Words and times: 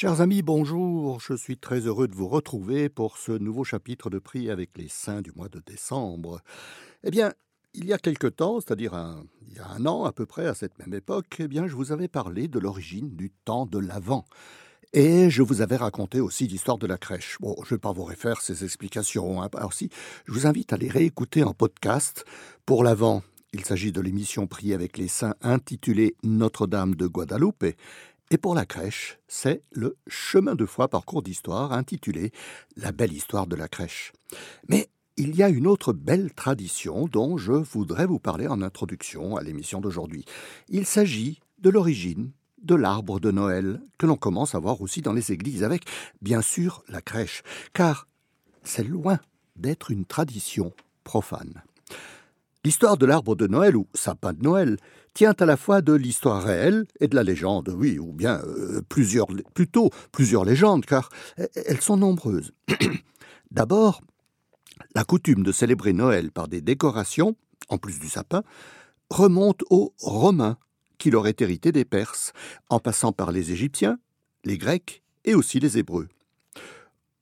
Chers 0.00 0.20
amis, 0.20 0.42
bonjour. 0.42 1.18
Je 1.18 1.34
suis 1.34 1.58
très 1.58 1.80
heureux 1.80 2.06
de 2.06 2.14
vous 2.14 2.28
retrouver 2.28 2.88
pour 2.88 3.18
ce 3.18 3.32
nouveau 3.32 3.64
chapitre 3.64 4.10
de 4.10 4.20
prix 4.20 4.48
avec 4.48 4.78
les 4.78 4.86
saints 4.86 5.22
du 5.22 5.32
mois 5.34 5.48
de 5.48 5.60
décembre. 5.66 6.40
Eh 7.02 7.10
bien, 7.10 7.32
il 7.74 7.84
y 7.84 7.92
a 7.92 7.98
quelque 7.98 8.28
temps, 8.28 8.60
c'est-à-dire 8.60 8.92
il 9.48 9.56
y 9.56 9.58
a 9.58 9.66
un 9.66 9.86
an 9.86 10.04
à 10.04 10.12
peu 10.12 10.24
près 10.24 10.46
à 10.46 10.54
cette 10.54 10.78
même 10.78 10.94
époque, 10.94 11.38
eh 11.40 11.48
bien, 11.48 11.66
je 11.66 11.74
vous 11.74 11.90
avais 11.90 12.06
parlé 12.06 12.46
de 12.46 12.60
l'origine 12.60 13.16
du 13.16 13.32
temps 13.44 13.66
de 13.66 13.80
l'Avent. 13.80 14.24
Et 14.92 15.30
je 15.30 15.42
vous 15.42 15.62
avais 15.62 15.74
raconté 15.74 16.20
aussi 16.20 16.46
l'histoire 16.46 16.78
de 16.78 16.86
la 16.86 16.96
crèche. 16.96 17.36
Bon, 17.40 17.56
je 17.64 17.74
ne 17.74 17.76
vais 17.76 17.80
pas 17.80 17.92
vous 17.92 18.04
refaire 18.04 18.40
ces 18.40 18.62
explications. 18.62 19.42
Hein. 19.42 19.48
Alors 19.56 19.72
si, 19.72 19.90
je 20.26 20.32
vous 20.32 20.46
invite 20.46 20.72
à 20.72 20.76
les 20.76 20.88
réécouter 20.88 21.42
en 21.42 21.54
podcast. 21.54 22.24
Pour 22.66 22.84
l'Avent, 22.84 23.24
il 23.54 23.64
s'agit 23.64 23.92
de 23.92 24.02
l'émission 24.02 24.46
Prier 24.46 24.74
avec 24.74 24.98
les 24.98 25.08
saints 25.08 25.34
intitulée 25.40 26.14
Notre-Dame 26.22 26.94
de 26.94 27.06
Guadalupe. 27.06 27.64
Et 28.30 28.36
pour 28.36 28.54
la 28.54 28.66
crèche, 28.66 29.18
c'est 29.26 29.62
le 29.70 29.96
chemin 30.06 30.54
de 30.54 30.66
foi 30.66 30.88
parcours 30.88 31.22
d'histoire 31.22 31.72
intitulé 31.72 32.30
La 32.76 32.92
belle 32.92 33.12
histoire 33.12 33.46
de 33.46 33.56
la 33.56 33.68
crèche. 33.68 34.12
Mais 34.68 34.90
il 35.16 35.34
y 35.34 35.42
a 35.42 35.48
une 35.48 35.66
autre 35.66 35.94
belle 35.94 36.32
tradition 36.34 37.06
dont 37.06 37.38
je 37.38 37.52
voudrais 37.52 38.06
vous 38.06 38.18
parler 38.18 38.46
en 38.46 38.60
introduction 38.60 39.36
à 39.36 39.42
l'émission 39.42 39.80
d'aujourd'hui. 39.80 40.26
Il 40.68 40.84
s'agit 40.84 41.40
de 41.58 41.70
l'origine 41.70 42.32
de 42.62 42.74
l'arbre 42.74 43.18
de 43.18 43.30
Noël, 43.30 43.80
que 43.96 44.06
l'on 44.06 44.16
commence 44.16 44.54
à 44.54 44.58
voir 44.58 44.82
aussi 44.82 45.00
dans 45.00 45.12
les 45.12 45.32
églises, 45.32 45.64
avec 45.64 45.84
bien 46.20 46.42
sûr 46.42 46.82
la 46.88 47.00
crèche, 47.00 47.42
car 47.72 48.06
c'est 48.62 48.84
loin 48.84 49.18
d'être 49.56 49.90
une 49.90 50.04
tradition 50.04 50.72
profane. 51.02 51.62
L'histoire 52.64 52.98
de 52.98 53.06
l'arbre 53.06 53.36
de 53.36 53.46
Noël 53.46 53.76
ou 53.76 53.86
sapin 53.94 54.34
de 54.34 54.42
Noël 54.42 54.76
tient 55.18 55.34
à 55.40 55.46
la 55.46 55.56
fois 55.56 55.82
de 55.82 55.94
l'histoire 55.94 56.44
réelle 56.44 56.86
et 57.00 57.08
de 57.08 57.16
la 57.16 57.24
légende, 57.24 57.74
oui, 57.76 57.98
ou 57.98 58.12
bien 58.12 58.40
euh, 58.44 58.82
plusieurs, 58.88 59.26
plutôt 59.52 59.90
plusieurs 60.12 60.44
légendes, 60.44 60.86
car 60.86 61.08
elles 61.36 61.80
sont 61.80 61.96
nombreuses. 61.96 62.52
D'abord, 63.50 64.00
la 64.94 65.02
coutume 65.02 65.42
de 65.42 65.50
célébrer 65.50 65.92
Noël 65.92 66.30
par 66.30 66.46
des 66.46 66.60
décorations, 66.60 67.34
en 67.68 67.78
plus 67.78 67.98
du 67.98 68.08
sapin, 68.08 68.44
remonte 69.10 69.64
aux 69.70 69.92
Romains, 69.98 70.56
qui 70.98 71.10
l'auraient 71.10 71.34
hérité 71.40 71.72
des 71.72 71.84
Perses, 71.84 72.32
en 72.68 72.78
passant 72.78 73.10
par 73.10 73.32
les 73.32 73.50
Égyptiens, 73.50 73.98
les 74.44 74.56
Grecs 74.56 75.02
et 75.24 75.34
aussi 75.34 75.58
les 75.58 75.78
Hébreux. 75.78 76.06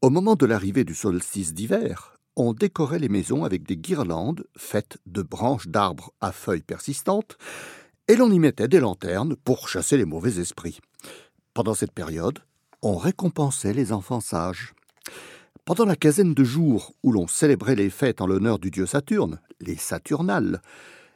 Au 0.02 0.10
moment 0.10 0.34
de 0.34 0.44
l'arrivée 0.44 0.84
du 0.84 0.94
solstice 0.94 1.54
d'hiver, 1.54 2.18
on 2.36 2.52
décorait 2.52 2.98
les 2.98 3.08
maisons 3.08 3.44
avec 3.44 3.66
des 3.66 3.78
guirlandes 3.78 4.44
faites 4.54 4.98
de 5.06 5.22
branches 5.22 5.68
d'arbres 5.68 6.12
à 6.20 6.32
feuilles 6.32 6.60
persistantes, 6.60 7.38
et 8.08 8.16
l'on 8.16 8.30
y 8.30 8.38
mettait 8.38 8.68
des 8.68 8.80
lanternes 8.80 9.36
pour 9.36 9.68
chasser 9.68 9.96
les 9.96 10.04
mauvais 10.04 10.38
esprits. 10.38 10.80
Pendant 11.54 11.74
cette 11.74 11.92
période, 11.92 12.38
on 12.82 12.96
récompensait 12.96 13.72
les 13.72 13.92
enfants 13.92 14.20
sages. 14.20 14.74
Pendant 15.64 15.84
la 15.84 15.96
quinzaine 15.96 16.34
de 16.34 16.44
jours 16.44 16.94
où 17.02 17.10
l'on 17.10 17.26
célébrait 17.26 17.74
les 17.74 17.90
fêtes 17.90 18.20
en 18.20 18.26
l'honneur 18.26 18.58
du 18.58 18.70
dieu 18.70 18.86
Saturne, 18.86 19.40
les 19.60 19.76
Saturnales, 19.76 20.62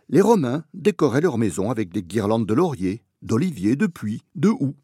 les 0.08 0.20
Romains 0.20 0.64
décoraient 0.74 1.20
leurs 1.20 1.38
maisons 1.38 1.70
avec 1.70 1.92
des 1.92 2.02
guirlandes 2.02 2.46
de 2.46 2.54
laurier, 2.54 3.04
d'olivier, 3.22 3.76
de 3.76 3.86
puits, 3.86 4.22
de 4.34 4.48
houx. 4.48 4.74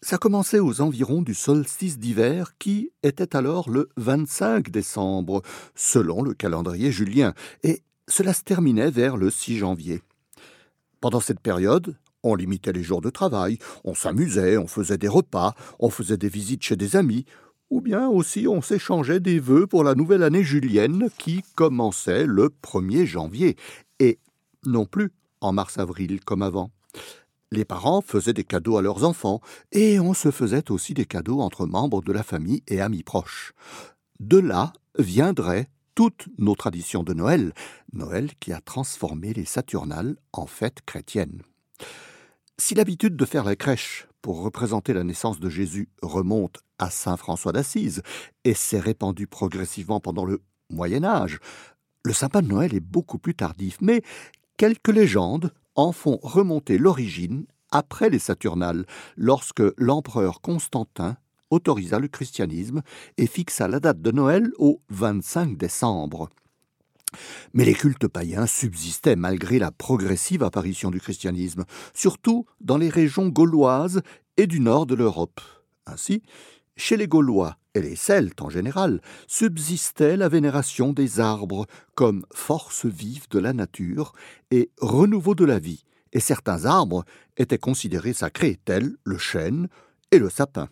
Ça 0.00 0.18
commençait 0.18 0.60
aux 0.60 0.80
environs 0.80 1.22
du 1.22 1.34
solstice 1.34 1.98
d'hiver 1.98 2.52
qui 2.58 2.92
était 3.02 3.34
alors 3.34 3.70
le 3.70 3.88
25 3.96 4.70
décembre, 4.70 5.42
selon 5.74 6.22
le 6.22 6.34
calendrier 6.34 6.92
julien, 6.92 7.34
et 7.62 7.82
cela 8.06 8.34
se 8.34 8.42
terminait 8.42 8.90
vers 8.90 9.16
le 9.16 9.30
6 9.30 9.56
janvier. 9.56 10.02
Pendant 11.04 11.20
cette 11.20 11.40
période, 11.40 11.98
on 12.22 12.34
limitait 12.34 12.72
les 12.72 12.82
jours 12.82 13.02
de 13.02 13.10
travail, 13.10 13.58
on 13.84 13.94
s'amusait, 13.94 14.56
on 14.56 14.66
faisait 14.66 14.96
des 14.96 15.06
repas, 15.06 15.54
on 15.78 15.90
faisait 15.90 16.16
des 16.16 16.30
visites 16.30 16.62
chez 16.62 16.76
des 16.76 16.96
amis, 16.96 17.26
ou 17.68 17.82
bien 17.82 18.08
aussi 18.08 18.48
on 18.48 18.62
s'échangeait 18.62 19.20
des 19.20 19.38
vœux 19.38 19.66
pour 19.66 19.84
la 19.84 19.94
nouvelle 19.94 20.22
année 20.22 20.42
julienne 20.42 21.10
qui 21.18 21.42
commençait 21.56 22.24
le 22.24 22.48
1er 22.62 23.04
janvier, 23.04 23.56
et 24.00 24.18
non 24.64 24.86
plus 24.86 25.12
en 25.42 25.52
mars-avril 25.52 26.24
comme 26.24 26.40
avant. 26.40 26.70
Les 27.52 27.66
parents 27.66 28.00
faisaient 28.00 28.32
des 28.32 28.44
cadeaux 28.44 28.78
à 28.78 28.80
leurs 28.80 29.04
enfants, 29.04 29.42
et 29.72 30.00
on 30.00 30.14
se 30.14 30.30
faisait 30.30 30.70
aussi 30.70 30.94
des 30.94 31.04
cadeaux 31.04 31.42
entre 31.42 31.66
membres 31.66 32.00
de 32.00 32.12
la 32.12 32.22
famille 32.22 32.62
et 32.66 32.80
amis 32.80 33.02
proches. 33.02 33.52
De 34.20 34.38
là 34.38 34.72
viendraient 34.98 35.68
toutes 35.94 36.28
nos 36.38 36.54
traditions 36.54 37.02
de 37.02 37.14
Noël, 37.14 37.52
Noël 37.92 38.32
qui 38.40 38.52
a 38.52 38.60
transformé 38.60 39.32
les 39.32 39.44
Saturnales 39.44 40.16
en 40.32 40.46
fêtes 40.46 40.82
chrétiennes. 40.84 41.42
Si 42.58 42.74
l'habitude 42.74 43.16
de 43.16 43.24
faire 43.24 43.44
la 43.44 43.56
crèche 43.56 44.06
pour 44.22 44.42
représenter 44.42 44.92
la 44.92 45.04
naissance 45.04 45.40
de 45.40 45.48
Jésus 45.48 45.88
remonte 46.02 46.60
à 46.78 46.90
saint 46.90 47.16
François 47.16 47.52
d'Assise 47.52 48.02
et 48.44 48.54
s'est 48.54 48.80
répandue 48.80 49.26
progressivement 49.26 50.00
pendant 50.00 50.24
le 50.24 50.42
Moyen 50.70 51.04
Âge, 51.04 51.38
le 52.04 52.12
sapin 52.12 52.42
de 52.42 52.48
Noël 52.48 52.74
est 52.74 52.80
beaucoup 52.80 53.18
plus 53.18 53.34
tardif, 53.34 53.78
mais 53.80 54.02
quelques 54.56 54.88
légendes 54.88 55.52
en 55.74 55.92
font 55.92 56.18
remonter 56.22 56.78
l'origine 56.78 57.46
après 57.70 58.08
les 58.08 58.20
Saturnales, 58.20 58.86
lorsque 59.16 59.62
l'empereur 59.78 60.40
Constantin 60.40 61.16
autorisa 61.54 61.98
le 61.98 62.08
christianisme 62.08 62.82
et 63.16 63.26
fixa 63.26 63.68
la 63.68 63.80
date 63.80 64.02
de 64.02 64.10
Noël 64.10 64.50
au 64.58 64.80
25 64.90 65.56
décembre. 65.56 66.28
Mais 67.52 67.64
les 67.64 67.74
cultes 67.74 68.08
païens 68.08 68.46
subsistaient 68.46 69.16
malgré 69.16 69.58
la 69.58 69.70
progressive 69.70 70.42
apparition 70.42 70.90
du 70.90 71.00
christianisme, 71.00 71.64
surtout 71.94 72.46
dans 72.60 72.76
les 72.76 72.88
régions 72.88 73.28
gauloises 73.28 74.02
et 74.36 74.46
du 74.46 74.60
nord 74.60 74.86
de 74.86 74.94
l'Europe. 74.94 75.40
Ainsi, 75.86 76.22
chez 76.76 76.96
les 76.96 77.06
Gaulois 77.06 77.56
et 77.74 77.82
les 77.82 77.96
Celtes 77.96 78.42
en 78.42 78.50
général, 78.50 79.00
subsistait 79.28 80.16
la 80.16 80.28
vénération 80.28 80.92
des 80.92 81.20
arbres 81.20 81.66
comme 81.94 82.24
force 82.32 82.86
vive 82.86 83.28
de 83.30 83.38
la 83.38 83.52
nature 83.52 84.12
et 84.50 84.70
renouveau 84.80 85.34
de 85.34 85.44
la 85.44 85.58
vie, 85.58 85.84
et 86.12 86.20
certains 86.20 86.64
arbres 86.64 87.04
étaient 87.36 87.58
considérés 87.58 88.12
sacrés, 88.12 88.58
tels 88.64 88.96
le 89.04 89.18
chêne 89.18 89.68
et 90.10 90.18
le 90.18 90.30
sapin. 90.30 90.68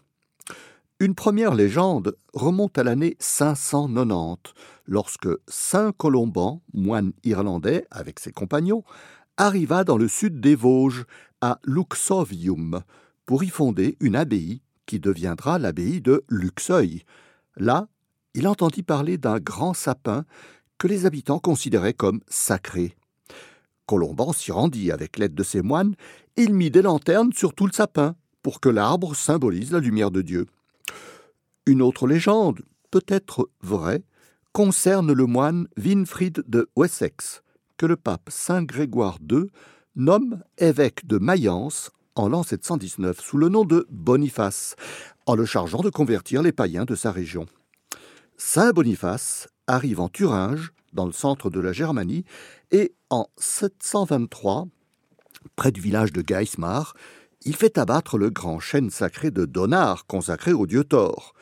Une 1.02 1.16
première 1.16 1.56
légende 1.56 2.16
remonte 2.32 2.78
à 2.78 2.84
l'année 2.84 3.16
590, 3.18 4.54
lorsque 4.86 5.28
Saint 5.48 5.90
Colomban, 5.90 6.62
moine 6.74 7.12
irlandais 7.24 7.84
avec 7.90 8.20
ses 8.20 8.30
compagnons, 8.30 8.84
arriva 9.36 9.82
dans 9.82 9.96
le 9.96 10.06
sud 10.06 10.40
des 10.40 10.54
Vosges, 10.54 11.04
à 11.40 11.58
Luxovium, 11.64 12.84
pour 13.26 13.42
y 13.42 13.48
fonder 13.48 13.96
une 13.98 14.14
abbaye 14.14 14.62
qui 14.86 15.00
deviendra 15.00 15.58
l'abbaye 15.58 16.00
de 16.00 16.22
Luxeuil. 16.28 17.02
Là, 17.56 17.88
il 18.34 18.46
entendit 18.46 18.84
parler 18.84 19.18
d'un 19.18 19.40
grand 19.40 19.74
sapin 19.74 20.24
que 20.78 20.86
les 20.86 21.04
habitants 21.04 21.40
considéraient 21.40 21.94
comme 21.94 22.20
sacré. 22.28 22.94
Colomban 23.86 24.32
s'y 24.32 24.52
rendit 24.52 24.92
avec 24.92 25.18
l'aide 25.18 25.34
de 25.34 25.42
ses 25.42 25.62
moines, 25.62 25.96
il 26.36 26.54
mit 26.54 26.70
des 26.70 26.82
lanternes 26.82 27.32
sur 27.32 27.54
tout 27.54 27.66
le 27.66 27.72
sapin, 27.72 28.14
pour 28.40 28.60
que 28.60 28.68
l'arbre 28.68 29.16
symbolise 29.16 29.72
la 29.72 29.80
lumière 29.80 30.12
de 30.12 30.22
Dieu. 30.22 30.46
Une 31.64 31.80
autre 31.80 32.08
légende, 32.08 32.62
peut-être 32.90 33.48
vraie, 33.60 34.02
concerne 34.52 35.12
le 35.12 35.26
moine 35.26 35.68
Winfried 35.76 36.42
de 36.48 36.68
Wessex, 36.74 37.42
que 37.76 37.86
le 37.86 37.96
pape 37.96 38.30
Saint 38.30 38.64
Grégoire 38.64 39.18
II 39.30 39.46
nomme 39.94 40.42
évêque 40.58 41.06
de 41.06 41.18
Mayence 41.18 41.92
en 42.16 42.28
l'an 42.28 42.42
719 42.42 43.20
sous 43.20 43.38
le 43.38 43.48
nom 43.48 43.64
de 43.64 43.86
Boniface, 43.90 44.74
en 45.26 45.36
le 45.36 45.44
chargeant 45.44 45.82
de 45.82 45.88
convertir 45.88 46.42
les 46.42 46.50
païens 46.50 46.84
de 46.84 46.96
sa 46.96 47.12
région. 47.12 47.46
Saint 48.36 48.72
Boniface 48.72 49.48
arrive 49.68 50.00
en 50.00 50.08
Thuringe, 50.08 50.72
dans 50.92 51.06
le 51.06 51.12
centre 51.12 51.48
de 51.48 51.60
la 51.60 51.72
Germanie, 51.72 52.24
et 52.72 52.92
en 53.08 53.28
723, 53.36 54.66
près 55.54 55.70
du 55.70 55.80
village 55.80 56.12
de 56.12 56.22
Geismar, 56.22 56.94
il 57.44 57.56
fait 57.56 57.78
abattre 57.78 58.18
le 58.18 58.30
grand 58.30 58.60
chêne 58.60 58.90
sacré 58.90 59.30
de 59.30 59.44
Donar, 59.44 60.06
consacré 60.06 60.52
au 60.52 60.66
dieu 60.66 60.84
Thor. 60.84 61.34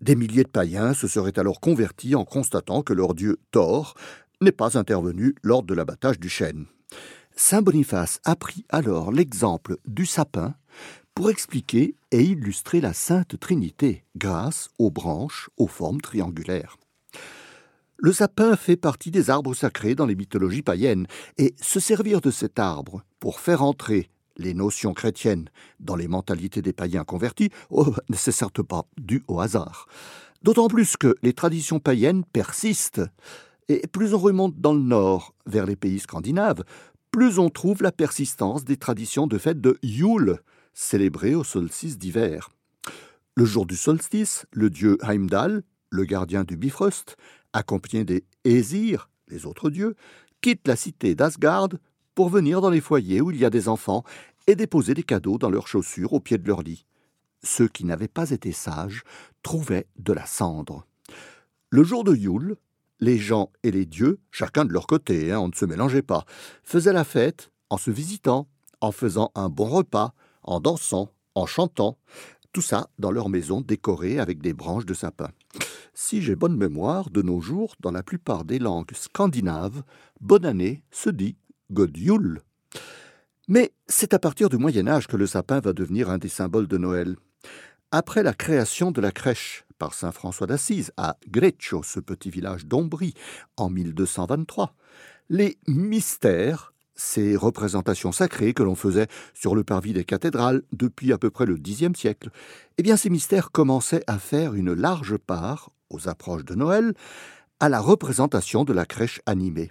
Des 0.00 0.16
milliers 0.16 0.44
de 0.44 0.48
païens 0.48 0.94
se 0.94 1.08
seraient 1.08 1.38
alors 1.38 1.60
convertis 1.60 2.14
en 2.14 2.24
constatant 2.24 2.82
que 2.82 2.92
leur 2.92 3.14
dieu 3.14 3.38
Thor 3.50 3.94
n'est 4.40 4.52
pas 4.52 4.78
intervenu 4.78 5.34
lors 5.42 5.62
de 5.62 5.74
l'abattage 5.74 6.18
du 6.18 6.28
chêne. 6.28 6.66
Saint 7.36 7.62
Boniface 7.62 8.20
apprit 8.24 8.64
alors 8.68 9.12
l'exemple 9.12 9.76
du 9.86 10.06
sapin 10.06 10.54
pour 11.14 11.30
expliquer 11.30 11.94
et 12.10 12.22
illustrer 12.22 12.80
la 12.80 12.92
Sainte 12.92 13.38
Trinité 13.38 14.04
grâce 14.16 14.68
aux 14.78 14.90
branches 14.90 15.50
aux 15.56 15.66
formes 15.66 16.00
triangulaires. 16.00 16.76
Le 17.98 18.12
sapin 18.12 18.56
fait 18.56 18.76
partie 18.76 19.10
des 19.10 19.28
arbres 19.28 19.54
sacrés 19.54 19.94
dans 19.94 20.06
les 20.06 20.14
mythologies 20.14 20.62
païennes, 20.62 21.06
et 21.36 21.54
se 21.60 21.80
servir 21.80 22.22
de 22.22 22.30
cet 22.30 22.58
arbre 22.58 23.04
pour 23.18 23.40
faire 23.40 23.62
entrer 23.62 24.08
les 24.36 24.54
notions 24.54 24.94
chrétiennes 24.94 25.48
dans 25.78 25.96
les 25.96 26.08
mentalités 26.08 26.62
des 26.62 26.72
païens 26.72 27.04
convertis, 27.04 27.50
oh, 27.70 27.94
ne 28.08 28.16
certes 28.16 28.62
pas 28.62 28.86
dû 28.98 29.22
au 29.28 29.40
hasard. 29.40 29.86
D'autant 30.42 30.68
plus 30.68 30.96
que 30.96 31.14
les 31.22 31.34
traditions 31.34 31.80
païennes 31.80 32.24
persistent, 32.24 33.02
et 33.68 33.86
plus 33.86 34.14
on 34.14 34.18
remonte 34.18 34.60
dans 34.60 34.74
le 34.74 34.80
nord, 34.80 35.34
vers 35.46 35.66
les 35.66 35.76
pays 35.76 36.00
scandinaves, 36.00 36.64
plus 37.10 37.38
on 37.38 37.50
trouve 37.50 37.82
la 37.82 37.92
persistance 37.92 38.64
des 38.64 38.76
traditions 38.76 39.26
de 39.26 39.38
fête 39.38 39.60
de 39.60 39.78
Yule, 39.82 40.38
célébrées 40.72 41.34
au 41.34 41.44
solstice 41.44 41.98
d'hiver. 41.98 42.50
Le 43.36 43.44
jour 43.44 43.66
du 43.66 43.76
solstice, 43.76 44.46
le 44.52 44.70
dieu 44.70 44.98
Heimdall, 45.02 45.62
le 45.90 46.04
gardien 46.04 46.44
du 46.44 46.56
Bifrost, 46.56 47.16
accompagné 47.52 48.04
des 48.04 48.24
Aesir, 48.44 49.08
les 49.28 49.46
autres 49.46 49.70
dieux, 49.70 49.94
quitte 50.40 50.66
la 50.66 50.76
cité 50.76 51.14
d'Asgard 51.14 51.68
pour 52.14 52.28
venir 52.28 52.60
dans 52.60 52.70
les 52.70 52.80
foyers 52.80 53.20
où 53.20 53.30
il 53.30 53.38
y 53.38 53.44
a 53.44 53.50
des 53.50 53.68
enfants 53.68 54.04
et 54.46 54.56
déposer 54.56 54.94
des 54.94 55.02
cadeaux 55.02 55.38
dans 55.38 55.50
leurs 55.50 55.68
chaussures 55.68 56.12
au 56.12 56.20
pied 56.20 56.38
de 56.38 56.46
leur 56.46 56.62
lit. 56.62 56.86
Ceux 57.42 57.68
qui 57.68 57.84
n'avaient 57.84 58.08
pas 58.08 58.30
été 58.30 58.52
sages 58.52 59.02
trouvaient 59.42 59.86
de 59.98 60.12
la 60.12 60.26
cendre. 60.26 60.86
Le 61.70 61.84
jour 61.84 62.04
de 62.04 62.14
Yule, 62.14 62.56
les 63.00 63.16
gens 63.16 63.50
et 63.62 63.70
les 63.70 63.86
dieux, 63.86 64.18
chacun 64.30 64.64
de 64.64 64.72
leur 64.72 64.86
côté, 64.86 65.32
hein, 65.32 65.40
on 65.40 65.48
ne 65.48 65.54
se 65.54 65.64
mélangeait 65.64 66.02
pas, 66.02 66.24
faisaient 66.62 66.92
la 66.92 67.04
fête 67.04 67.50
en 67.70 67.78
se 67.78 67.90
visitant, 67.90 68.48
en 68.80 68.92
faisant 68.92 69.30
un 69.34 69.48
bon 69.48 69.66
repas, 69.66 70.14
en 70.42 70.60
dansant, 70.60 71.12
en 71.34 71.46
chantant, 71.46 71.96
tout 72.52 72.62
ça 72.62 72.90
dans 72.98 73.12
leur 73.12 73.28
maison 73.28 73.60
décorée 73.60 74.18
avec 74.18 74.40
des 74.42 74.52
branches 74.52 74.86
de 74.86 74.94
sapin. 74.94 75.30
Si 75.94 76.22
j'ai 76.22 76.34
bonne 76.34 76.56
mémoire, 76.56 77.10
de 77.10 77.22
nos 77.22 77.40
jours, 77.40 77.74
dans 77.80 77.92
la 77.92 78.02
plupart 78.02 78.44
des 78.44 78.58
langues 78.58 78.92
scandinaves, 78.94 79.82
bonne 80.20 80.44
année 80.44 80.82
se 80.90 81.10
dit 81.10 81.36
God 81.70 81.96
Yule. 81.96 82.42
Mais 83.48 83.72
c'est 83.88 84.14
à 84.14 84.18
partir 84.18 84.48
du 84.48 84.56
Moyen 84.56 84.86
Âge 84.86 85.06
que 85.06 85.16
le 85.16 85.26
sapin 85.26 85.60
va 85.60 85.72
devenir 85.72 86.10
un 86.10 86.18
des 86.18 86.28
symboles 86.28 86.68
de 86.68 86.78
Noël. 86.78 87.16
Après 87.90 88.22
la 88.22 88.34
création 88.34 88.92
de 88.92 89.00
la 89.00 89.10
crèche 89.10 89.64
par 89.78 89.94
saint 89.94 90.12
François 90.12 90.46
d'Assise 90.46 90.92
à 90.96 91.16
Greccio, 91.28 91.82
ce 91.82 91.98
petit 92.00 92.30
village 92.30 92.66
d'Ombrie, 92.66 93.14
en 93.56 93.70
1223, 93.70 94.74
les 95.28 95.58
mystères 95.66 96.72
ces 97.00 97.34
représentations 97.34 98.12
sacrées 98.12 98.52
que 98.52 98.62
l'on 98.62 98.74
faisait 98.74 99.08
sur 99.32 99.54
le 99.54 99.64
parvis 99.64 99.94
des 99.94 100.04
cathédrales 100.04 100.62
depuis 100.72 101.12
à 101.12 101.18
peu 101.18 101.30
près 101.30 101.46
le 101.46 101.56
Xe 101.56 101.96
siècle, 101.96 102.30
eh 102.76 102.82
bien 102.82 102.96
ces 102.96 103.08
mystères 103.08 103.50
commençaient 103.50 104.04
à 104.06 104.18
faire 104.18 104.54
une 104.54 104.74
large 104.74 105.16
part, 105.16 105.70
aux 105.88 106.08
approches 106.08 106.44
de 106.44 106.54
Noël, 106.54 106.92
à 107.58 107.68
la 107.68 107.80
représentation 107.80 108.64
de 108.64 108.72
la 108.72 108.84
crèche 108.84 109.22
animée. 109.24 109.70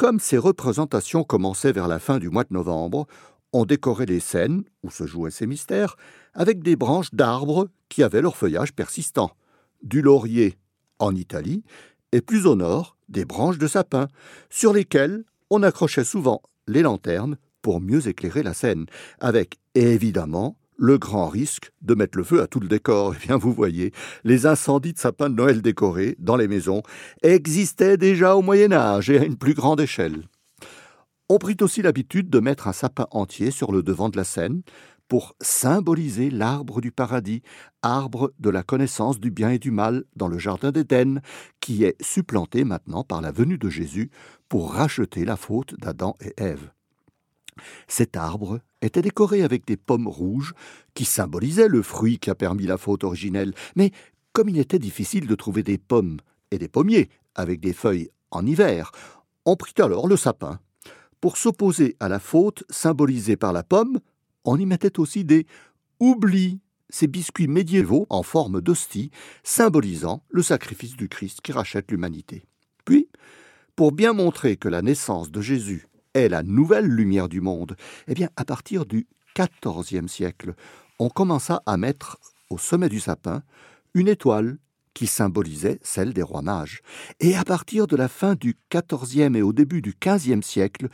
Comme 0.00 0.18
ces 0.18 0.38
représentations 0.38 1.24
commençaient 1.24 1.72
vers 1.72 1.86
la 1.86 1.98
fin 1.98 2.18
du 2.18 2.30
mois 2.30 2.44
de 2.44 2.54
novembre, 2.54 3.06
on 3.52 3.66
décorait 3.66 4.06
les 4.06 4.18
scènes 4.18 4.64
où 4.82 4.90
se 4.90 5.06
jouaient 5.06 5.30
ces 5.30 5.46
mystères 5.46 5.98
avec 6.32 6.62
des 6.62 6.74
branches 6.74 7.12
d'arbres 7.12 7.68
qui 7.90 8.02
avaient 8.02 8.22
leur 8.22 8.34
feuillage 8.34 8.72
persistant, 8.72 9.32
du 9.82 10.00
laurier 10.00 10.56
en 11.00 11.14
Italie 11.14 11.64
et 12.12 12.22
plus 12.22 12.46
au 12.46 12.54
nord 12.54 12.96
des 13.10 13.26
branches 13.26 13.58
de 13.58 13.66
sapin, 13.66 14.08
sur 14.48 14.72
lesquelles 14.72 15.22
on 15.50 15.62
accrochait 15.62 16.02
souvent 16.02 16.40
les 16.66 16.80
lanternes 16.80 17.36
pour 17.60 17.82
mieux 17.82 18.08
éclairer 18.08 18.42
la 18.42 18.54
scène, 18.54 18.86
avec 19.20 19.58
évidemment 19.74 20.56
le 20.80 20.96
grand 20.96 21.28
risque 21.28 21.70
de 21.82 21.94
mettre 21.94 22.16
le 22.16 22.24
feu 22.24 22.40
à 22.40 22.46
tout 22.46 22.58
le 22.58 22.68
décor. 22.68 23.14
Eh 23.22 23.26
bien, 23.26 23.36
vous 23.36 23.52
voyez, 23.52 23.92
les 24.24 24.46
incendies 24.46 24.94
de 24.94 24.98
sapins 24.98 25.28
de 25.28 25.34
Noël 25.34 25.60
décorés 25.60 26.16
dans 26.18 26.36
les 26.36 26.48
maisons 26.48 26.82
existaient 27.22 27.98
déjà 27.98 28.34
au 28.34 28.42
Moyen 28.42 28.72
Âge 28.72 29.10
et 29.10 29.18
à 29.18 29.24
une 29.24 29.36
plus 29.36 29.54
grande 29.54 29.80
échelle. 29.80 30.24
On 31.28 31.38
prit 31.38 31.56
aussi 31.60 31.82
l'habitude 31.82 32.30
de 32.30 32.40
mettre 32.40 32.66
un 32.66 32.72
sapin 32.72 33.06
entier 33.10 33.50
sur 33.50 33.72
le 33.72 33.82
devant 33.82 34.08
de 34.08 34.16
la 34.16 34.24
scène 34.24 34.62
pour 35.06 35.34
symboliser 35.40 36.30
l'arbre 36.30 36.80
du 36.80 36.92
paradis, 36.92 37.42
arbre 37.82 38.32
de 38.38 38.48
la 38.48 38.62
connaissance 38.62 39.20
du 39.20 39.30
bien 39.30 39.50
et 39.50 39.58
du 39.58 39.70
mal 39.70 40.04
dans 40.16 40.28
le 40.28 40.38
jardin 40.38 40.72
d'Éden, 40.72 41.20
qui 41.60 41.84
est 41.84 42.00
supplanté 42.00 42.64
maintenant 42.64 43.04
par 43.04 43.20
la 43.20 43.32
venue 43.32 43.58
de 43.58 43.68
Jésus 43.68 44.10
pour 44.48 44.72
racheter 44.72 45.24
la 45.24 45.36
faute 45.36 45.74
d'Adam 45.78 46.16
et 46.20 46.32
Ève. 46.36 46.70
Cet 47.86 48.16
arbre 48.16 48.60
était 48.82 49.02
décoré 49.02 49.42
avec 49.42 49.66
des 49.66 49.76
pommes 49.76 50.08
rouges 50.08 50.54
qui 50.94 51.04
symbolisaient 51.04 51.68
le 51.68 51.82
fruit 51.82 52.18
qui 52.18 52.30
a 52.30 52.34
permis 52.34 52.66
la 52.66 52.78
faute 52.78 53.04
originelle, 53.04 53.54
mais 53.76 53.90
comme 54.32 54.48
il 54.48 54.58
était 54.58 54.78
difficile 54.78 55.26
de 55.26 55.34
trouver 55.34 55.62
des 55.62 55.78
pommes 55.78 56.18
et 56.50 56.58
des 56.58 56.68
pommiers 56.68 57.10
avec 57.34 57.60
des 57.60 57.72
feuilles 57.72 58.10
en 58.30 58.46
hiver, 58.46 58.92
on 59.44 59.56
prit 59.56 59.74
alors 59.78 60.06
le 60.06 60.16
sapin. 60.16 60.60
Pour 61.20 61.36
s'opposer 61.36 61.96
à 62.00 62.08
la 62.08 62.18
faute 62.18 62.64
symbolisée 62.70 63.36
par 63.36 63.52
la 63.52 63.62
pomme, 63.62 64.00
on 64.44 64.58
y 64.58 64.66
mettait 64.66 64.98
aussi 64.98 65.24
des 65.24 65.46
oublis, 65.98 66.60
ces 66.88 67.06
biscuits 67.06 67.48
médiévaux 67.48 68.06
en 68.08 68.22
forme 68.22 68.60
d'hostie, 68.60 69.10
symbolisant 69.42 70.22
le 70.30 70.42
sacrifice 70.42 70.96
du 70.96 71.08
Christ 71.08 71.40
qui 71.42 71.52
rachète 71.52 71.90
l'humanité. 71.90 72.44
Puis, 72.84 73.08
pour 73.76 73.92
bien 73.92 74.12
montrer 74.12 74.56
que 74.56 74.68
la 74.68 74.82
naissance 74.82 75.30
de 75.30 75.40
Jésus 75.40 75.86
est 76.14 76.28
la 76.28 76.42
nouvelle 76.42 76.86
lumière 76.86 77.28
du 77.28 77.40
monde, 77.40 77.76
eh 78.08 78.14
bien, 78.14 78.28
à 78.36 78.44
partir 78.44 78.86
du 78.86 79.06
XIVe 79.36 80.08
siècle, 80.08 80.54
on 80.98 81.08
commença 81.08 81.62
à 81.66 81.76
mettre 81.76 82.18
au 82.50 82.58
sommet 82.58 82.88
du 82.88 83.00
sapin 83.00 83.42
une 83.94 84.08
étoile 84.08 84.58
qui 84.92 85.06
symbolisait 85.06 85.78
celle 85.82 86.12
des 86.12 86.22
rois 86.22 86.42
mages. 86.42 86.82
Et 87.20 87.36
à 87.36 87.44
partir 87.44 87.86
de 87.86 87.96
la 87.96 88.08
fin 88.08 88.34
du 88.34 88.56
XIVe 88.72 89.36
et 89.36 89.42
au 89.42 89.52
début 89.52 89.82
du 89.82 89.94
XVe 90.00 90.42
siècle, 90.42 90.88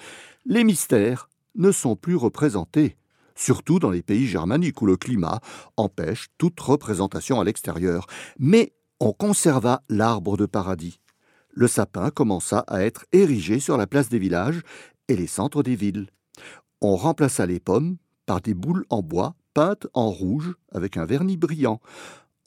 les 0.44 0.64
mystères 0.64 1.28
ne 1.54 1.72
sont 1.72 1.96
plus 1.96 2.16
représentés 2.16 2.96
surtout 3.36 3.78
dans 3.78 3.90
les 3.90 4.02
pays 4.02 4.26
germaniques 4.26 4.82
où 4.82 4.86
le 4.86 4.96
climat 4.96 5.40
empêche 5.76 6.28
toute 6.38 6.58
représentation 6.58 7.40
à 7.40 7.44
l'extérieur. 7.44 8.06
Mais 8.38 8.72
on 8.98 9.12
conserva 9.12 9.82
l'arbre 9.88 10.36
de 10.36 10.46
paradis. 10.46 11.00
Le 11.50 11.68
sapin 11.68 12.10
commença 12.10 12.64
à 12.66 12.82
être 12.82 13.06
érigé 13.12 13.60
sur 13.60 13.76
la 13.76 13.86
place 13.86 14.08
des 14.08 14.18
villages 14.18 14.62
et 15.08 15.16
les 15.16 15.26
centres 15.26 15.62
des 15.62 15.76
villes. 15.76 16.08
On 16.80 16.96
remplaça 16.96 17.46
les 17.46 17.60
pommes 17.60 17.96
par 18.26 18.40
des 18.40 18.54
boules 18.54 18.84
en 18.90 19.02
bois 19.02 19.34
peintes 19.54 19.86
en 19.94 20.10
rouge 20.10 20.54
avec 20.72 20.96
un 20.96 21.06
vernis 21.06 21.36
brillant. 21.36 21.80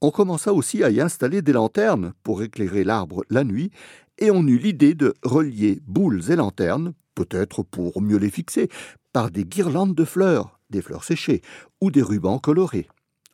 On 0.01 0.11
commença 0.11 0.53
aussi 0.53 0.83
à 0.83 0.91
y 0.91 1.01
installer 1.01 1.41
des 1.41 1.53
lanternes 1.53 2.13
pour 2.23 2.43
éclairer 2.43 2.83
l'arbre 2.83 3.23
la 3.29 3.43
nuit, 3.43 3.71
et 4.17 4.31
on 4.31 4.45
eut 4.45 4.59
l'idée 4.59 4.93
de 4.93 5.13
relier 5.23 5.81
boules 5.87 6.21
et 6.29 6.35
lanternes, 6.35 6.93
peut-être 7.15 7.63
pour 7.63 8.01
mieux 8.01 8.17
les 8.17 8.29
fixer, 8.29 8.69
par 9.11 9.31
des 9.31 9.43
guirlandes 9.43 9.95
de 9.95 10.05
fleurs 10.05 10.59
des 10.69 10.81
fleurs 10.81 11.03
séchées 11.03 11.41
ou 11.81 11.91
des 11.91 12.01
rubans 12.01 12.39
colorés. 12.39 12.87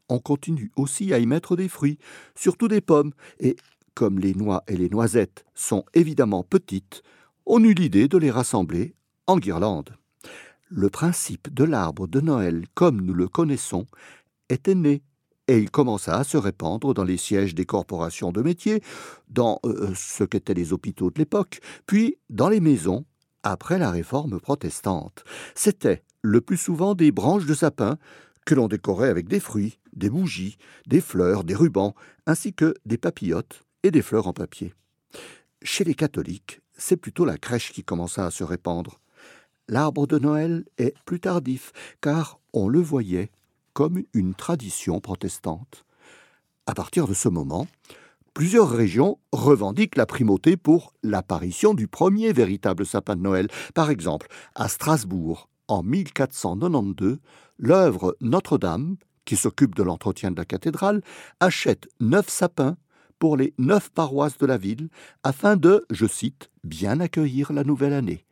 On 0.07 0.19
continue 0.19 0.71
aussi 0.75 1.13
à 1.13 1.19
y 1.19 1.25
mettre 1.25 1.55
des 1.55 1.67
fruits, 1.67 1.97
surtout 2.35 2.67
des 2.67 2.81
pommes, 2.81 3.11
et 3.39 3.55
comme 3.93 4.19
les 4.19 4.33
noix 4.33 4.63
et 4.67 4.77
les 4.77 4.89
noisettes 4.89 5.45
sont 5.53 5.83
évidemment 5.93 6.43
petites, 6.43 7.01
on 7.45 7.63
eut 7.63 7.73
l'idée 7.73 8.07
de 8.07 8.17
les 8.17 8.31
rassembler 8.31 8.95
en 9.27 9.37
guirlandes. 9.37 9.95
Le 10.69 10.89
principe 10.89 11.53
de 11.53 11.63
l'arbre 11.63 12.07
de 12.07 12.21
Noël, 12.21 12.65
comme 12.73 13.01
nous 13.01 13.13
le 13.13 13.27
connaissons, 13.27 13.85
était 14.49 14.75
né, 14.75 15.03
et 15.47 15.59
il 15.59 15.69
commença 15.69 16.17
à 16.17 16.23
se 16.23 16.37
répandre 16.37 16.93
dans 16.93 17.03
les 17.03 17.17
sièges 17.17 17.53
des 17.53 17.65
corporations 17.65 18.31
de 18.31 18.41
métiers, 18.41 18.81
dans 19.29 19.59
euh, 19.65 19.91
ce 19.95 20.23
qu'étaient 20.23 20.55
les 20.55 20.73
hôpitaux 20.73 21.11
de 21.11 21.19
l'époque, 21.19 21.59
puis 21.85 22.17
dans 22.29 22.49
les 22.49 22.59
maisons 22.59 23.05
après 23.43 23.77
la 23.77 23.91
réforme 23.91 24.39
protestante. 24.39 25.23
C'était 25.53 26.03
le 26.23 26.41
plus 26.41 26.57
souvent 26.57 26.95
des 26.95 27.11
branches 27.11 27.45
de 27.45 27.53
sapin 27.53 27.97
que 28.45 28.55
l'on 28.55 28.67
décorait 28.67 29.09
avec 29.09 29.27
des 29.27 29.39
fruits, 29.39 29.79
des 29.93 30.09
bougies, 30.09 30.57
des 30.87 31.01
fleurs, 31.01 31.43
des 31.43 31.55
rubans, 31.55 31.93
ainsi 32.25 32.53
que 32.53 32.73
des 32.85 32.97
papillotes 32.97 33.63
et 33.83 33.91
des 33.91 34.01
fleurs 34.01 34.27
en 34.27 34.33
papier. 34.33 34.73
Chez 35.61 35.83
les 35.83 35.95
catholiques, 35.95 36.61
c'est 36.77 36.97
plutôt 36.97 37.25
la 37.25 37.37
crèche 37.37 37.71
qui 37.71 37.83
commença 37.83 38.25
à 38.25 38.31
se 38.31 38.43
répandre. 38.43 38.99
L'arbre 39.67 40.05
de 40.05 40.19
Noël 40.19 40.65
est 40.77 40.93
plus 41.05 41.19
tardif, 41.19 41.71
car 41.99 42.39
on 42.53 42.67
le 42.67 42.79
voyait 42.79 43.31
comme 43.73 44.03
une 44.13 44.35
tradition 44.35 44.99
protestante. 44.99 45.85
À 46.67 46.73
partir 46.73 47.07
de 47.07 47.13
ce 47.13 47.29
moment, 47.29 47.67
plusieurs 48.33 48.69
régions 48.69 49.17
revendiquent 49.31 49.97
la 49.97 50.05
primauté 50.05 50.55
pour 50.55 50.93
l'apparition 51.01 51.73
du 51.73 51.87
premier 51.87 52.31
véritable 52.31 52.85
sapin 52.85 53.15
de 53.15 53.21
Noël. 53.21 53.47
Par 53.73 53.89
exemple, 53.89 54.27
à 54.53 54.67
Strasbourg, 54.67 55.49
en 55.67 55.81
1492, 55.81 57.17
l'œuvre 57.57 58.15
Notre-Dame, 58.21 58.97
qui 59.25 59.35
s'occupe 59.35 59.73
de 59.73 59.83
l'entretien 59.83 60.29
de 60.29 60.37
la 60.37 60.45
cathédrale, 60.45 61.01
achète 61.39 61.87
neuf 61.99 62.29
sapins 62.29 62.77
pour 63.17 63.35
les 63.35 63.53
neuf 63.57 63.89
paroisses 63.89 64.37
de 64.37 64.45
la 64.45 64.57
ville, 64.57 64.89
afin 65.23 65.55
de, 65.55 65.85
je 65.89 66.05
cite, 66.05 66.51
bien 66.63 66.99
accueillir 66.99 67.51
la 67.51 67.63
nouvelle 67.63 67.93
année. 67.93 68.24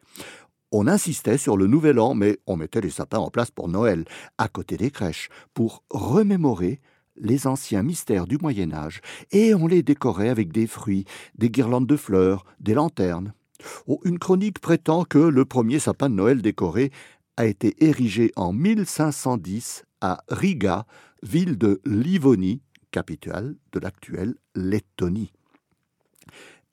On 0.75 0.87
insistait 0.87 1.37
sur 1.37 1.55
le 1.55 1.67
nouvel 1.67 1.99
an, 1.99 2.15
mais 2.15 2.39
on 2.47 2.57
mettait 2.57 2.81
les 2.81 2.89
sapins 2.89 3.19
en 3.19 3.29
place 3.29 3.51
pour 3.51 3.69
Noël, 3.69 4.05
à 4.39 4.47
côté 4.47 4.75
des 4.75 4.89
crèches, 4.89 5.29
pour 5.53 5.83
remémorer 5.91 6.81
les 7.15 7.45
anciens 7.45 7.83
mystères 7.83 8.25
du 8.25 8.39
Moyen 8.39 8.73
Âge, 8.73 9.01
et 9.31 9.53
on 9.53 9.67
les 9.67 9.83
décorait 9.83 10.29
avec 10.29 10.51
des 10.51 10.65
fruits, 10.65 11.05
des 11.35 11.51
guirlandes 11.51 11.85
de 11.85 11.95
fleurs, 11.95 12.43
des 12.59 12.73
lanternes. 12.73 13.35
Oh, 13.85 14.01
une 14.03 14.17
chronique 14.17 14.57
prétend 14.57 15.03
que 15.05 15.19
le 15.19 15.45
premier 15.45 15.77
sapin 15.77 16.09
de 16.09 16.15
Noël 16.15 16.41
décoré 16.41 16.91
a 17.37 17.45
été 17.45 17.75
érigé 17.85 18.31
en 18.35 18.51
1510 18.51 19.83
à 20.01 20.23
Riga, 20.27 20.87
ville 21.21 21.59
de 21.59 21.81
Livonie, 21.85 22.63
capitale 22.89 23.57
de 23.73 23.79
l'actuelle 23.79 24.33
Lettonie. 24.55 25.33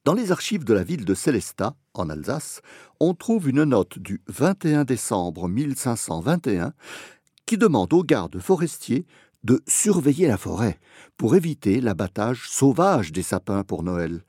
Dans 0.06 0.14
les 0.14 0.32
archives 0.32 0.64
de 0.64 0.72
la 0.72 0.82
ville 0.82 1.04
de 1.04 1.12
Célestat, 1.12 1.76
en 1.92 2.08
Alsace, 2.08 2.62
on 3.00 3.12
trouve 3.12 3.50
une 3.50 3.64
note 3.64 3.98
du 3.98 4.22
21 4.28 4.84
décembre 4.84 5.46
1521 5.46 6.72
qui 7.44 7.58
demande 7.58 7.92
aux 7.92 8.02
gardes 8.02 8.38
forestiers 8.38 9.04
de 9.44 9.60
surveiller 9.66 10.26
la 10.26 10.38
forêt 10.38 10.78
pour 11.18 11.36
éviter 11.36 11.82
l'abattage 11.82 12.48
sauvage 12.48 13.12
des 13.12 13.22
sapins 13.22 13.62
pour 13.62 13.82
Noël. 13.82 14.24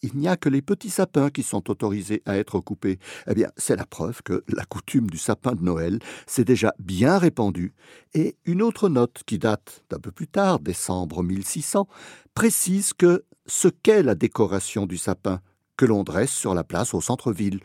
Il 0.00 0.16
n'y 0.16 0.26
a 0.26 0.38
que 0.38 0.48
les 0.48 0.62
petits 0.62 0.88
sapins 0.88 1.28
qui 1.28 1.42
sont 1.42 1.70
autorisés 1.70 2.22
à 2.24 2.38
être 2.38 2.58
coupés. 2.60 2.98
Eh 3.28 3.34
bien, 3.34 3.50
c'est 3.58 3.76
la 3.76 3.84
preuve 3.84 4.22
que 4.22 4.42
la 4.48 4.64
coutume 4.64 5.10
du 5.10 5.18
sapin 5.18 5.52
de 5.52 5.62
Noël 5.62 5.98
s'est 6.26 6.44
déjà 6.44 6.72
bien 6.78 7.18
répandue. 7.18 7.74
Et 8.14 8.36
une 8.46 8.62
autre 8.62 8.88
note 8.88 9.22
qui 9.26 9.38
date 9.38 9.84
d'un 9.90 9.98
peu 9.98 10.12
plus 10.12 10.28
tard, 10.28 10.60
décembre 10.60 11.22
1600, 11.22 11.86
précise 12.32 12.94
que 12.94 13.24
ce 13.50 13.68
qu'est 13.68 14.02
la 14.02 14.14
décoration 14.14 14.86
du 14.86 14.96
sapin 14.96 15.40
que 15.76 15.84
l'on 15.84 16.04
dresse 16.04 16.30
sur 16.30 16.54
la 16.54 16.64
place 16.64 16.94
au 16.94 17.00
centre-ville 17.00 17.60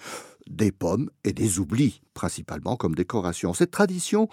des 0.50 0.72
pommes 0.72 1.10
et 1.24 1.34
des 1.34 1.60
oublis, 1.60 2.02
principalement 2.14 2.76
comme 2.76 2.96
décoration. 2.96 3.54
Cette 3.54 3.72
tradition, 3.72 4.28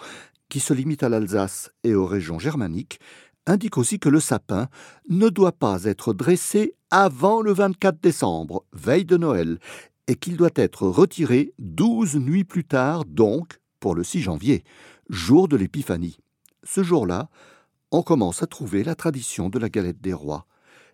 qui 0.49 0.59
se 0.59 0.73
limite 0.73 1.03
à 1.03 1.09
l'Alsace 1.09 1.71
et 1.83 1.95
aux 1.95 2.05
régions 2.05 2.39
germaniques, 2.39 2.99
indique 3.45 3.77
aussi 3.77 3.99
que 3.99 4.09
le 4.09 4.19
sapin 4.19 4.67
ne 5.09 5.29
doit 5.29 5.51
pas 5.51 5.83
être 5.83 6.13
dressé 6.13 6.75
avant 6.91 7.41
le 7.41 7.53
24 7.53 8.01
décembre, 8.01 8.65
veille 8.73 9.05
de 9.05 9.17
Noël, 9.17 9.59
et 10.07 10.15
qu'il 10.15 10.37
doit 10.37 10.49
être 10.55 10.87
retiré 10.87 11.53
douze 11.59 12.15
nuits 12.15 12.45
plus 12.45 12.65
tard, 12.65 13.05
donc 13.05 13.59
pour 13.79 13.95
le 13.95 14.03
6 14.03 14.21
janvier, 14.21 14.63
jour 15.09 15.47
de 15.47 15.57
l'Épiphanie. 15.57 16.17
Ce 16.63 16.83
jour-là, 16.83 17.29
on 17.91 18.01
commence 18.01 18.41
à 18.41 18.47
trouver 18.47 18.83
la 18.83 18.95
tradition 18.95 19.49
de 19.49 19.59
la 19.59 19.69
galette 19.69 20.01
des 20.01 20.13
rois. 20.13 20.47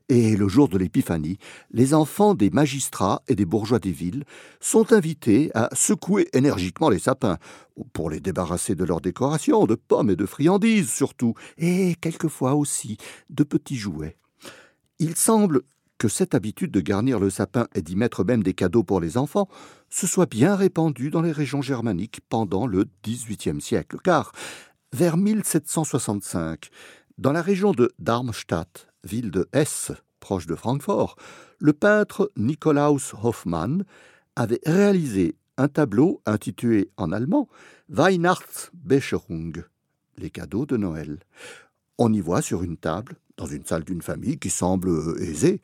Et 0.09 0.35
le 0.35 0.47
jour 0.47 0.67
de 0.67 0.77
l'Épiphanie, 0.79 1.37
les 1.71 1.93
enfants 1.93 2.33
des 2.33 2.49
magistrats 2.49 3.21
et 3.27 3.35
des 3.35 3.45
bourgeois 3.45 3.77
des 3.77 3.91
villes 3.91 4.25
sont 4.59 4.91
invités 4.91 5.51
à 5.53 5.69
secouer 5.73 6.27
énergiquement 6.33 6.89
les 6.89 6.97
sapins, 6.97 7.37
pour 7.93 8.09
les 8.09 8.19
débarrasser 8.19 8.73
de 8.73 8.83
leurs 8.83 9.01
décorations, 9.01 9.67
de 9.67 9.75
pommes 9.75 10.09
et 10.09 10.15
de 10.15 10.25
friandises 10.25 10.89
surtout, 10.89 11.35
et 11.59 11.95
quelquefois 12.01 12.55
aussi 12.55 12.97
de 13.29 13.43
petits 13.43 13.77
jouets. 13.77 14.17
Il 14.97 15.15
semble 15.15 15.61
que 15.99 16.07
cette 16.07 16.33
habitude 16.33 16.71
de 16.71 16.81
garnir 16.81 17.19
le 17.19 17.29
sapin 17.29 17.67
et 17.75 17.83
d'y 17.83 17.95
mettre 17.95 18.23
même 18.23 18.41
des 18.41 18.53
cadeaux 18.55 18.83
pour 18.83 19.01
les 19.01 19.17
enfants 19.17 19.47
se 19.89 20.07
soit 20.07 20.29
bien 20.29 20.55
répandue 20.55 21.11
dans 21.11 21.21
les 21.21 21.31
régions 21.31 21.61
germaniques 21.61 22.21
pendant 22.29 22.65
le 22.65 22.85
XVIIIe 23.05 23.61
siècle, 23.61 23.97
car 24.03 24.31
vers 24.91 25.17
1765, 25.17 26.69
dans 27.19 27.33
la 27.33 27.41
région 27.41 27.73
de 27.73 27.91
Darmstadt, 27.99 28.87
ville 29.03 29.29
de 29.29 29.49
Hesse, 29.51 29.91
proche 30.21 30.47
de 30.47 30.55
Francfort, 30.55 31.17
le 31.59 31.73
peintre 31.73 32.31
Nikolaus 32.37 33.13
Hoffmann 33.21 33.83
avait 34.37 34.61
réalisé 34.65 35.35
un 35.57 35.67
tableau 35.67 36.21
intitulé 36.25 36.89
en 36.95 37.11
allemand 37.11 37.49
Weihnachtsbecherung, 37.89 39.65
les 40.17 40.29
cadeaux 40.29 40.65
de 40.65 40.77
Noël. 40.77 41.19
On 41.97 42.13
y 42.13 42.21
voit 42.21 42.41
sur 42.41 42.63
une 42.63 42.77
table, 42.77 43.17
dans 43.35 43.47
une 43.47 43.65
salle 43.65 43.83
d'une 43.83 44.01
famille 44.01 44.39
qui 44.39 44.49
semble 44.49 44.89
aisée, 45.19 45.59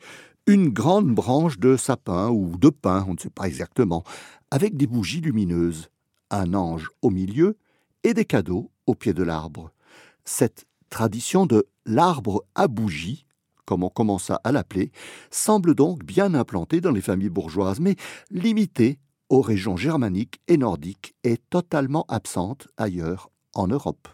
une 0.46 0.68
grande 0.68 1.14
branche 1.14 1.58
de 1.58 1.78
sapin 1.78 2.28
ou 2.28 2.58
de 2.58 2.68
pin, 2.68 3.06
on 3.08 3.14
ne 3.14 3.18
sait 3.18 3.30
pas 3.30 3.46
exactement, 3.46 4.04
avec 4.50 4.76
des 4.76 4.86
bougies 4.86 5.22
lumineuses, 5.22 5.88
un 6.30 6.52
ange 6.52 6.90
au 7.00 7.08
milieu 7.08 7.56
et 8.04 8.12
des 8.12 8.26
cadeaux 8.26 8.70
au 8.86 8.94
pied 8.94 9.14
de 9.14 9.22
l'arbre. 9.22 9.70
Cette 10.26 10.65
tradition 10.90 11.46
de 11.46 11.66
l'arbre 11.84 12.44
à 12.54 12.68
bougies 12.68 13.26
comme 13.66 13.82
on 13.82 13.90
commença 13.90 14.40
à 14.44 14.52
l'appeler, 14.52 14.92
semble 15.30 15.74
donc 15.74 16.04
bien 16.04 16.32
implantée 16.32 16.80
dans 16.80 16.92
les 16.92 17.02
familles 17.02 17.28
bourgeoises, 17.28 17.80
mais 17.80 17.96
limitée 18.30 18.98
aux 19.28 19.42
régions 19.42 19.76
germaniques 19.76 20.40
et 20.48 20.56
nordiques 20.56 21.14
et 21.24 21.36
totalement 21.36 22.06
absente 22.08 22.68
ailleurs 22.76 23.30
en 23.54 23.66
Europe. 23.66 24.08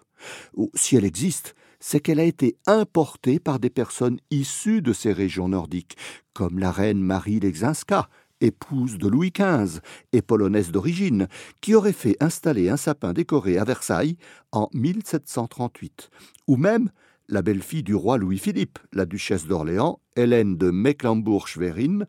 Ou 0.55 0.71
si 0.75 0.97
elle 0.97 1.05
existe, 1.05 1.55
c'est 1.81 2.01
qu'elle 2.01 2.21
a 2.21 2.25
été 2.25 2.57
importée 2.67 3.39
par 3.41 3.59
des 3.59 3.71
personnes 3.71 4.19
issues 4.31 4.83
de 4.83 4.93
ces 4.93 5.13
régions 5.13 5.49
nordiques, 5.49 5.97
comme 6.33 6.59
la 6.59 6.71
reine 6.71 7.01
Marie 7.01 7.41
Lexinska, 7.41 8.09
épouse 8.43 8.99
de 8.99 9.09
Louis 9.09 9.33
XV 9.33 9.81
et 10.13 10.21
polonaise 10.21 10.71
d'origine, 10.71 11.29
qui 11.61 11.75
aurait 11.75 11.93
fait 11.93 12.17
installer 12.21 12.69
un 12.69 12.77
sapin 12.77 13.13
décoré 13.13 13.57
à 13.57 13.65
Versailles 13.65 14.17
en 14.51 14.69
1738, 14.75 16.11
ou 16.49 16.57
même 16.57 16.91
la 17.29 17.41
belle-fille 17.41 17.83
du 17.83 17.95
roi 17.95 18.19
Louis-Philippe, 18.19 18.79
la 18.93 19.07
duchesse 19.07 19.47
d'Orléans, 19.47 20.01
Hélène 20.17 20.59
de 20.59 20.71
Mecklembourg-Schwerin, 20.71 22.05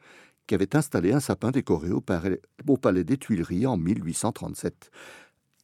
qui 0.47 0.55
avait 0.55 0.75
installé 0.75 1.13
un 1.13 1.21
sapin 1.21 1.51
décoré 1.51 1.91
au 1.91 2.01
palais, 2.01 3.03
des 3.03 3.17
Tuileries 3.17 3.65
en 3.65 3.77
1837 3.77 4.91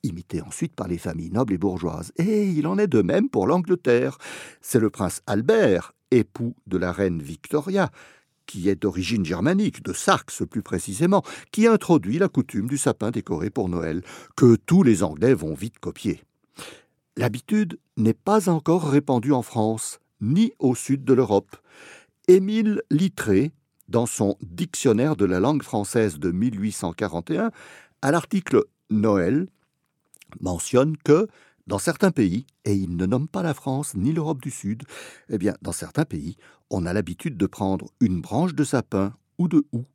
imité 0.03 0.41
ensuite 0.41 0.75
par 0.75 0.87
les 0.87 0.97
familles 0.97 1.31
nobles 1.31 1.53
et 1.53 1.57
bourgeoises. 1.57 2.13
Et 2.15 2.47
il 2.47 2.67
en 2.67 2.77
est 2.77 2.87
de 2.87 3.01
même 3.01 3.29
pour 3.29 3.47
l'Angleterre. 3.47 4.17
C'est 4.61 4.79
le 4.79 4.89
prince 4.89 5.21
Albert, 5.27 5.93
époux 6.09 6.55
de 6.67 6.77
la 6.77 6.93
reine 6.93 7.21
Victoria, 7.21 7.91
qui 8.49 8.67
est 8.67 8.81
d'origine 8.81 9.23
germanique, 9.23 9.83
de 9.83 9.93
Saxe 9.93 10.41
plus 10.49 10.63
précisément, 10.63 11.21
qui 11.51 11.67
introduit 11.67 12.17
la 12.17 12.29
coutume 12.29 12.67
du 12.67 12.79
sapin 12.79 13.11
décoré 13.11 13.51
pour 13.51 13.69
Noël, 13.69 14.01
que 14.35 14.55
tous 14.55 14.81
les 14.81 15.03
Anglais 15.03 15.35
vont 15.35 15.53
vite 15.53 15.77
copier. 15.77 16.23
L'habitude 17.15 17.77
n'est 17.95 18.15
pas 18.15 18.49
encore 18.49 18.89
répandue 18.89 19.33
en 19.33 19.43
France, 19.43 19.99
ni 20.19 20.51
au 20.57 20.73
sud 20.73 21.03
de 21.03 21.13
l'Europe. 21.13 21.57
Émile 22.27 22.81
Littré, 22.89 23.51
dans 23.87 24.07
son 24.07 24.35
Dictionnaire 24.41 25.15
de 25.15 25.25
la 25.25 25.39
langue 25.39 25.61
française 25.61 26.17
de 26.17 26.31
1841, 26.31 27.51
à 28.01 28.11
l'article 28.11 28.63
Noël, 28.89 29.45
mentionne 30.41 30.97
que 30.97 31.27
dans 31.69 31.79
certains 31.79 32.11
pays, 32.11 32.45
et 32.65 32.73
il 32.73 32.97
ne 32.97 33.05
nomme 33.05 33.29
pas 33.29 33.43
la 33.43 33.53
France 33.53 33.95
ni 33.95 34.11
l'Europe 34.11 34.41
du 34.41 34.51
Sud, 34.51 34.83
eh 35.29 35.37
bien, 35.37 35.55
dans 35.61 35.71
certains 35.71 36.03
pays, 36.03 36.35
on 36.69 36.85
a 36.85 36.91
l'habitude 36.91 37.37
de 37.37 37.45
prendre 37.45 37.87
une 38.01 38.19
branche 38.19 38.53
de 38.53 38.65
sapin 38.65 39.13
ou 39.37 39.47
de 39.47 39.65
houx 39.71 39.85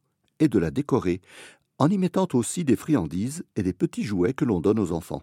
et 0.40 0.48
de 0.48 0.58
la 0.58 0.70
décorer, 0.70 1.20
en 1.78 1.90
y 1.90 1.98
mettant 1.98 2.28
aussi 2.32 2.64
des 2.64 2.76
friandises 2.76 3.44
et 3.56 3.62
des 3.62 3.74
petits 3.74 4.04
jouets 4.04 4.32
que 4.32 4.46
l'on 4.46 4.60
donne 4.60 4.78
aux 4.78 4.92
enfants 4.92 5.22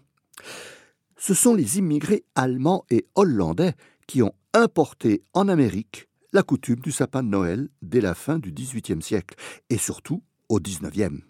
ce 1.22 1.34
sont 1.34 1.54
les 1.54 1.78
immigrés 1.78 2.24
allemands 2.34 2.84
et 2.90 3.06
hollandais 3.14 3.74
qui 4.08 4.22
ont 4.22 4.34
importé 4.54 5.22
en 5.34 5.46
Amérique 5.46 6.08
la 6.32 6.42
coutume 6.42 6.80
du 6.80 6.90
sapin 6.90 7.22
de 7.22 7.28
Noël 7.28 7.68
dès 7.80 8.00
la 8.00 8.14
fin 8.14 8.40
du 8.40 8.50
XVIIIe 8.50 9.00
siècle, 9.00 9.36
et 9.70 9.78
surtout 9.78 10.24
au 10.48 10.58
XIXe. 10.58 11.20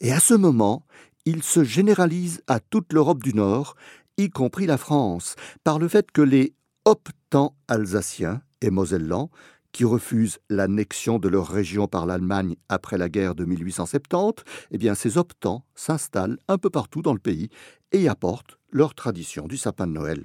Et 0.00 0.12
à 0.12 0.20
ce 0.20 0.34
moment, 0.34 0.86
il 1.24 1.42
se 1.42 1.64
généralise 1.64 2.42
à 2.46 2.60
toute 2.60 2.92
l'Europe 2.92 3.24
du 3.24 3.34
Nord, 3.34 3.74
y 4.18 4.30
compris 4.30 4.66
la 4.66 4.78
France, 4.78 5.36
par 5.64 5.78
le 5.78 5.88
fait 5.88 6.10
que 6.10 6.22
les 6.22 6.54
optants 6.84 7.56
alsaciens 7.68 8.42
et 8.60 8.70
mosellans, 8.70 9.30
qui 9.72 9.84
refusent 9.84 10.38
l'annexion 10.48 11.18
de 11.18 11.28
leur 11.28 11.48
région 11.48 11.88
par 11.88 12.06
l'Allemagne 12.06 12.54
après 12.68 12.96
la 12.96 13.08
guerre 13.08 13.34
de 13.34 13.44
1870, 13.44 14.44
eh 14.70 14.78
bien 14.78 14.94
ces 14.94 15.18
optants 15.18 15.64
s'installent 15.74 16.38
un 16.46 16.58
peu 16.58 16.70
partout 16.70 17.02
dans 17.02 17.12
le 17.12 17.18
pays 17.18 17.48
et 17.90 18.02
y 18.02 18.08
apportent 18.08 18.58
leur 18.70 18.94
tradition 18.94 19.48
du 19.48 19.56
sapin 19.56 19.88
de 19.88 19.92
Noël. 19.92 20.24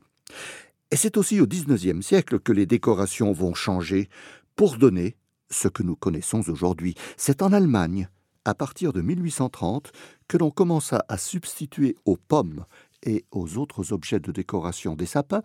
Et 0.91 0.95
c'est 0.95 1.17
aussi 1.17 1.41
au 1.41 1.47
XIXe 1.47 2.05
siècle 2.05 2.39
que 2.39 2.51
les 2.51 2.67
décorations 2.67 3.31
vont 3.31 3.55
changer 3.55 4.07
pour 4.55 4.77
donner 4.77 5.17
ce 5.49 5.67
que 5.67 5.81
nous 5.81 5.95
connaissons 5.95 6.47
aujourd'hui. 6.47 6.93
C'est 7.17 7.41
en 7.41 7.51
Allemagne, 7.51 8.07
à 8.45 8.53
partir 8.53 8.93
de 8.93 9.01
1830, 9.01 9.91
que 10.27 10.37
l'on 10.37 10.51
commença 10.51 11.03
à 11.07 11.17
substituer 11.17 11.95
aux 12.05 12.17
pommes 12.17 12.65
et 13.03 13.25
aux 13.31 13.57
autres 13.57 13.93
objets 13.93 14.19
de 14.19 14.31
décoration 14.31 14.95
des 14.95 15.05
sapins 15.05 15.43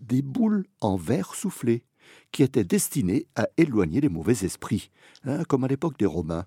des 0.00 0.22
boules 0.22 0.66
en 0.80 0.96
verre 0.96 1.34
soufflé, 1.34 1.84
qui 2.32 2.42
étaient 2.42 2.64
destinées 2.64 3.26
à 3.34 3.48
éloigner 3.56 4.00
les 4.00 4.08
mauvais 4.08 4.44
esprits, 4.44 4.90
hein, 5.24 5.42
comme 5.44 5.64
à 5.64 5.68
l'époque 5.68 5.98
des 5.98 6.06
Romains. 6.06 6.44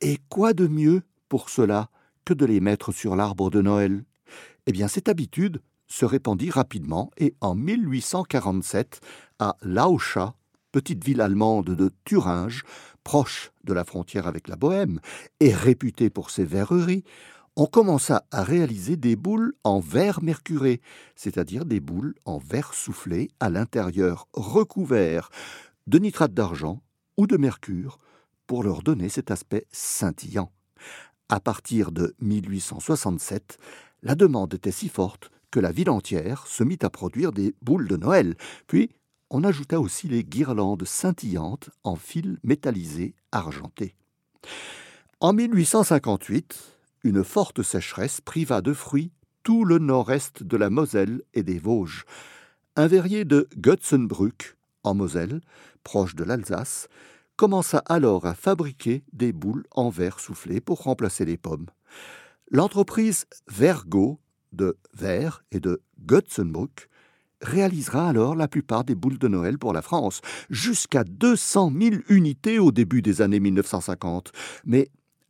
Et 0.00 0.18
quoi 0.28 0.52
de 0.52 0.66
mieux 0.66 1.02
pour 1.28 1.48
cela 1.48 1.90
que 2.24 2.34
de 2.34 2.44
les 2.44 2.60
mettre 2.60 2.92
sur 2.92 3.16
l'arbre 3.16 3.50
de 3.50 3.62
Noël? 3.62 4.04
Eh 4.66 4.72
bien, 4.72 4.88
cette 4.88 5.08
habitude 5.08 5.62
se 5.86 6.04
répandit 6.04 6.50
rapidement 6.50 7.10
et 7.18 7.34
en 7.40 7.54
1847, 7.54 9.00
à 9.38 9.56
Lauscha, 9.62 10.34
petite 10.72 11.04
ville 11.04 11.20
allemande 11.20 11.70
de 11.70 11.90
Thuringe, 12.04 12.64
proche 13.04 13.52
de 13.64 13.72
la 13.72 13.84
frontière 13.84 14.26
avec 14.26 14.48
la 14.48 14.56
Bohême 14.56 15.00
et 15.40 15.52
réputée 15.52 16.10
pour 16.10 16.30
ses 16.30 16.44
verreries, 16.44 17.04
on 17.56 17.66
commença 17.66 18.24
à 18.30 18.42
réaliser 18.42 18.96
des 18.96 19.16
boules 19.16 19.54
en 19.64 19.80
verre 19.80 20.22
mercuré, 20.22 20.80
c'est-à-dire 21.16 21.64
des 21.64 21.80
boules 21.80 22.14
en 22.24 22.38
verre 22.38 22.72
soufflé 22.72 23.30
à 23.40 23.50
l'intérieur 23.50 24.28
recouvert 24.32 25.28
de 25.86 25.98
nitrate 25.98 26.32
d'argent 26.32 26.82
ou 27.16 27.26
de 27.26 27.36
mercure 27.36 27.98
pour 28.46 28.62
leur 28.62 28.82
donner 28.82 29.08
cet 29.08 29.30
aspect 29.30 29.66
scintillant. 29.70 30.50
À 31.28 31.40
partir 31.40 31.92
de 31.92 32.14
1867, 32.20 33.58
la 34.02 34.14
demande 34.14 34.54
était 34.54 34.72
si 34.72 34.88
forte 34.88 35.30
que 35.50 35.60
la 35.60 35.72
ville 35.72 35.90
entière 35.90 36.46
se 36.46 36.64
mit 36.64 36.78
à 36.82 36.90
produire 36.90 37.32
des 37.32 37.54
boules 37.62 37.88
de 37.88 37.96
Noël. 37.96 38.36
Puis, 38.66 38.90
on 39.30 39.44
ajouta 39.44 39.80
aussi 39.80 40.08
les 40.08 40.24
guirlandes 40.24 40.84
scintillantes 40.84 41.70
en 41.84 41.96
fils 41.96 42.38
métallisés 42.42 43.14
argentés. 43.30 43.94
En 45.20 45.32
1858, 45.32 46.72
une 47.04 47.24
forte 47.24 47.62
sécheresse 47.62 48.20
priva 48.20 48.60
de 48.60 48.72
fruits 48.72 49.12
tout 49.42 49.64
le 49.64 49.78
nord-est 49.78 50.42
de 50.42 50.56
la 50.56 50.70
Moselle 50.70 51.22
et 51.34 51.42
des 51.42 51.58
Vosges. 51.58 52.04
un 52.76 52.86
verrier 52.86 53.24
de 53.24 53.48
Götzenbrück, 53.58 54.56
en 54.84 54.94
Moselle, 54.94 55.40
proche 55.82 56.14
de 56.14 56.24
l'Alsace, 56.24 56.88
commença 57.36 57.78
alors 57.86 58.24
à 58.24 58.34
fabriquer 58.34 59.04
des 59.12 59.32
boules 59.32 59.64
en 59.72 59.90
verre 59.90 60.20
soufflé 60.20 60.60
pour 60.60 60.82
remplacer 60.82 61.24
les 61.24 61.36
pommes. 61.36 61.66
L'entreprise 62.50 63.26
Vergo 63.48 64.20
de 64.52 64.78
Verre 64.94 65.44
et 65.50 65.60
de 65.60 65.82
Götzenbrück 66.06 66.88
réalisera 67.40 68.08
alors 68.08 68.36
la 68.36 68.48
plupart 68.48 68.84
des 68.84 68.94
boules 68.94 69.18
de 69.18 69.28
Noël 69.28 69.58
pour 69.58 69.72
la 69.72 69.82
France, 69.82 70.20
jusqu'à 70.48 71.04
200 71.04 71.72
000 71.78 71.96
unités 72.08 72.58
au 72.58 72.70
début 72.70 73.02
des 73.02 73.20
années 73.20 73.40
1950. 73.40 74.30
Mais 74.64 74.88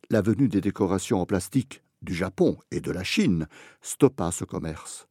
la 0.09 0.21
venue 0.21 0.47
des 0.47 0.61
décorations 0.61 1.21
en 1.21 1.25
plastique 1.25 1.83
du 2.01 2.13
Japon 2.13 2.57
et 2.71 2.81
de 2.81 2.91
la 2.91 3.03
Chine 3.03 3.47
stoppa 3.81 4.31
ce 4.31 4.43
commerce. 4.43 5.07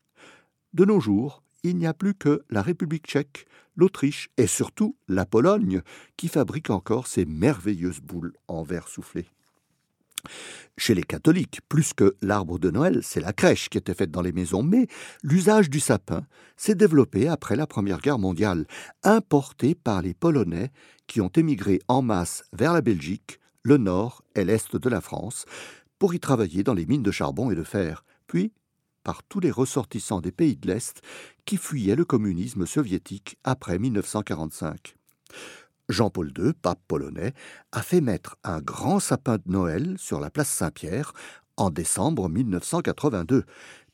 De 0.72 0.84
nos 0.84 1.00
jours, 1.00 1.42
il 1.62 1.76
n'y 1.76 1.86
a 1.86 1.94
plus 1.94 2.14
que 2.14 2.42
la 2.50 2.62
République 2.62 3.06
tchèque, 3.06 3.46
l'Autriche 3.76 4.30
et 4.36 4.46
surtout 4.46 4.96
la 5.08 5.24
Pologne 5.24 5.82
qui 6.16 6.28
fabriquent 6.28 6.70
encore 6.70 7.06
ces 7.06 7.24
merveilleuses 7.24 8.00
boules 8.00 8.34
en 8.48 8.62
verre 8.62 8.88
soufflé. 8.88 9.26
Chez 10.78 10.94
les 10.94 11.02
catholiques, 11.02 11.60
plus 11.68 11.92
que 11.92 12.16
l'arbre 12.22 12.58
de 12.58 12.70
Noël, 12.70 13.00
c'est 13.02 13.20
la 13.20 13.32
crèche 13.32 13.68
qui 13.68 13.78
était 13.78 13.94
faite 13.94 14.10
dans 14.10 14.22
les 14.22 14.32
maisons, 14.32 14.62
mais 14.62 14.86
l'usage 15.22 15.68
du 15.68 15.80
sapin 15.80 16.24
s'est 16.56 16.74
développé 16.74 17.28
après 17.28 17.56
la 17.56 17.66
Première 17.66 18.00
Guerre 18.00 18.18
mondiale, 18.18 18.66
importé 19.02 19.74
par 19.74 20.00
les 20.00 20.14
Polonais 20.14 20.70
qui 21.06 21.20
ont 21.20 21.28
émigré 21.28 21.80
en 21.88 22.02
masse 22.02 22.44
vers 22.52 22.72
la 22.72 22.82
Belgique, 22.82 23.40
le 23.62 23.76
nord 23.76 24.22
et 24.34 24.44
l'est 24.44 24.76
de 24.76 24.88
la 24.88 25.00
France, 25.00 25.44
pour 25.98 26.14
y 26.14 26.20
travailler 26.20 26.62
dans 26.62 26.74
les 26.74 26.86
mines 26.86 27.02
de 27.02 27.10
charbon 27.10 27.50
et 27.50 27.54
de 27.54 27.62
fer, 27.62 28.04
puis 28.26 28.52
par 29.02 29.22
tous 29.24 29.40
les 29.40 29.50
ressortissants 29.50 30.20
des 30.20 30.32
pays 30.32 30.56
de 30.56 30.68
l'Est 30.68 31.02
qui 31.44 31.56
fuyaient 31.56 31.96
le 31.96 32.04
communisme 32.04 32.66
soviétique 32.66 33.36
après 33.44 33.78
1945. 33.78 34.94
Jean-Paul 35.88 36.32
II, 36.38 36.52
pape 36.54 36.80
polonais, 36.86 37.34
a 37.72 37.82
fait 37.82 38.00
mettre 38.00 38.36
un 38.44 38.60
grand 38.60 39.00
sapin 39.00 39.36
de 39.36 39.42
Noël 39.46 39.96
sur 39.98 40.20
la 40.20 40.30
place 40.30 40.48
Saint-Pierre 40.48 41.12
en 41.56 41.70
décembre 41.70 42.28
1982. 42.28 43.44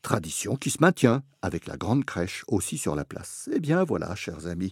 Tradition 0.01 0.55
qui 0.55 0.69
se 0.69 0.77
maintient, 0.79 1.23
avec 1.41 1.67
la 1.67 1.75
grande 1.75 2.05
crèche 2.05 2.45
aussi 2.47 2.77
sur 2.77 2.95
la 2.95 3.03
place. 3.03 3.49
Eh 3.53 3.59
bien 3.59 3.83
voilà, 3.83 4.15
chers 4.15 4.47
amis, 4.47 4.71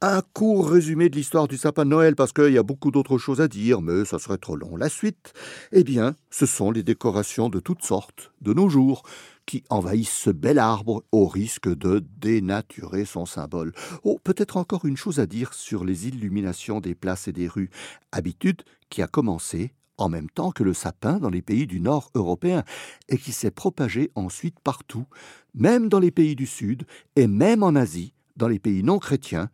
un 0.00 0.22
court 0.32 0.70
résumé 0.70 1.08
de 1.08 1.16
l'histoire 1.16 1.48
du 1.48 1.56
sapin 1.56 1.84
de 1.84 1.90
Noël, 1.90 2.14
parce 2.14 2.32
qu'il 2.32 2.52
y 2.52 2.58
a 2.58 2.62
beaucoup 2.62 2.92
d'autres 2.92 3.18
choses 3.18 3.40
à 3.40 3.48
dire, 3.48 3.82
mais 3.82 4.04
ça 4.04 4.18
serait 4.18 4.38
trop 4.38 4.56
long. 4.56 4.76
La 4.76 4.88
suite, 4.88 5.32
eh 5.72 5.82
bien, 5.82 6.14
ce 6.30 6.46
sont 6.46 6.70
les 6.70 6.84
décorations 6.84 7.48
de 7.48 7.58
toutes 7.58 7.82
sortes, 7.82 8.32
de 8.40 8.52
nos 8.52 8.68
jours, 8.68 9.02
qui 9.44 9.64
envahissent 9.70 10.10
ce 10.10 10.30
bel 10.30 10.58
arbre 10.58 11.02
au 11.10 11.26
risque 11.26 11.68
de 11.68 12.04
dénaturer 12.18 13.06
son 13.06 13.26
symbole. 13.26 13.72
Oh, 14.04 14.20
peut-être 14.22 14.56
encore 14.56 14.84
une 14.84 14.96
chose 14.96 15.18
à 15.18 15.26
dire 15.26 15.52
sur 15.52 15.84
les 15.84 16.06
illuminations 16.06 16.80
des 16.80 16.94
places 16.94 17.26
et 17.26 17.32
des 17.32 17.48
rues, 17.48 17.70
habitude 18.12 18.62
qui 18.90 19.02
a 19.02 19.08
commencé 19.08 19.72
en 19.96 20.08
même 20.08 20.30
temps 20.30 20.52
que 20.52 20.62
le 20.62 20.74
sapin 20.74 21.18
dans 21.18 21.30
les 21.30 21.42
pays 21.42 21.66
du 21.66 21.80
nord 21.80 22.10
européen 22.14 22.62
et 23.08 23.18
qui 23.18 23.32
s'est 23.32 23.50
propagée 23.50 24.12
ensuite 24.14 24.60
partout, 24.60 25.06
même 25.54 25.88
dans 25.88 25.98
les 25.98 26.12
pays 26.12 26.36
du 26.36 26.46
sud 26.46 26.84
et 27.16 27.26
même 27.26 27.64
en 27.64 27.74
Asie, 27.74 28.14
dans 28.36 28.46
les 28.46 28.60
pays 28.60 28.84
non 28.84 29.00
chrétiens, 29.00 29.50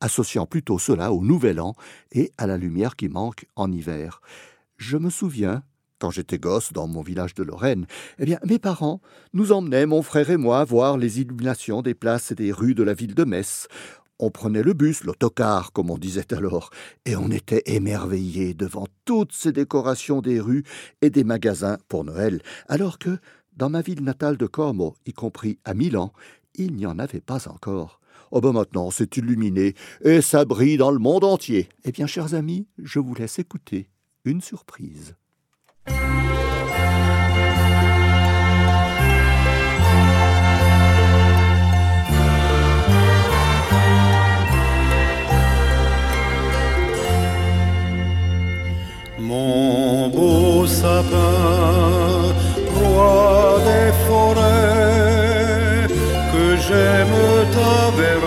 associant 0.00 0.46
plutôt 0.46 0.78
cela 0.78 1.12
au 1.12 1.22
nouvel 1.22 1.60
an 1.60 1.74
et 2.12 2.32
à 2.38 2.46
la 2.46 2.56
lumière 2.56 2.96
qui 2.96 3.08
manque 3.08 3.46
en 3.56 3.70
hiver. 3.72 4.20
Je 4.76 4.96
me 4.96 5.10
souviens 5.10 5.62
quand 5.98 6.10
j'étais 6.10 6.38
gosse 6.38 6.72
dans 6.72 6.86
mon 6.86 7.02
village 7.02 7.34
de 7.34 7.42
Lorraine, 7.42 7.86
eh 8.18 8.24
bien, 8.24 8.38
mes 8.44 8.58
parents 8.58 9.00
nous 9.32 9.52
emmenaient, 9.52 9.86
mon 9.86 10.02
frère 10.02 10.30
et 10.30 10.36
moi, 10.36 10.64
voir 10.64 10.96
les 10.96 11.20
illuminations 11.20 11.82
des 11.82 11.94
places 11.94 12.30
et 12.30 12.34
des 12.34 12.52
rues 12.52 12.74
de 12.74 12.82
la 12.82 12.94
ville 12.94 13.14
de 13.14 13.24
Metz. 13.24 13.66
On 14.20 14.30
prenait 14.30 14.62
le 14.62 14.72
bus, 14.72 15.04
l'autocar, 15.04 15.72
comme 15.72 15.90
on 15.90 15.98
disait 15.98 16.32
alors, 16.32 16.70
et 17.04 17.14
on 17.14 17.30
était 17.30 17.62
émerveillés 17.66 18.54
devant 18.54 18.86
toutes 19.04 19.32
ces 19.32 19.52
décorations 19.52 20.20
des 20.20 20.40
rues 20.40 20.64
et 21.02 21.10
des 21.10 21.24
magasins 21.24 21.78
pour 21.88 22.04
Noël, 22.04 22.42
alors 22.68 22.98
que, 22.98 23.18
dans 23.56 23.70
ma 23.70 23.80
ville 23.80 24.02
natale 24.02 24.36
de 24.36 24.46
Como, 24.46 24.96
y 25.06 25.12
compris 25.12 25.58
à 25.64 25.74
Milan, 25.74 26.12
il 26.54 26.74
n'y 26.74 26.86
en 26.86 26.98
avait 26.98 27.20
pas 27.20 27.48
encore. 27.48 28.00
Oh 28.30 28.40
ben 28.40 28.52
maintenant, 28.52 28.90
c'est 28.90 29.16
illuminé, 29.16 29.74
et 30.04 30.20
ça 30.20 30.44
brille 30.44 30.76
dans 30.76 30.90
le 30.90 30.98
monde 30.98 31.24
entier. 31.24 31.68
Eh 31.84 31.92
bien, 31.92 32.06
chers 32.06 32.34
amis, 32.34 32.66
je 32.82 32.98
vous 32.98 33.14
laisse 33.14 33.38
écouter 33.38 33.88
une 34.24 34.40
surprise. 34.40 35.14
Mon 49.18 50.08
beau 50.08 50.66
sapin, 50.66 52.34
roi 52.74 53.60
des 53.64 53.92
forêts, 54.06 55.86
que 56.32 56.56
j'aime 56.56 57.37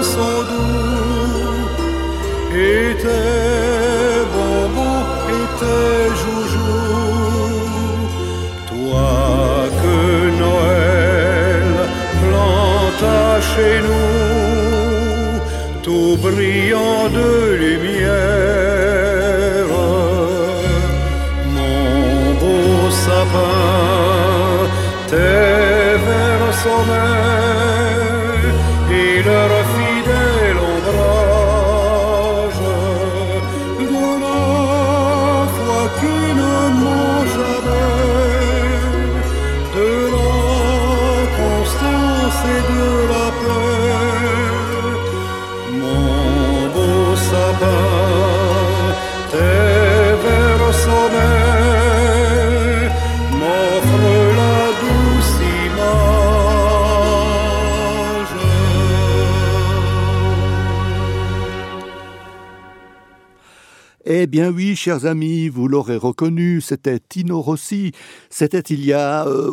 bien 64.30 64.52
oui, 64.52 64.76
chers 64.76 65.06
amis, 65.06 65.48
vous 65.48 65.66
l'aurez 65.66 65.96
reconnu, 65.96 66.60
c'était 66.60 67.00
Tino 67.00 67.42
Rossi. 67.42 67.90
C'était 68.30 68.60
il 68.60 68.84
y 68.84 68.92
a... 68.92 69.26
Euh, 69.26 69.50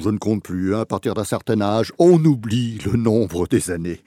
je 0.00 0.08
ne 0.10 0.18
compte 0.18 0.42
plus, 0.42 0.74
hein, 0.74 0.80
à 0.80 0.84
partir 0.84 1.14
d'un 1.14 1.22
certain 1.22 1.60
âge, 1.60 1.92
on 2.00 2.22
oublie 2.24 2.78
le 2.84 2.96
nombre 2.96 3.46
des 3.46 3.70
années. 3.70 4.00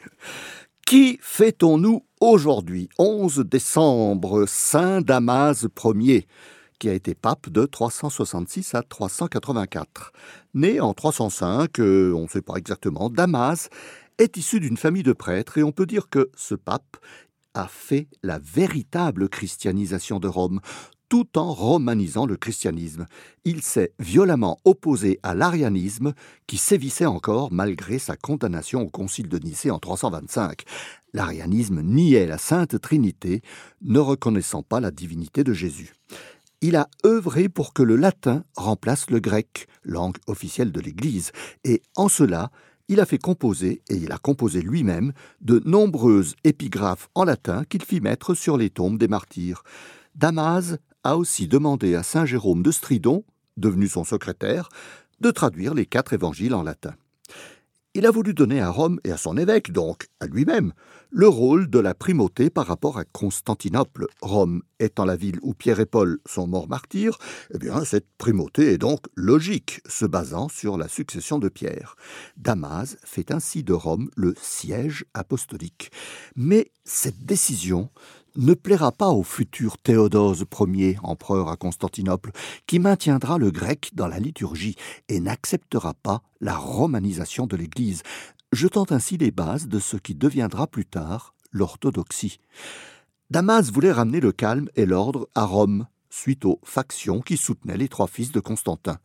Qui 0.86 1.20
fêtons-nous 1.22 2.04
aujourd'hui 2.20 2.90
11 2.98 3.46
décembre, 3.50 4.44
Saint 4.46 5.00
Damas 5.00 5.66
Ier, 5.86 6.28
qui 6.80 6.90
a 6.90 6.94
été 6.94 7.16
pape 7.16 7.50
de 7.50 7.66
366 7.66 8.76
à 8.76 8.84
384. 8.84 10.12
Né 10.54 10.82
en 10.82 10.94
305, 10.94 11.80
euh, 11.80 12.12
on 12.14 12.24
ne 12.24 12.28
sait 12.28 12.42
pas 12.42 12.56
exactement, 12.56 13.10
Damas 13.10 13.70
est 14.18 14.36
issu 14.36 14.60
d'une 14.60 14.76
famille 14.76 15.04
de 15.04 15.14
prêtres 15.14 15.58
et 15.58 15.64
on 15.64 15.72
peut 15.72 15.86
dire 15.86 16.10
que 16.10 16.30
ce 16.36 16.56
pape 16.56 16.98
a 17.54 17.68
fait 17.68 18.08
la 18.24 18.40
véritable 18.40 19.30
christianisation 19.30 20.20
de 20.20 20.28
Rome, 20.28 20.62
tout 21.10 21.38
en 21.40 21.52
romanisant 21.52 22.28
le 22.28 22.38
christianisme. 22.38 23.08
Il 23.44 23.64
s'est 23.64 23.94
violemment 24.00 24.60
opposé 24.64 25.20
à 25.24 25.34
l'arianisme 25.34 26.14
qui 26.46 26.58
sévissait 26.58 27.08
encore 27.08 27.52
malgré 27.52 27.98
sa 27.98 28.16
condamnation 28.16 28.82
au 28.82 28.90
concile 28.90 29.28
de 29.28 29.40
Nicée 29.40 29.72
en 29.72 29.80
325. 29.80 30.64
L'arianisme 31.14 31.82
niait 31.82 32.28
la 32.28 32.38
Sainte 32.38 32.80
Trinité, 32.80 33.42
ne 33.82 34.00
reconnaissant 34.00 34.62
pas 34.62 34.80
la 34.80 34.92
divinité 34.92 35.44
de 35.44 35.54
Jésus. 35.54 35.96
Il 36.62 36.76
a 36.76 36.90
œuvré 37.06 37.50
pour 37.50 37.74
que 37.74 37.84
le 37.84 37.96
latin 37.96 38.44
remplace 38.56 39.10
le 39.10 39.20
grec, 39.20 39.68
langue 39.84 40.18
officielle 40.28 40.72
de 40.72 40.82
l'Église, 40.82 41.32
et 41.64 41.82
en 41.96 42.10
cela, 42.10 42.52
il 42.90 43.00
a 43.00 43.06
fait 43.06 43.20
composer, 43.20 43.82
et 43.90 43.96
il 43.96 44.12
a 44.12 44.18
composé 44.18 44.62
lui-même, 44.62 45.14
de 45.42 45.62
nombreuses 45.64 46.36
épigraphes 46.44 47.08
en 47.16 47.24
latin 47.24 47.64
qu'il 47.70 47.84
fit 47.84 48.02
mettre 48.02 48.34
sur 48.34 48.58
les 48.58 48.72
tombes 48.72 48.98
des 48.98 49.08
martyrs. 49.08 49.64
Damas 50.16 50.78
a 51.04 51.16
aussi 51.16 51.48
demandé 51.48 51.96
à 51.96 52.04
saint 52.04 52.26
Jérôme 52.26 52.64
de 52.64 52.72
Stridon, 52.72 53.24
devenu 53.58 53.88
son 53.88 54.04
secrétaire, 54.04 54.70
de 55.22 55.32
traduire 55.32 55.76
les 55.76 55.86
quatre 55.86 56.14
évangiles 56.14 56.56
en 56.56 56.64
latin. 56.64 56.96
Il 57.94 58.06
a 58.06 58.12
voulu 58.12 58.34
donner 58.34 58.60
à 58.60 58.70
Rome 58.70 59.00
et 59.04 59.12
à 59.12 59.18
son 59.18 59.38
évêque, 59.38 59.72
donc 59.72 60.08
à 60.20 60.26
lui-même, 60.26 60.74
le 61.12 61.28
rôle 61.28 61.70
de 61.70 61.80
la 61.80 61.94
primauté 61.94 62.50
par 62.50 62.68
rapport 62.68 62.98
à 62.98 63.06
Constantinople. 63.06 64.08
Rome 64.22 64.62
étant 64.80 65.06
la 65.06 65.16
ville 65.16 65.40
où 65.42 65.54
Pierre 65.54 65.80
et 65.80 65.86
Paul 65.86 66.20
sont 66.26 66.48
morts 66.48 66.68
martyrs, 66.68 67.18
eh 67.54 67.58
bien 67.58 67.84
cette 67.84 68.08
primauté 68.18 68.74
est 68.74 68.78
donc 68.78 69.06
logique, 69.16 69.82
se 69.88 70.06
basant 70.06 70.50
sur 70.50 70.78
la 70.78 70.88
succession 70.88 71.40
de 71.40 71.50
Pierre. 71.50 71.96
Damas 72.38 72.98
fait 73.04 73.32
ainsi 73.32 73.64
de 73.64 73.74
Rome 73.74 74.10
le 74.16 74.34
siège 74.40 75.06
apostolique. 75.14 75.92
Mais 76.36 76.72
cette 76.84 77.26
décision 77.26 77.90
ne 78.36 78.54
plaira 78.54 78.92
pas 78.92 79.10
au 79.10 79.24
futur 79.24 79.78
Théodose 79.78 80.46
Ier, 80.60 80.98
empereur 81.04 81.50
à 81.50 81.58
Constantinople, 81.58 82.32
qui 82.68 82.80
maintiendra 82.80 83.38
le 83.38 83.52
grec 83.52 83.92
dans 83.94 84.08
la 84.08 84.20
liturgie 84.20 84.76
et 85.10 85.20
n'acceptera 85.20 85.94
pas 85.94 86.22
la 86.40 86.56
romanisation 86.56 87.48
de 87.48 87.58
l'Église, 87.58 88.04
jetant 88.52 88.86
ainsi 88.90 89.18
les 89.18 89.32
bases 89.32 89.68
de 89.68 89.80
ce 89.80 89.98
qui 89.98 90.16
deviendra 90.16 90.68
plus 90.68 90.86
tard 90.86 91.34
l'orthodoxie. 91.52 92.40
Damas 93.30 93.72
voulait 93.72 93.92
ramener 93.92 94.20
le 94.20 94.32
calme 94.32 94.70
et 94.76 94.86
l'ordre 94.86 95.30
à 95.36 95.46
Rome, 95.46 95.88
suite 96.10 96.46
aux 96.46 96.60
factions 96.64 97.22
qui 97.22 97.38
soutenaient 97.38 97.78
les 97.78 97.90
trois 97.90 98.08
fils 98.08 98.32
de 98.32 98.40
Constantin, 98.40 98.98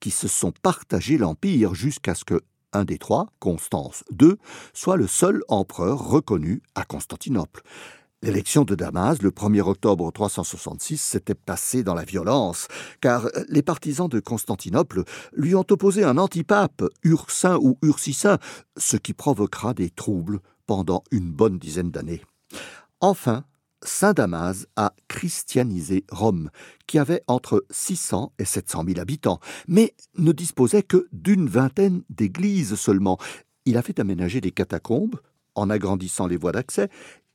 qui 0.00 0.10
se 0.10 0.28
sont 0.28 0.52
partagés 0.52 1.18
l'empire 1.18 1.74
jusqu'à 1.74 2.14
ce 2.14 2.24
que 2.24 2.42
un 2.72 2.84
des 2.84 2.98
trois, 2.98 3.32
Constance 3.38 4.04
II, 4.20 4.34
soit 4.74 4.96
le 4.96 5.06
seul 5.06 5.42
empereur 5.48 6.06
reconnu 6.06 6.62
à 6.74 6.84
Constantinople. 6.84 7.62
L'élection 8.20 8.64
de 8.64 8.74
Damas, 8.74 9.22
le 9.22 9.30
1er 9.30 9.60
octobre 9.60 10.10
366, 10.10 11.00
s'était 11.00 11.36
passée 11.36 11.84
dans 11.84 11.94
la 11.94 12.04
violence, 12.04 12.66
car 13.00 13.28
les 13.48 13.62
partisans 13.62 14.08
de 14.08 14.18
Constantinople 14.18 15.04
lui 15.32 15.54
ont 15.54 15.64
opposé 15.70 16.02
un 16.02 16.18
antipape, 16.18 16.82
Ursin 17.04 17.58
ou 17.58 17.78
Ursicin, 17.80 18.38
ce 18.76 18.96
qui 18.96 19.14
provoquera 19.14 19.72
des 19.72 19.90
troubles 19.90 20.40
pendant 20.66 21.04
une 21.12 21.30
bonne 21.30 21.60
dizaine 21.60 21.92
d'années. 21.92 22.22
Enfin, 23.00 23.44
Saint 23.84 24.14
Damas 24.14 24.66
a 24.74 24.94
christianisé 25.06 26.04
Rome, 26.10 26.50
qui 26.88 26.98
avait 26.98 27.22
entre 27.28 27.64
600 27.70 28.32
et 28.40 28.44
700 28.44 28.82
000 28.84 28.98
habitants, 28.98 29.38
mais 29.68 29.94
ne 30.16 30.32
disposait 30.32 30.82
que 30.82 31.06
d'une 31.12 31.48
vingtaine 31.48 32.02
d'églises 32.10 32.74
seulement. 32.74 33.16
Il 33.64 33.76
a 33.76 33.82
fait 33.82 34.00
aménager 34.00 34.40
des 34.40 34.50
catacombes, 34.50 35.20
en 35.54 35.70
agrandissant 35.70 36.26
les 36.26 36.36
voies 36.36 36.52
d'accès, 36.52 36.88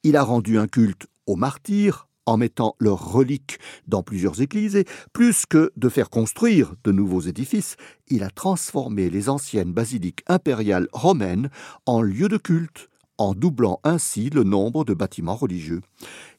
il 0.04 0.18
a 0.18 0.24
rendu 0.24 0.58
un 0.58 0.68
culte 0.68 1.08
aux 1.26 1.36
martyrs 1.36 2.08
en 2.26 2.38
mettant 2.38 2.76
leurs 2.80 3.12
reliques 3.12 3.60
dans 3.88 4.04
plusieurs 4.04 4.42
églises 4.42 4.76
et, 4.76 4.86
plus 5.12 5.46
que 5.46 5.72
de 5.76 5.89
faire 5.89 6.10
construire 6.10 6.76
de 6.84 6.92
nouveaux 6.92 7.22
édifices, 7.22 7.76
il 8.08 8.24
a 8.24 8.30
transformé 8.30 9.10
les 9.10 9.30
anciennes 9.30 9.74
basiliques 9.74 10.24
impériales 10.28 10.88
romaines 10.94 11.50
en 11.86 12.02
lieux 12.02 12.30
de 12.30 12.38
culte, 12.38 12.89
en 13.18 13.34
doublant 13.34 13.80
ainsi 13.84 14.30
le 14.30 14.44
nombre 14.44 14.86
de 14.86 14.94
bâtiments 14.94 15.36
religieux. 15.36 15.82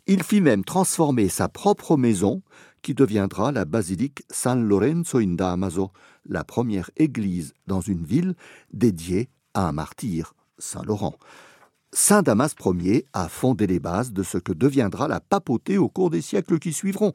Il 0.07 0.23
fit 0.23 0.41
même 0.41 0.65
transformer 0.65 1.29
sa 1.29 1.49
propre 1.49 1.97
maison, 1.97 2.43
qui 2.83 2.95
deviendra 2.95 3.51
la 3.51 3.65
basilique 3.65 4.23
San 4.31 4.69
Lorenzo 4.69 5.19
in 5.19 5.35
Damaso, 5.35 5.91
la 6.27 6.45
première 6.45 6.91
église 6.97 7.55
dans 7.67 7.81
une 7.81 8.05
ville 8.05 8.35
dédiée 8.73 9.31
à 9.55 9.69
un 9.69 9.73
martyr, 9.73 10.35
Saint 10.59 10.83
Laurent. 10.83 11.15
Saint 11.97 12.23
Damas 12.23 12.57
Ier 12.61 13.07
a 13.13 13.29
fondé 13.29 13.69
les 13.69 13.79
bases 13.79 14.13
de 14.13 14.25
ce 14.25 14.37
que 14.37 14.53
deviendra 14.53 15.07
la 15.07 15.21
papauté 15.21 15.79
au 15.79 15.89
cours 15.89 16.11
des 16.11 16.23
siècles 16.23 16.59
qui 16.59 16.73
suivront. 16.73 17.13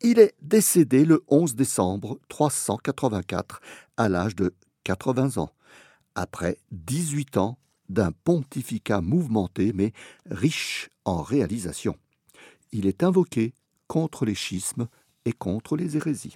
Il 0.00 0.18
est 0.18 0.34
décédé 0.42 1.04
le 1.04 1.22
11 1.28 1.54
décembre 1.54 2.18
384 2.28 3.60
à 3.96 4.08
l'âge 4.08 4.34
de 4.34 4.52
80 4.82 5.40
ans, 5.40 5.52
après 6.16 6.58
18 6.72 7.36
ans 7.36 7.56
d'un 7.88 8.10
pontificat 8.10 9.00
mouvementé 9.00 9.72
mais 9.72 9.92
riche 10.28 10.90
en 11.04 11.22
réalisations. 11.22 11.96
Il 12.72 12.86
est 12.86 13.04
invoqué 13.04 13.54
contre 13.86 14.24
les 14.24 14.34
schismes 14.34 14.88
et 15.24 15.32
contre 15.32 15.76
les 15.76 15.96
hérésies. 15.96 16.34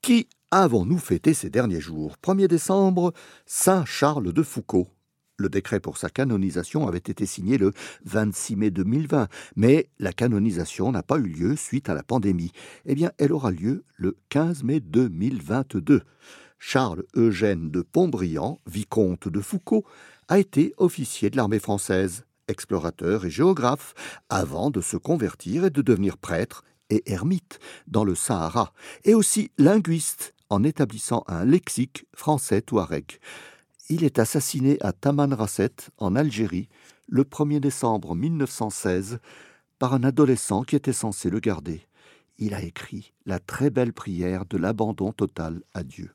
Qui 0.00 0.30
avons-nous 0.50 0.98
fêté 0.98 1.34
ces 1.34 1.50
derniers 1.50 1.82
jours? 1.82 2.16
1er 2.22 2.46
décembre, 2.46 3.12
Saint 3.44 3.84
Charles 3.84 4.32
de 4.32 4.42
Foucault, 4.42 4.88
le 5.38 5.48
décret 5.48 5.80
pour 5.80 5.98
sa 5.98 6.10
canonisation 6.10 6.86
avait 6.86 6.98
été 6.98 7.24
signé 7.24 7.58
le 7.58 7.72
26 8.04 8.56
mai 8.56 8.70
2020, 8.70 9.28
mais 9.56 9.88
la 9.98 10.12
canonisation 10.12 10.90
n'a 10.92 11.02
pas 11.02 11.16
eu 11.18 11.28
lieu 11.28 11.56
suite 11.56 11.88
à 11.88 11.94
la 11.94 12.02
pandémie. 12.02 12.52
Eh 12.84 12.94
bien, 12.94 13.12
elle 13.18 13.32
aura 13.32 13.50
lieu 13.50 13.84
le 13.96 14.16
15 14.30 14.64
mai 14.64 14.80
2022. 14.80 16.02
Charles 16.58 17.04
Eugène 17.14 17.70
de 17.70 17.82
Pontbriand, 17.82 18.60
vicomte 18.66 19.28
de 19.28 19.40
Foucault, 19.40 19.84
a 20.26 20.40
été 20.40 20.74
officier 20.76 21.30
de 21.30 21.36
l'armée 21.36 21.60
française, 21.60 22.24
explorateur 22.48 23.24
et 23.24 23.30
géographe, 23.30 23.94
avant 24.28 24.70
de 24.70 24.80
se 24.80 24.96
convertir 24.96 25.64
et 25.64 25.70
de 25.70 25.82
devenir 25.82 26.18
prêtre 26.18 26.64
et 26.90 27.10
ermite 27.10 27.60
dans 27.86 28.02
le 28.02 28.16
Sahara, 28.16 28.72
et 29.04 29.14
aussi 29.14 29.52
linguiste 29.56 30.34
en 30.50 30.64
établissant 30.64 31.22
un 31.28 31.44
lexique 31.44 32.06
français 32.14 32.62
touareg. 32.62 33.18
Il 33.90 34.04
est 34.04 34.18
assassiné 34.18 34.76
à 34.82 34.92
Tamanrasset, 34.92 35.72
en 35.96 36.14
Algérie, 36.14 36.68
le 37.06 37.24
1er 37.24 37.58
décembre 37.58 38.14
1916, 38.14 39.18
par 39.78 39.94
un 39.94 40.04
adolescent 40.04 40.62
qui 40.62 40.76
était 40.76 40.92
censé 40.92 41.30
le 41.30 41.40
garder. 41.40 41.86
Il 42.36 42.52
a 42.52 42.62
écrit 42.62 43.14
la 43.24 43.38
très 43.38 43.70
belle 43.70 43.94
prière 43.94 44.44
de 44.44 44.58
l'abandon 44.58 45.12
total 45.12 45.62
à 45.72 45.84
Dieu. 45.84 46.10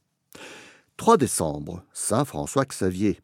3 0.98 1.18
décembre, 1.18 1.84
Saint 1.94 2.26
François 2.26 2.66
Xavier. 2.66 3.20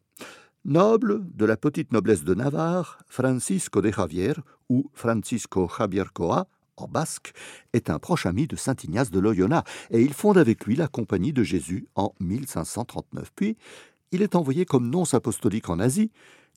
Noble 0.66 1.22
de 1.36 1.46
la 1.46 1.56
petite 1.56 1.94
noblesse 1.94 2.24
de 2.24 2.34
Navarre, 2.34 2.98
Francisco 3.08 3.82
de 3.82 3.92
Javier, 3.92 4.34
ou 4.68 4.90
Francisco 4.96 5.70
Javier 5.78 6.06
Coa, 6.12 6.48
en 6.76 6.88
basque, 6.88 7.34
est 7.74 7.92
un 7.92 8.00
proche 8.00 8.26
ami 8.26 8.48
de 8.48 8.56
saint 8.56 8.76
Ignace 8.84 9.12
de 9.12 9.20
Loyola, 9.20 9.64
et 9.92 10.02
il 10.02 10.14
fonde 10.14 10.40
avec 10.40 10.66
lui 10.66 10.76
la 10.76 10.88
Compagnie 10.88 11.34
de 11.34 11.44
Jésus 11.44 11.88
en 11.94 12.16
1539. 12.20 13.32
Puis, 13.36 13.56
il 14.12 14.22
est 14.22 14.36
envoyé 14.36 14.65
comme 14.65 14.89
nonce 14.89 15.13
apostolique 15.13 15.69
en 15.69 15.80
Asie, 15.80 16.12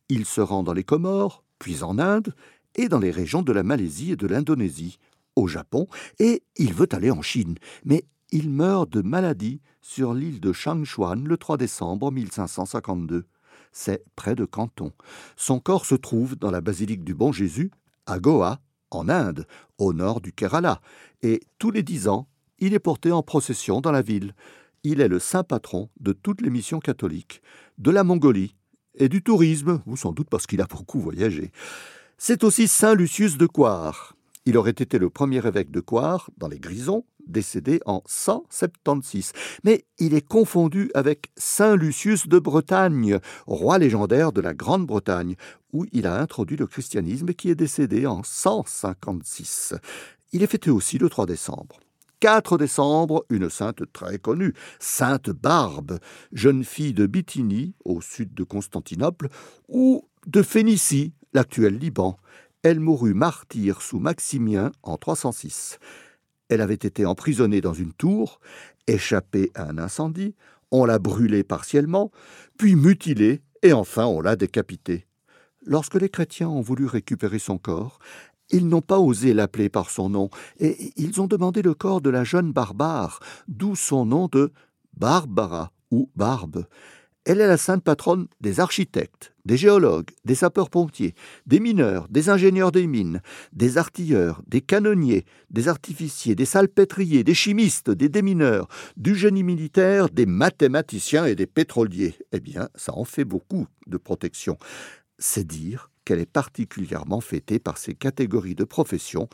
il 0.09 0.27
se 0.27 0.41
rend 0.41 0.63
dans 0.63 0.73
les 0.73 0.85
Comores, 0.85 1.45
puis 1.59 1.83
en 1.83 1.99
Inde, 1.99 2.35
et 2.75 2.89
dans 2.89 2.99
les 2.99 3.11
régions 3.11 3.43
de 3.43 3.53
la 3.53 3.63
Malaisie 3.63 4.13
et 4.13 4.17
de 4.17 4.27
l'Indonésie, 4.27 4.99
au 5.37 5.47
Japon, 5.47 5.87
et 6.19 6.43
il 6.57 6.75
veut 6.75 6.89
aller 6.93 7.11
en 7.11 7.23
Chine, 7.23 7.57
mais 7.85 8.05
il 8.31 8.51
meurt 8.51 8.91
de 8.91 9.03
maladie 9.03 9.61
sur 9.81 10.15
l'île 10.15 10.41
de 10.41 10.53
Shangchuan 10.53 11.27
le 11.27 11.37
3 11.37 11.57
décembre 11.57 12.11
1552. 12.11 13.25
C'est 13.73 14.05
près 14.17 14.35
de 14.35 14.45
Canton. 14.45 14.93
Son 15.37 15.59
corps 15.59 15.87
se 15.87 15.95
trouve 15.95 16.37
dans 16.37 16.51
la 16.51 16.61
basilique 16.61 17.05
du 17.05 17.15
Bon 17.15 17.33
Jésus, 17.33 17.71
à 18.07 18.19
Goa, 18.19 18.61
en 18.91 19.09
Inde, 19.09 19.47
au 19.79 19.93
nord 19.93 20.21
du 20.21 20.33
Kerala, 20.33 20.81
et 21.23 21.41
tous 21.59 21.71
les 21.71 21.83
dix 21.83 22.09
ans, 22.09 22.29
il 22.59 22.75
est 22.75 22.79
porté 22.79 23.11
en 23.11 23.23
procession 23.23 23.81
dans 23.81 23.93
la 23.93 24.03
ville. 24.03 24.35
Il 24.85 25.01
est 25.01 25.09
le 25.09 25.21
saint 25.21 25.45
patron 25.45 25.91
de 26.01 26.13
toutes 26.13 26.41
les 26.41 26.51
missions 26.51 26.81
catholiques, 26.81 27.41
de 27.79 27.93
la 27.93 28.03
Mongolie 28.03 28.57
et 28.97 29.09
du 29.09 29.23
tourisme, 29.23 29.81
ou 29.87 29.97
sans 29.97 30.13
doute 30.13 30.29
parce 30.29 30.47
qu'il 30.47 30.61
a 30.61 30.67
beaucoup 30.67 31.01
voyagé. 31.01 31.53
C'est 32.19 32.43
aussi 32.43 32.67
saint 32.67 32.95
Lucius 32.95 33.39
de 33.39 33.47
Coire. 33.47 34.17
Il 34.45 34.57
aurait 34.57 34.71
été 34.71 34.99
le 34.99 35.09
premier 35.09 35.47
évêque 35.47 35.71
de 35.71 35.79
Coire, 35.79 36.31
dans 36.37 36.49
les 36.49 36.59
Grisons, 36.59 37.05
décédé 37.29 37.81
en 37.87 38.03
176. 38.07 39.33
Mais 39.63 39.85
il 39.99 40.15
est 40.15 40.27
confondu 40.27 40.91
avec 40.95 41.31
saint 41.37 41.77
Lucius 41.77 42.27
de 42.27 42.41
Bretagne, 42.41 43.21
roi 43.47 43.79
légendaire 43.79 44.33
de 44.33 44.41
la 44.41 44.53
Grande-Bretagne, 44.53 45.37
où 45.73 45.87
il 45.93 46.09
a 46.09 46.21
introduit 46.21 46.57
le 46.57 46.67
christianisme 46.67 47.35
qui 47.35 47.51
est 47.51 47.55
décédé 47.55 48.07
en 48.07 48.25
156. 48.25 49.75
Il 50.33 50.43
est 50.43 50.49
fêté 50.49 50.71
aussi 50.71 50.99
le 50.99 51.09
3 51.09 51.27
décembre. 51.27 51.79
4 52.23 52.57
décembre, 52.57 53.27
une 53.31 53.51
sainte 53.51 53.83
très 53.93 54.17
connue, 54.17 54.55
Sainte 54.79 55.31
Barbe, 55.31 55.99
jeune 56.33 56.63
fille 56.63 56.93
de 56.93 57.07
Bithynie, 57.07 57.75
au 57.85 58.01
sud 58.01 58.33
de 58.33 58.45
Constantinople, 58.45 59.29
ou 59.67 60.09
de 60.29 60.41
Phénicie, 60.43 61.15
l'actuel 61.33 61.79
Liban. 61.79 62.17
Elle 62.63 62.79
mourut 62.79 63.15
martyre 63.15 63.83
sous 63.83 63.99
Maximien 63.99 64.71
en 64.85 64.99
306. 64.99 65.81
Elle 66.49 66.61
avait 66.61 66.75
été 66.75 67.05
emprisonnée 67.05 67.61
dans 67.61 67.75
une 67.75 67.93
tour, 67.93 68.39
échappée 68.87 69.51
à 69.57 69.69
un 69.69 69.79
incendie, 69.79 70.37
on 70.71 70.85
l'a 70.85 71.01
brûlée 71.01 71.43
partiellement, 71.43 72.13
puis 72.57 72.77
mutilée, 72.77 73.43
et 73.63 73.73
enfin 73.73 74.07
on 74.07 74.21
l'a 74.21 74.37
décapitée. 74.37 75.09
Lorsque 75.65 75.95
les 75.97 76.09
chrétiens 76.09 76.49
ont 76.49 76.61
voulu 76.61 76.87
récupérer 76.87 77.41
son 77.41 77.59
corps, 77.59 77.99
ils 78.53 78.69
n'ont 78.69 78.83
pas 78.83 78.99
osé 78.99 79.35
l'appeler 79.35 79.69
par 79.69 79.91
son 79.91 80.11
nom, 80.11 80.31
et 80.61 80.93
ils 80.97 81.21
ont 81.21 81.27
demandé 81.27 81.63
le 81.63 81.75
corps 81.75 82.01
de 82.01 82.11
la 82.11 82.25
jeune 82.25 82.53
barbare, 82.53 83.21
d'où 83.49 83.75
son 83.75 84.05
nom 84.07 84.29
de 84.31 84.53
Barbara 84.97 85.73
ou 85.91 86.11
Barbe. 86.15 86.67
Elle 87.25 87.41
est 87.41 87.47
la 87.47 87.57
sainte 87.57 87.85
patronne 87.85 88.27
des 88.41 88.59
architectes, 88.59 89.33
des 89.45 89.57
géologues, 89.57 90.11
des 90.25 90.35
sapeurs-pompiers, 90.35 91.15
des 91.47 91.61
mineurs, 91.61 92.09
des 92.09 92.31
ingénieurs 92.31 92.73
des 92.73 92.89
mines, 92.89 93.23
des 93.53 93.79
artilleurs, 93.79 94.43
des 94.49 94.61
canonniers, 94.61 95.25
des 95.49 95.69
artificiers, 95.69 96.35
des 96.35 96.45
salpêtriers, 96.45 97.23
des 97.23 97.35
chimistes, 97.35 97.91
des 97.91 98.09
démineurs, 98.09 98.67
du 98.97 99.15
génie 99.15 99.45
militaire, 99.45 100.09
des 100.09 100.27
mathématiciens 100.27 101.27
et 101.27 101.37
des 101.37 101.47
pétroliers. 101.47 102.17
Eh 102.33 102.41
bien, 102.41 102.69
ça 102.75 102.93
en 102.93 103.05
fait 103.05 103.25
beaucoup 103.25 103.69
de 103.87 103.99
protection. 103.99 104.59
C'est 105.19 105.47
dire 105.47 105.92
qu'elle 106.05 106.21
est 106.21 106.27
particulièrement 106.27 107.21
fêtée 107.21 107.59
par 107.59 107.79
ces 107.79 107.95
catégories 107.95 108.55
de 108.55 108.65
professions, 108.65 109.29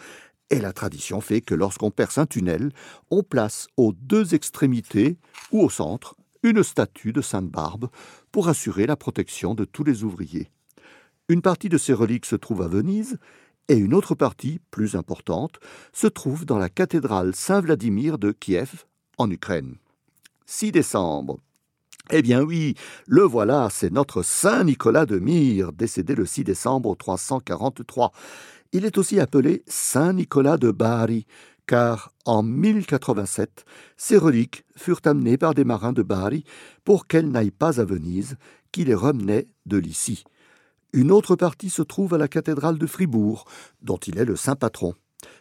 et 0.50 0.60
la 0.60 0.72
tradition 0.72 1.20
fait 1.20 1.40
que 1.40 1.54
lorsqu'on 1.54 1.90
perce 1.90 2.18
un 2.18 2.26
tunnel, 2.26 2.72
on 3.10 3.22
place 3.22 3.68
aux 3.76 3.92
deux 3.92 4.34
extrémités 4.34 5.18
ou 5.52 5.60
au 5.60 5.70
centre 5.70 6.16
une 6.42 6.62
statue 6.62 7.12
de 7.12 7.20
Sainte 7.20 7.50
Barbe 7.50 7.90
pour 8.32 8.48
assurer 8.48 8.86
la 8.86 8.96
protection 8.96 9.54
de 9.54 9.64
tous 9.64 9.84
les 9.84 10.04
ouvriers. 10.04 10.50
Une 11.28 11.42
partie 11.42 11.68
de 11.68 11.76
ces 11.76 11.92
reliques 11.92 12.26
se 12.26 12.36
trouve 12.36 12.62
à 12.62 12.68
Venise 12.68 13.18
et 13.68 13.76
une 13.76 13.92
autre 13.92 14.14
partie, 14.14 14.60
plus 14.70 14.96
importante, 14.96 15.58
se 15.92 16.06
trouve 16.06 16.46
dans 16.46 16.58
la 16.58 16.70
cathédrale 16.70 17.34
Saint-Vladimir 17.34 18.18
de 18.18 18.32
Kiev, 18.32 18.86
en 19.18 19.30
Ukraine. 19.30 19.76
6 20.46 20.72
décembre. 20.72 21.40
Eh 22.10 22.22
bien 22.22 22.40
oui, 22.40 22.74
le 23.06 23.22
voilà, 23.22 23.68
c'est 23.70 23.92
notre 23.92 24.22
Saint 24.22 24.64
Nicolas 24.64 25.04
de 25.04 25.18
Myre, 25.18 25.72
décédé 25.72 26.14
le 26.14 26.24
6 26.24 26.42
décembre 26.42 26.96
343. 26.96 28.12
Il 28.72 28.86
est 28.86 28.96
aussi 28.96 29.20
appelé 29.20 29.62
Saint 29.66 30.14
Nicolas 30.14 30.56
de 30.56 30.70
Bari, 30.70 31.26
car 31.66 32.14
en 32.24 32.42
1087, 32.42 33.66
ces 33.98 34.16
reliques 34.16 34.64
furent 34.74 35.02
amenées 35.04 35.36
par 35.36 35.52
des 35.52 35.64
marins 35.64 35.92
de 35.92 36.02
Bari 36.02 36.44
pour 36.82 37.06
qu'elles 37.06 37.30
n'aillent 37.30 37.50
pas 37.50 37.78
à 37.78 37.84
Venise, 37.84 38.36
qui 38.72 38.86
les 38.86 38.94
remenait 38.94 39.46
de 39.66 39.76
Lycie. 39.76 40.24
Une 40.94 41.12
autre 41.12 41.36
partie 41.36 41.68
se 41.68 41.82
trouve 41.82 42.14
à 42.14 42.18
la 42.18 42.28
cathédrale 42.28 42.78
de 42.78 42.86
Fribourg, 42.86 43.44
dont 43.82 43.98
il 43.98 44.16
est 44.16 44.24
le 44.24 44.36
saint 44.36 44.56
patron, 44.56 44.94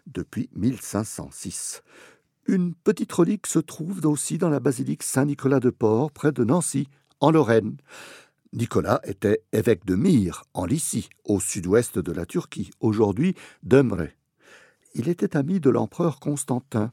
depuis 0.06 0.50
1506. 0.54 1.82
Une 2.48 2.74
petite 2.74 3.12
relique 3.12 3.48
se 3.48 3.60
trouve 3.60 4.06
aussi 4.06 4.38
dans 4.38 4.50
la 4.50 4.60
basilique 4.60 5.04
Saint-Nicolas 5.04 5.60
de 5.60 5.70
Port, 5.70 6.12
près 6.12 6.32
de 6.32 6.44
Nancy, 6.44 6.88
en 7.20 7.32
Lorraine. 7.32 7.78
Nicolas 8.54 9.02
était 9.04 9.44
évêque 9.52 9.86
de 9.86 9.96
Myre, 9.96 10.44
en 10.54 10.66
Lycie, 10.66 11.10
au 11.26 11.40
sud-ouest 11.40 12.00
de 12.00 12.12
la 12.12 12.26
Turquie, 12.26 12.72
aujourd'hui 12.80 13.36
Demre 13.64 14.08
il 14.98 15.10
était 15.10 15.38
ami 15.38 15.60
de 15.60 15.70
l'empereur 15.70 16.20
Constantin. 16.20 16.92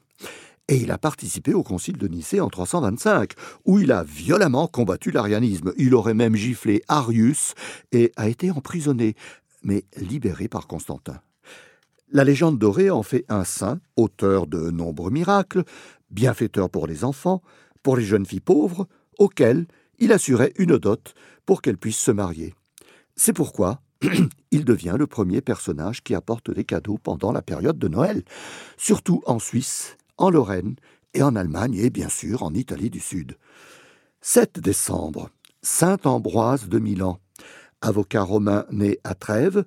Et 0.67 0.77
il 0.77 0.91
a 0.91 0.97
participé 0.97 1.53
au 1.53 1.61
concile 1.63 1.97
de 1.97 2.07
Nicée 2.07 2.39
en 2.39 2.49
325, 2.49 3.33
où 3.65 3.79
il 3.79 3.91
a 3.91 4.03
violemment 4.03 4.67
combattu 4.67 5.11
l'arianisme. 5.11 5.73
Il 5.77 5.93
aurait 5.93 6.15
même 6.15 6.35
giflé 6.35 6.81
Arius 6.87 7.53
et 7.91 8.11
a 8.15 8.29
été 8.29 8.49
emprisonné, 8.49 9.15
mais 9.63 9.85
libéré 9.97 10.47
par 10.47 10.65
Constantin. 10.65 11.19
La 12.11 12.23
légende 12.23 12.59
dorée 12.59 12.89
en 12.89 13.03
fait 13.03 13.25
un 13.29 13.43
saint, 13.43 13.79
auteur 13.95 14.45
de 14.45 14.69
nombreux 14.69 15.09
miracles, 15.09 15.63
bienfaiteur 16.11 16.69
pour 16.69 16.85
les 16.85 17.03
enfants, 17.03 17.41
pour 17.81 17.97
les 17.97 18.03
jeunes 18.03 18.25
filles 18.25 18.41
pauvres, 18.41 18.87
auxquelles 19.17 19.65
il 19.97 20.11
assurait 20.11 20.53
une 20.57 20.77
dot 20.77 21.15
pour 21.45 21.61
qu'elles 21.61 21.77
puissent 21.77 21.97
se 21.97 22.11
marier. 22.11 22.53
C'est 23.15 23.33
pourquoi 23.33 23.81
il 24.51 24.65
devient 24.65 24.95
le 24.97 25.07
premier 25.07 25.41
personnage 25.41 26.03
qui 26.03 26.13
apporte 26.13 26.51
des 26.51 26.63
cadeaux 26.63 26.99
pendant 27.01 27.31
la 27.31 27.41
période 27.41 27.79
de 27.79 27.87
Noël, 27.87 28.23
surtout 28.77 29.23
en 29.25 29.39
Suisse, 29.39 29.97
en 30.17 30.29
Lorraine 30.29 30.75
et 31.13 31.23
en 31.23 31.35
Allemagne 31.35 31.75
et 31.75 31.89
bien 31.89 32.09
sûr 32.09 32.43
en 32.43 32.53
Italie 32.53 32.91
du 32.91 32.99
Sud. 32.99 33.35
7 34.21 34.59
décembre, 34.59 35.29
Saint 35.63 35.97
Ambroise 36.03 36.67
de 36.67 36.77
Milan. 36.77 37.19
Avocat 37.81 38.23
romain 38.23 38.65
né 38.71 38.99
à 39.03 39.15
Trèves, 39.15 39.65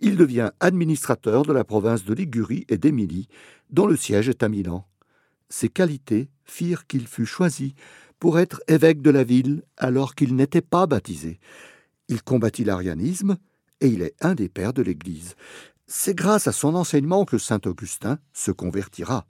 il 0.00 0.16
devient 0.16 0.50
administrateur 0.60 1.44
de 1.44 1.52
la 1.52 1.64
province 1.64 2.04
de 2.04 2.14
Ligurie 2.14 2.64
et 2.68 2.78
d'Émilie, 2.78 3.28
dont 3.70 3.86
le 3.86 3.96
siège 3.96 4.28
est 4.28 4.42
à 4.42 4.48
Milan. 4.48 4.86
Ses 5.48 5.68
qualités 5.68 6.28
firent 6.44 6.86
qu'il 6.86 7.06
fut 7.06 7.26
choisi 7.26 7.74
pour 8.18 8.38
être 8.38 8.60
évêque 8.68 9.02
de 9.02 9.10
la 9.10 9.24
ville 9.24 9.62
alors 9.76 10.14
qu'il 10.14 10.34
n'était 10.34 10.60
pas 10.60 10.86
baptisé. 10.86 11.38
Il 12.08 12.22
combattit 12.22 12.64
l'arianisme, 12.64 13.36
et 13.80 13.88
il 13.88 14.02
est 14.02 14.14
un 14.20 14.34
des 14.34 14.48
pères 14.48 14.72
de 14.72 14.82
l'Église. 14.82 15.36
C'est 15.86 16.14
grâce 16.14 16.46
à 16.46 16.52
son 16.52 16.74
enseignement 16.74 17.24
que 17.24 17.38
saint 17.38 17.60
Augustin 17.64 18.18
se 18.32 18.50
convertira. 18.50 19.26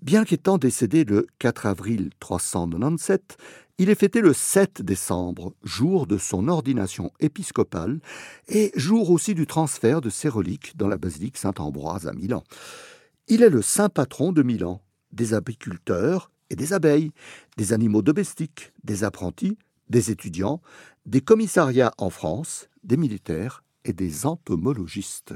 Bien 0.00 0.24
qu'étant 0.24 0.58
décédé 0.58 1.04
le 1.04 1.26
4 1.40 1.66
avril 1.66 2.10
397, 2.20 3.36
il 3.78 3.90
est 3.90 3.96
fêté 3.96 4.20
le 4.20 4.32
7 4.32 4.80
décembre, 4.80 5.54
jour 5.64 6.06
de 6.06 6.18
son 6.18 6.46
ordination 6.46 7.10
épiscopale 7.18 7.98
et 8.48 8.70
jour 8.76 9.10
aussi 9.10 9.34
du 9.34 9.46
transfert 9.46 10.00
de 10.00 10.08
ses 10.08 10.28
reliques 10.28 10.76
dans 10.76 10.86
la 10.86 10.98
basilique 10.98 11.36
Saint-Ambroise 11.36 12.06
à 12.06 12.12
Milan. 12.12 12.44
Il 13.26 13.42
est 13.42 13.50
le 13.50 13.60
saint 13.60 13.88
patron 13.88 14.30
de 14.30 14.44
Milan, 14.44 14.80
des 15.10 15.34
apiculteurs 15.34 16.30
et 16.48 16.54
des 16.56 16.72
abeilles, 16.72 17.10
des 17.56 17.72
animaux 17.72 18.02
domestiques, 18.02 18.72
des 18.84 19.02
apprentis, 19.02 19.58
des 19.90 20.12
étudiants, 20.12 20.62
des 21.06 21.20
commissariats 21.20 21.92
en 21.98 22.10
France, 22.10 22.68
des 22.84 22.96
militaires 22.96 23.64
et 23.84 23.92
des 23.92 24.26
entomologistes. 24.26 25.34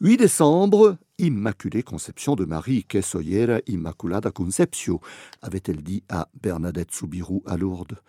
8 0.00 0.16
décembre, 0.16 0.98
Immaculée 1.18 1.84
Conception 1.84 2.34
de 2.34 2.44
Marie, 2.44 2.84
que 2.84 3.00
soyera 3.00 3.60
Immaculada 3.68 4.32
Conceptio, 4.32 5.00
avait-elle 5.42 5.82
dit 5.82 6.02
à 6.08 6.28
Bernadette 6.42 6.90
Soubirou 6.90 7.44
à 7.46 7.56
Lourdes. 7.56 8.00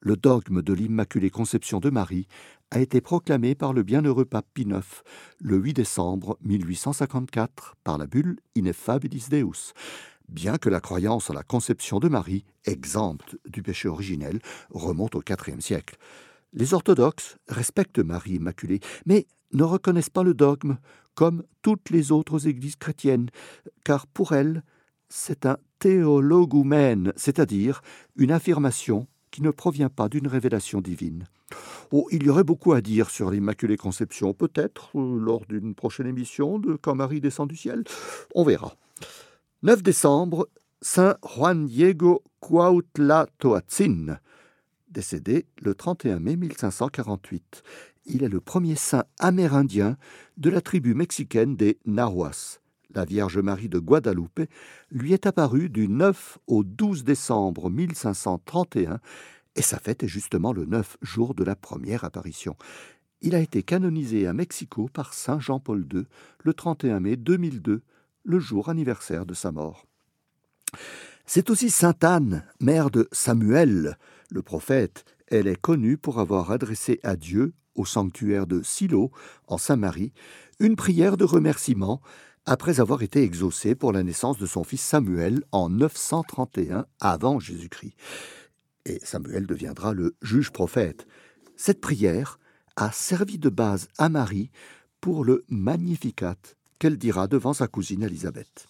Le 0.00 0.16
dogme 0.16 0.62
de 0.62 0.72
l'Immaculée 0.72 1.28
Conception 1.28 1.78
de 1.78 1.90
Marie 1.90 2.26
a 2.70 2.80
été 2.80 3.02
proclamé 3.02 3.54
par 3.54 3.74
le 3.74 3.82
bienheureux 3.82 4.24
pape 4.24 4.46
Pie 4.54 4.62
IX 4.62 4.80
le 5.40 5.58
8 5.58 5.74
décembre 5.74 6.38
1854 6.40 7.76
par 7.84 7.98
la 7.98 8.06
bulle 8.06 8.38
Ineffabilis 8.54 9.26
Deus, 9.30 9.74
bien 10.30 10.56
que 10.56 10.70
la 10.70 10.80
croyance 10.80 11.28
en 11.28 11.34
la 11.34 11.42
conception 11.42 11.98
de 11.98 12.08
Marie, 12.08 12.46
exempte 12.64 13.36
du 13.46 13.62
péché 13.62 13.88
originel, 13.88 14.40
remonte 14.70 15.16
au 15.16 15.22
IVe 15.28 15.60
siècle. 15.60 15.96
Les 16.54 16.72
orthodoxes 16.72 17.36
respectent 17.48 17.98
Marie 17.98 18.36
Immaculée, 18.36 18.80
mais 19.04 19.26
ne 19.52 19.64
reconnaissent 19.64 20.10
pas 20.10 20.22
le 20.22 20.34
dogme, 20.34 20.78
comme 21.18 21.42
toutes 21.62 21.90
les 21.90 22.12
autres 22.12 22.46
églises 22.46 22.76
chrétiennes, 22.76 23.28
car 23.82 24.06
pour 24.06 24.34
elles, 24.34 24.62
c'est 25.08 25.46
un 25.46 25.56
théologumène, 25.80 27.12
c'est-à-dire 27.16 27.82
une 28.14 28.30
affirmation 28.30 29.08
qui 29.32 29.42
ne 29.42 29.50
provient 29.50 29.88
pas 29.88 30.08
d'une 30.08 30.28
révélation 30.28 30.80
divine. 30.80 31.26
Oh, 31.90 32.06
il 32.12 32.22
y 32.22 32.30
aurait 32.30 32.44
beaucoup 32.44 32.72
à 32.72 32.80
dire 32.80 33.10
sur 33.10 33.32
l'Immaculée 33.32 33.76
Conception, 33.76 34.32
peut-être 34.32 34.96
euh, 34.96 35.18
lors 35.18 35.44
d'une 35.46 35.74
prochaine 35.74 36.06
émission 36.06 36.60
de 36.60 36.76
Quand 36.76 36.94
Marie 36.94 37.20
descend 37.20 37.48
du 37.48 37.56
ciel. 37.56 37.82
On 38.36 38.44
verra. 38.44 38.76
9 39.64 39.82
décembre, 39.82 40.48
Saint 40.82 41.16
Juan 41.24 41.66
Diego 41.66 42.22
Cuautla-Toatzin, 42.40 44.20
décédé 44.88 45.46
le 45.62 45.74
31 45.74 46.20
mai 46.20 46.36
1548. 46.36 47.64
Il 48.10 48.24
est 48.24 48.28
le 48.28 48.40
premier 48.40 48.74
saint 48.74 49.04
amérindien 49.18 49.98
de 50.38 50.48
la 50.48 50.62
tribu 50.62 50.94
mexicaine 50.94 51.56
des 51.56 51.78
Nahuas. 51.84 52.60
La 52.94 53.04
Vierge 53.04 53.38
Marie 53.38 53.68
de 53.68 53.78
Guadalupe 53.78 54.40
lui 54.90 55.12
est 55.12 55.26
apparue 55.26 55.68
du 55.68 55.88
9 55.88 56.38
au 56.46 56.64
12 56.64 57.04
décembre 57.04 57.68
1531 57.68 58.98
et 59.56 59.62
sa 59.62 59.78
fête 59.78 60.04
est 60.04 60.08
justement 60.08 60.54
le 60.54 60.64
9 60.64 60.96
jour 61.02 61.34
de 61.34 61.44
la 61.44 61.54
première 61.54 62.04
apparition. 62.04 62.56
Il 63.20 63.34
a 63.34 63.40
été 63.40 63.62
canonisé 63.62 64.26
à 64.26 64.32
Mexico 64.32 64.88
par 64.90 65.12
Saint 65.12 65.38
Jean-Paul 65.38 65.86
II 65.92 66.04
le 66.42 66.54
31 66.54 67.00
mai 67.00 67.16
2002 67.16 67.82
le 68.24 68.38
jour 68.38 68.70
anniversaire 68.70 69.26
de 69.26 69.34
sa 69.34 69.52
mort. 69.52 69.86
C'est 71.26 71.50
aussi 71.50 71.68
Sainte 71.68 72.04
Anne, 72.04 72.42
mère 72.58 72.88
de 72.88 73.06
Samuel, 73.12 73.98
le 74.30 74.40
prophète. 74.40 75.04
Elle 75.30 75.46
est 75.46 75.60
connue 75.60 75.96
pour 75.96 76.18
avoir 76.20 76.50
adressé 76.50 77.00
à 77.02 77.16
Dieu, 77.16 77.52
au 77.74 77.84
sanctuaire 77.84 78.46
de 78.46 78.62
Silo, 78.62 79.10
en 79.46 79.58
Samarie, 79.58 80.12
une 80.58 80.76
prière 80.76 81.16
de 81.16 81.24
remerciement 81.24 82.00
après 82.46 82.80
avoir 82.80 83.02
été 83.02 83.22
exaucée 83.22 83.74
pour 83.74 83.92
la 83.92 84.02
naissance 84.02 84.38
de 84.38 84.46
son 84.46 84.64
fils 84.64 84.80
Samuel 84.80 85.42
en 85.52 85.68
931 85.68 86.86
avant 86.98 87.38
Jésus-Christ. 87.38 87.94
Et 88.86 89.00
Samuel 89.02 89.46
deviendra 89.46 89.92
le 89.92 90.16
juge 90.22 90.50
prophète. 90.50 91.06
Cette 91.56 91.80
prière 91.80 92.38
a 92.76 92.90
servi 92.90 93.38
de 93.38 93.50
base 93.50 93.88
à 93.98 94.08
Marie 94.08 94.50
pour 95.00 95.24
le 95.24 95.44
Magnificat 95.48 96.36
qu'elle 96.78 96.96
dira 96.96 97.26
devant 97.26 97.52
sa 97.52 97.66
cousine 97.66 98.02
Élisabeth. 98.02 98.66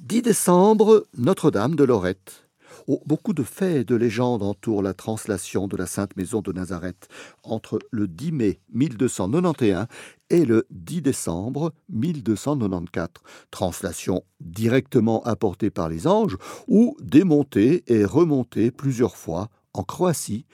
10 0.00 0.22
décembre, 0.22 1.06
Notre-Dame 1.16 1.76
de 1.76 1.84
Lorette. 1.84 2.43
Beaucoup 2.86 3.32
de 3.32 3.42
faits 3.42 3.76
et 3.76 3.84
de 3.84 3.94
légendes 3.94 4.42
entourent 4.42 4.82
la 4.82 4.94
translation 4.94 5.68
de 5.68 5.76
la 5.76 5.86
Sainte 5.86 6.16
Maison 6.16 6.42
de 6.42 6.52
Nazareth 6.52 7.08
entre 7.42 7.78
le 7.90 8.06
10 8.06 8.32
mai 8.32 8.60
1291 8.72 9.86
et 10.30 10.44
le 10.44 10.66
10 10.70 11.02
décembre 11.02 11.72
1294. 11.88 13.22
Translation 13.50 14.22
directement 14.40 15.22
apportée 15.22 15.70
par 15.70 15.88
les 15.88 16.06
anges 16.06 16.36
ou 16.68 16.96
démontée 17.00 17.84
et 17.86 18.04
remontée 18.04 18.70
plusieurs 18.70 19.16
fois 19.16 19.48
en 19.72 19.82
Croatie 19.82 20.44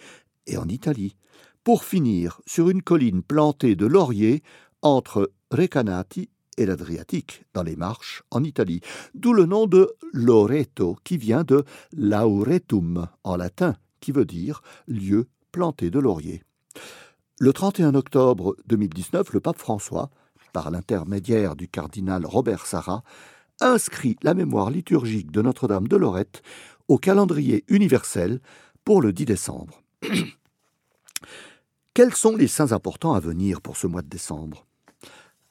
et 0.46 0.56
en 0.56 0.68
Italie, 0.68 1.16
pour 1.64 1.84
finir 1.84 2.40
sur 2.46 2.70
une 2.70 2.82
colline 2.82 3.22
plantée 3.22 3.76
de 3.76 3.86
lauriers 3.86 4.42
entre 4.82 5.30
Recanati 5.50 6.30
et 6.56 6.66
l'Adriatique, 6.66 7.44
dans 7.54 7.62
les 7.62 7.76
Marches, 7.76 8.22
en 8.30 8.44
Italie, 8.44 8.80
d'où 9.14 9.32
le 9.32 9.46
nom 9.46 9.66
de 9.66 9.94
Loreto, 10.12 10.96
qui 11.04 11.16
vient 11.16 11.44
de 11.44 11.64
lauretum 11.92 13.08
en 13.24 13.36
latin, 13.36 13.76
qui 14.00 14.12
veut 14.12 14.24
dire 14.24 14.62
lieu 14.86 15.28
planté 15.52 15.90
de 15.90 15.98
laurier. 15.98 16.42
Le 17.38 17.52
31 17.52 17.94
octobre 17.94 18.56
2019, 18.66 19.32
le 19.32 19.40
pape 19.40 19.58
François, 19.58 20.10
par 20.52 20.70
l'intermédiaire 20.70 21.56
du 21.56 21.68
cardinal 21.68 22.26
Robert 22.26 22.66
Sarra, 22.66 23.02
inscrit 23.60 24.16
la 24.22 24.34
mémoire 24.34 24.70
liturgique 24.70 25.30
de 25.30 25.42
Notre-Dame 25.42 25.88
de 25.88 25.96
Lorette 25.96 26.42
au 26.88 26.98
calendrier 26.98 27.64
universel 27.68 28.40
pour 28.84 29.00
le 29.00 29.12
10 29.12 29.26
décembre. 29.26 29.82
Quels 31.94 32.14
sont 32.14 32.36
les 32.36 32.48
saints 32.48 32.72
importants 32.72 33.14
à 33.14 33.20
venir 33.20 33.60
pour 33.60 33.76
ce 33.76 33.86
mois 33.86 34.02
de 34.02 34.08
décembre? 34.08 34.66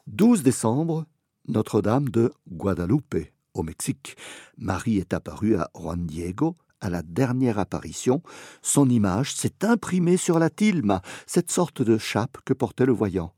12 0.10 0.42
décembre, 0.42 1.06
Notre-Dame 1.48 2.10
de 2.10 2.34
Guadalupe, 2.52 3.16
au 3.54 3.62
Mexique. 3.62 4.18
Marie 4.58 4.98
est 4.98 5.14
apparue 5.14 5.56
à 5.56 5.70
Juan 5.76 6.04
Diego 6.08 6.58
à 6.82 6.90
la 6.90 7.04
dernière 7.04 7.60
apparition. 7.60 8.24
Son 8.64 8.90
image 8.90 9.36
s'est 9.36 9.64
imprimée 9.64 10.18
sur 10.18 10.40
la 10.40 10.50
tilma, 10.50 11.04
cette 11.28 11.52
sorte 11.52 11.84
de 11.84 12.00
chape 12.00 12.40
que 12.44 12.54
portait 12.54 12.88
le 12.88 12.92
voyant. 12.92 13.36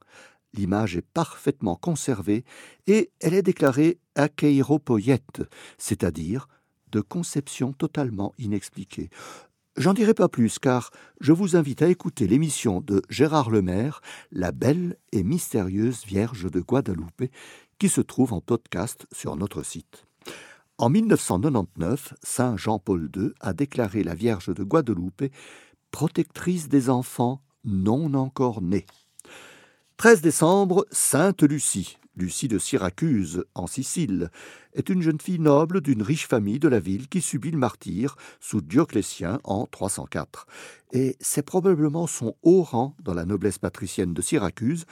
L'image 0.54 0.96
est 0.96 1.06
parfaitement 1.14 1.76
conservée 1.76 2.46
et 2.88 3.12
elle 3.20 3.34
est 3.34 3.44
déclarée 3.44 4.00
akeiropoyette, 4.16 5.42
c'est-à-dire 5.78 6.48
de 6.94 7.02
conception 7.02 7.74
totalement 7.74 8.34
inexpliquée. 8.38 9.10
J'en 9.78 9.94
dirai 9.94 10.14
pas 10.14 10.28
plus 10.28 10.60
car 10.60 10.92
je 11.22 11.32
vous 11.32 11.56
invite 11.56 11.82
à 11.82 11.88
écouter 11.88 12.28
l'émission 12.28 12.82
de 12.82 13.02
Gérard 13.10 13.50
Lemaire, 13.50 14.02
La 14.32 14.52
belle 14.52 14.98
et 15.14 15.24
mystérieuse 15.24 16.04
Vierge 16.06 16.52
de 16.52 16.60
Guadeloupe, 16.60 17.24
qui 17.80 17.88
se 17.88 18.02
trouve 18.02 18.34
en 18.34 18.42
podcast 18.42 19.08
sur 19.14 19.38
notre 19.38 19.64
site. 19.64 20.06
En 20.78 20.90
1999, 20.90 22.16
Saint 22.22 22.58
Jean-Paul 22.58 23.10
II 23.16 23.30
a 23.40 23.54
déclaré 23.54 24.04
la 24.04 24.14
Vierge 24.14 24.54
de 24.54 24.64
Guadeloupe 24.64 25.24
protectrice 25.92 26.68
des 26.68 26.90
enfants 26.90 27.42
non 27.64 28.14
encore 28.14 28.62
nés. 28.62 28.86
13 29.98 30.22
décembre, 30.22 30.86
Sainte 30.92 31.44
Lucie. 31.44 31.98
Lucie 32.16 32.48
de 32.48 32.58
Syracuse, 32.58 33.46
en 33.56 33.68
Sicile, 33.68 34.32
est 34.74 34.90
une 34.90 35.02
jeune 35.02 35.22
fille 35.22 35.40
noble 35.40 35.82
d'une 35.82 36.02
riche 36.02 36.28
famille 36.28 36.60
de 36.60 36.68
la 36.68 36.80
ville 36.80 37.08
qui 37.08 37.22
subit 37.22 37.52
le 37.52 37.58
martyr 37.58 38.16
sous 38.40 38.62
Dioclétien 38.62 39.40
en 39.44 39.66
304. 39.66 40.46
Et 40.92 41.16
c'est 41.20 41.46
probablement 41.46 42.08
son 42.08 42.36
haut 42.44 42.64
rang 42.64 42.96
dans 43.02 43.14
la 43.14 43.26
noblesse 43.26 43.60
patricienne 43.60 44.14
de 44.14 44.22
Syracuse 44.22 44.86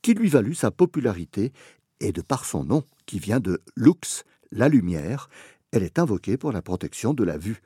qui 0.00 0.14
lui 0.14 0.28
valut 0.28 0.54
sa 0.54 0.70
popularité 0.70 1.52
et 2.00 2.12
de 2.12 2.22
par 2.22 2.44
son 2.44 2.64
nom, 2.64 2.84
qui 3.06 3.18
vient 3.18 3.40
de 3.40 3.62
lux, 3.76 4.24
la 4.50 4.68
lumière, 4.68 5.28
elle 5.70 5.82
est 5.82 5.98
invoquée 5.98 6.36
pour 6.36 6.52
la 6.52 6.60
protection 6.62 7.14
de 7.14 7.24
la 7.24 7.38
vue. 7.38 7.62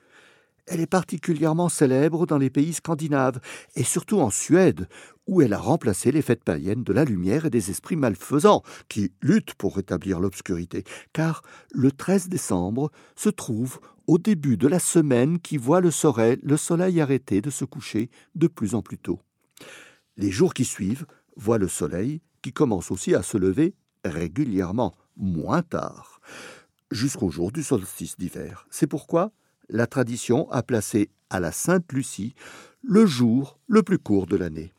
Elle 0.67 0.81
est 0.81 0.87
particulièrement 0.87 1.69
célèbre 1.69 2.27
dans 2.27 2.39
les 2.39 2.51
pays 2.51 2.73
scandinaves, 2.73 3.41
et 3.77 3.85
surtout 3.85 4.21
en 4.21 4.31
Suède, 4.31 4.89
où 5.27 5.41
elle 5.41 5.53
a 5.53 5.59
remplacé 5.59 6.11
les 6.11 6.23
fêtes 6.23 6.45
païennes 6.45 6.83
de 6.83 6.93
la 6.93 7.05
lumière 7.05 7.47
et 7.47 7.51
des 7.51 7.71
esprits 7.71 7.97
malfaisants, 7.97 8.63
qui 8.89 9.13
luttent 9.23 9.55
pour 9.55 9.77
rétablir 9.77 10.19
l'obscurité, 10.19 10.85
car 11.13 11.43
le 11.73 11.93
13 11.93 12.29
décembre 12.29 12.91
se 13.15 13.29
trouve 13.29 13.81
au 14.07 14.19
début 14.19 14.57
de 14.57 14.69
la 14.69 14.79
semaine 14.79 15.39
qui 15.39 15.57
voit 15.57 15.81
le 15.81 15.91
soleil, 15.91 16.39
le 16.43 16.57
soleil 16.57 17.01
arrêter 17.01 17.41
de 17.41 17.51
se 17.51 17.65
coucher 17.65 18.11
de 18.35 18.47
plus 18.47 18.75
en 18.75 18.83
plus 18.83 18.99
tôt. 18.99 19.21
Les 20.17 20.31
jours 20.31 20.55
qui 20.55 20.65
suivent 20.65 21.07
voient 21.37 21.59
le 21.59 21.69
soleil 21.69 22.23
qui 22.43 22.53
commence 22.53 22.91
aussi 22.91 23.15
à 23.15 23.23
se 23.23 23.37
lever 23.37 23.75
régulièrement, 24.05 24.95
moins 25.17 25.63
tard, 25.63 26.21
jusqu'au 26.91 27.31
jour 27.31 27.51
du 27.51 27.63
solstice 27.63 28.17
d'hiver. 28.17 28.67
C'est 28.71 28.87
pourquoi 28.87 29.33
la 29.69 29.87
tradition 29.87 30.51
a 30.51 30.63
placé 30.63 31.11
à 31.31 31.41
la 31.41 31.53
Sainte 31.53 31.93
Lucie 31.93 32.35
le 32.83 33.07
jour 33.07 33.59
le 33.67 33.83
plus 33.83 33.99
court 33.99 34.27
de 34.27 34.37
l'année. 34.37 34.73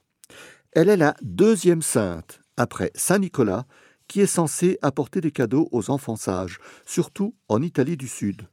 Elle 0.72 0.90
est 0.90 0.98
la 0.98 1.16
deuxième 1.22 1.82
sainte, 1.82 2.42
après 2.56 2.92
Saint 2.96 3.20
Nicolas, 3.20 3.66
qui 4.08 4.22
est 4.22 4.28
censé 4.28 4.78
apporter 4.82 5.22
des 5.22 5.32
cadeaux 5.32 5.68
aux 5.72 5.90
enfants 5.90 6.16
sages, 6.16 6.60
surtout 6.86 7.36
en 7.50 7.62
Italie 7.62 7.98
du 7.98 8.08
Sud. 8.08 8.48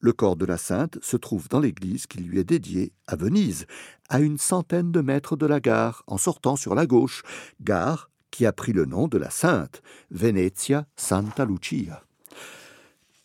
Le 0.00 0.12
corps 0.12 0.36
de 0.36 0.46
la 0.46 0.56
sainte 0.56 0.98
se 1.02 1.16
trouve 1.16 1.48
dans 1.48 1.60
l'église 1.60 2.06
qui 2.06 2.18
lui 2.18 2.38
est 2.38 2.44
dédiée 2.44 2.92
à 3.06 3.16
Venise, 3.16 3.66
à 4.08 4.20
une 4.20 4.38
centaine 4.38 4.90
de 4.90 5.02
mètres 5.02 5.36
de 5.36 5.46
la 5.46 5.60
gare, 5.60 6.02
en 6.06 6.16
sortant 6.16 6.56
sur 6.56 6.74
la 6.74 6.86
gauche, 6.86 7.22
gare 7.60 8.10
qui 8.30 8.46
a 8.46 8.52
pris 8.52 8.72
le 8.72 8.86
nom 8.86 9.08
de 9.08 9.18
la 9.18 9.30
sainte, 9.30 9.82
Venezia 10.10 10.86
Santa 10.96 11.44
Lucia. 11.44 12.02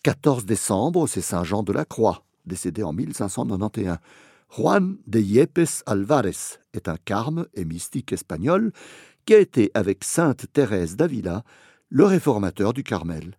14 0.03 0.45
décembre, 0.45 1.07
c'est 1.07 1.21
Saint 1.21 1.43
Jean 1.43 1.63
de 1.63 1.71
la 1.71 1.85
Croix, 1.85 2.25
décédé 2.45 2.83
en 2.83 2.93
1591. 2.93 3.97
Juan 4.55 4.97
de 5.07 5.19
Yepes 5.19 5.83
Alvarez 5.85 6.59
est 6.73 6.87
un 6.87 6.97
carme 6.97 7.47
et 7.53 7.65
mystique 7.65 8.13
espagnol 8.13 8.71
qui 9.25 9.33
a 9.33 9.39
été, 9.39 9.71
avec 9.73 10.03
sainte 10.03 10.45
Thérèse 10.53 10.95
d'Avila, 10.95 11.43
le 11.89 12.05
réformateur 12.05 12.73
du 12.73 12.83
Carmel. 12.83 13.37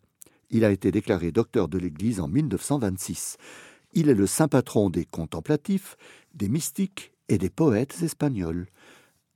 Il 0.51 0.64
a 0.64 0.71
été 0.71 0.90
déclaré 0.90 1.33
docteur 1.33 1.69
de 1.69 1.79
l'Église 1.79 2.21
en 2.21 2.29
1926. 2.29 3.37
Il 3.95 4.09
est 4.09 4.14
le 4.14 4.27
saint 4.27 4.49
patron 4.49 4.90
des 4.90 5.05
contemplatifs, 5.05 5.97
des 6.35 6.49
mystiques 6.49 7.12
et 7.29 7.38
des 7.38 7.51
poètes 7.51 8.03
espagnols. 8.03 8.66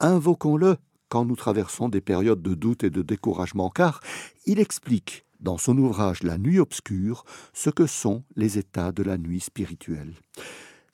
Invoquons-le 0.01 0.77
quand 1.09 1.25
nous 1.25 1.37
traversons 1.37 1.89
des 1.89 2.01
périodes 2.01 2.43
de 2.43 2.55
doute 2.55 2.85
et 2.85 2.91
de 2.91 3.03
découragement, 3.03 3.71
car 3.71 4.01
il 4.47 4.61
explique 4.61 5.25
dans 5.41 5.59
son 5.59 5.77
ouvrage 5.79 6.23
La 6.23 6.39
nuit 6.39 6.59
obscure 6.59 7.25
ce 7.53 7.71
que 7.71 7.87
sont 7.87 8.25
les 8.37 8.59
états 8.59 8.93
de 8.93 9.03
la 9.03 9.19
nuit 9.19 9.41
spirituelle. 9.41 10.15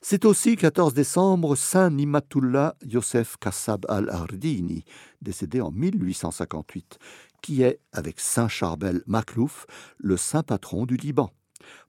C'est 0.01 0.25
aussi 0.25 0.55
14 0.55 0.93
décembre 0.93 1.55
Saint 1.55 1.89
Nimatullah 1.89 2.75
Yosef 2.85 3.35
Kassab 3.37 3.85
al-Ardini, 3.89 4.85
décédé 5.21 5.59
en 5.59 5.71
1858, 5.71 6.97
qui 7.41 7.63
est, 7.63 7.79
avec 7.91 8.19
Saint 8.19 8.47
Charbel 8.47 9.01
Maklouf, 9.07 9.65
le 9.97 10.15
saint 10.15 10.43
patron 10.43 10.85
du 10.85 10.95
Liban. 10.97 11.29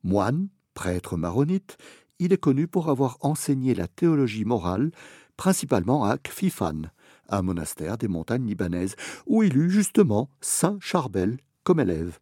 Moine, 0.02 0.48
prêtre 0.74 1.16
maronite, 1.16 1.76
il 2.18 2.32
est 2.32 2.38
connu 2.38 2.66
pour 2.66 2.88
avoir 2.88 3.18
enseigné 3.20 3.74
la 3.74 3.86
théologie 3.86 4.44
morale, 4.44 4.90
principalement 5.36 6.04
à 6.04 6.18
Kfifan, 6.18 6.90
un 7.28 7.42
monastère 7.42 7.98
des 7.98 8.08
montagnes 8.08 8.46
libanaises, 8.46 8.96
où 9.26 9.42
il 9.42 9.56
eut 9.56 9.70
justement 9.70 10.30
Saint 10.40 10.78
Charbel 10.80 11.36
comme 11.62 11.80
élève. 11.80 12.18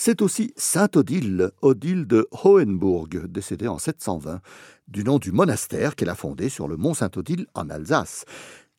C'est 0.00 0.22
aussi 0.22 0.54
saint 0.56 0.88
Odile, 0.94 1.50
Odile 1.60 2.06
de 2.06 2.28
Hohenburg, 2.30 3.26
décédé 3.26 3.66
en 3.66 3.78
720, 3.78 4.40
du 4.86 5.02
nom 5.02 5.18
du 5.18 5.32
monastère 5.32 5.96
qu'elle 5.96 6.08
a 6.08 6.14
fondé 6.14 6.48
sur 6.48 6.68
le 6.68 6.76
mont 6.76 6.94
Saint-Odile 6.94 7.48
en 7.54 7.68
Alsace. 7.68 8.24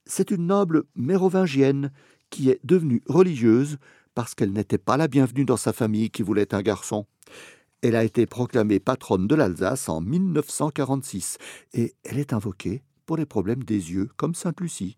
C'est 0.05 0.31
une 0.31 0.47
noble 0.47 0.85
mérovingienne 0.95 1.91
qui 2.29 2.49
est 2.49 2.61
devenue 2.63 3.03
religieuse 3.05 3.79
parce 4.15 4.33
qu'elle 4.33 4.53
n'était 4.53 4.77
pas 4.77 4.95
la 4.95 5.09
bienvenue 5.09 5.43
dans 5.43 5.57
sa 5.57 5.73
famille 5.73 6.09
qui 6.09 6.23
voulait 6.23 6.55
un 6.55 6.61
garçon. 6.61 7.05
Elle 7.81 7.97
a 7.97 8.05
été 8.05 8.25
proclamée 8.25 8.79
patronne 8.79 9.27
de 9.27 9.35
l'Alsace 9.35 9.89
en 9.89 9.99
1946 9.99 11.37
et 11.73 11.95
elle 12.05 12.17
est 12.17 12.31
invoquée 12.31 12.81
pour 13.05 13.17
les 13.17 13.25
problèmes 13.25 13.63
des 13.63 13.91
yeux 13.91 14.07
comme 14.15 14.35
Sainte 14.35 14.61
Lucie. 14.61 14.95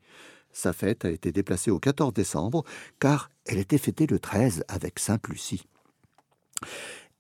Sa 0.51 0.71
fête 0.71 1.03
a 1.03 1.09
été 1.09 1.31
déplacée 1.31 1.71
au 1.71 1.79
14 1.79 2.13
décembre 2.13 2.63
car 2.99 3.31
elle 3.47 3.57
était 3.57 3.79
fêtée 3.79 4.05
le 4.05 4.19
13 4.19 4.65
avec 4.67 4.99
Sainte 4.99 5.27
Lucie. 5.27 5.65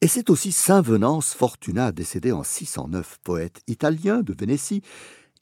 Et 0.01 0.07
c'est 0.07 0.29
aussi 0.29 0.51
Saint 0.51 0.81
Venance 0.81 1.33
Fortuna, 1.33 1.91
décédé 1.91 2.31
en 2.31 2.43
609, 2.43 3.19
poète 3.23 3.61
italien 3.67 4.21
de 4.21 4.33
Vénétie. 4.33 4.81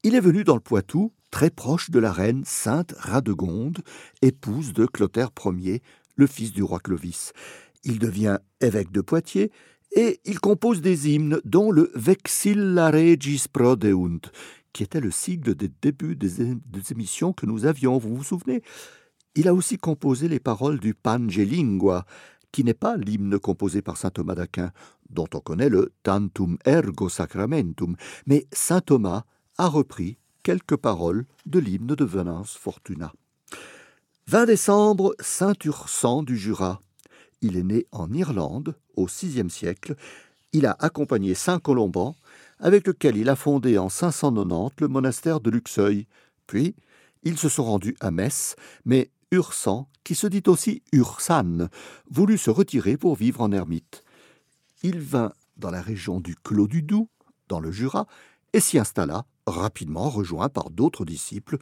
Il 0.03 0.15
est 0.15 0.19
venu 0.19 0.43
dans 0.43 0.55
le 0.55 0.59
Poitou, 0.61 1.13
très 1.31 1.49
proche 1.49 1.89
de 1.89 1.99
la 1.99 2.11
reine 2.11 2.43
Sainte 2.45 2.93
Radegonde, 2.97 3.79
épouse 4.21 4.73
de 4.73 4.85
Clotaire 4.85 5.31
Ier, 5.45 5.81
le 6.15 6.27
fils 6.27 6.51
du 6.51 6.63
roi 6.63 6.79
Clovis. 6.79 7.31
Il 7.83 7.99
devient 7.99 8.39
évêque 8.59 8.91
de 8.91 9.01
Poitiers 9.01 9.51
et 9.95 10.19
il 10.25 10.39
compose 10.39 10.81
des 10.81 11.09
hymnes, 11.09 11.39
dont 11.45 11.71
le 11.71 11.91
Vexilla 11.95 12.91
Regis 12.91 13.45
Prodeunt, 13.51 14.19
qui 14.73 14.83
était 14.83 14.99
le 14.99 15.11
sigle 15.11 15.55
des 15.55 15.69
débuts 15.81 16.15
des, 16.15 16.41
émissions 16.91 17.33
que 17.33 17.45
nous 17.45 17.65
avions, 17.65 17.97
vous 17.97 18.15
vous 18.15 18.23
souvenez? 18.23 18.61
Il 19.35 19.47
a 19.47 19.53
aussi 19.53 19.77
composé 19.77 20.27
les 20.27 20.39
paroles 20.39 20.79
du 20.79 20.93
Pangelingua, 20.93 22.05
qui 22.51 22.63
n'est 22.63 22.73
pas 22.73 22.97
l'hymne 22.97 23.39
composé 23.39 23.81
par 23.81 23.97
saint 23.97 24.09
Thomas 24.09 24.35
d'Aquin, 24.35 24.71
dont 25.09 25.27
on 25.33 25.39
connaît 25.39 25.69
le 25.69 25.91
Tantum 26.03 26.57
ergo 26.65 27.09
sacramentum, 27.09 27.95
mais 28.25 28.47
saint 28.51 28.81
Thomas 28.81 29.23
a 29.57 29.67
repris 29.67 30.17
quelques 30.43 30.77
paroles 30.77 31.25
de 31.45 31.59
l'hymne 31.59 31.95
de 31.95 32.05
Venance 32.05 32.55
Fortuna. 32.55 33.13
20 34.27 34.45
décembre, 34.45 35.15
Saint 35.19 35.55
Ursan 35.65 36.23
du 36.23 36.37
Jura. 36.37 36.81
Il 37.41 37.57
est 37.57 37.63
né 37.63 37.87
en 37.91 38.11
Irlande 38.11 38.75
au 38.95 39.07
VIe 39.07 39.49
siècle. 39.49 39.95
Il 40.53 40.65
a 40.65 40.75
accompagné 40.79 41.33
Saint 41.33 41.59
Colomban, 41.59 42.15
avec 42.59 42.85
lequel 42.87 43.17
il 43.17 43.29
a 43.29 43.35
fondé 43.35 43.77
en 43.77 43.89
590 43.89 44.81
le 44.81 44.87
monastère 44.87 45.39
de 45.39 45.49
Luxeuil. 45.49 46.05
Puis, 46.47 46.75
ils 47.23 47.37
se 47.37 47.49
sont 47.49 47.63
rendus 47.63 47.95
à 47.99 48.11
Metz, 48.11 48.55
mais 48.85 49.09
Ursan, 49.31 49.87
qui 50.03 50.15
se 50.15 50.27
dit 50.27 50.43
aussi 50.47 50.81
Ursan, 50.91 51.69
voulut 52.09 52.37
se 52.37 52.49
retirer 52.49 52.97
pour 52.97 53.15
vivre 53.15 53.41
en 53.41 53.51
ermite. 53.51 54.03
Il 54.81 54.99
vint 54.99 55.33
dans 55.57 55.71
la 55.71 55.81
région 55.81 56.19
du 56.19 56.35
Clos 56.35 56.67
du 56.67 56.81
Doubs, 56.81 57.09
dans 57.47 57.59
le 57.59 57.71
Jura, 57.71 58.07
et 58.53 58.59
s'y 58.59 58.79
installa, 58.79 59.25
rapidement 59.45 60.09
rejoint 60.09 60.49
par 60.49 60.69
d'autres 60.71 61.05
disciples, 61.05 61.57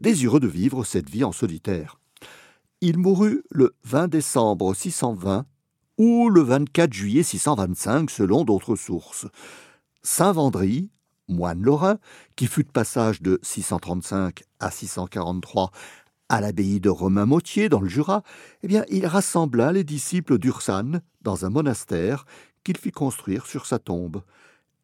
désireux 0.00 0.40
de 0.40 0.48
vivre 0.48 0.84
cette 0.84 1.10
vie 1.10 1.24
en 1.24 1.32
solitaire. 1.32 2.00
Il 2.80 2.96
mourut 2.96 3.42
le 3.50 3.74
20 3.84 4.08
décembre 4.08 4.74
620 4.74 5.44
ou 5.98 6.30
le 6.30 6.40
24 6.40 6.92
juillet 6.94 7.22
625 7.22 8.10
selon 8.10 8.44
d'autres 8.44 8.76
sources. 8.76 9.26
Saint 10.02 10.32
Vendry, 10.32 10.88
moine 11.28 11.60
lorrain, 11.60 11.98
qui 12.36 12.46
fut 12.46 12.64
de 12.64 12.70
passage 12.70 13.20
de 13.20 13.38
635 13.42 14.42
à 14.60 14.70
643 14.70 15.70
à 16.30 16.40
l'abbaye 16.40 16.80
de 16.80 16.88
Romain-Mautier 16.88 17.68
dans 17.68 17.80
le 17.80 17.88
Jura, 17.88 18.22
eh 18.62 18.68
bien, 18.68 18.84
il 18.88 19.04
rassembla 19.04 19.72
les 19.72 19.84
disciples 19.84 20.38
d'Ursanne 20.38 21.02
dans 21.22 21.44
un 21.44 21.50
monastère 21.50 22.24
qu'il 22.62 22.78
fit 22.78 22.92
construire 22.92 23.46
sur 23.46 23.66
sa 23.66 23.80
tombe. 23.80 24.22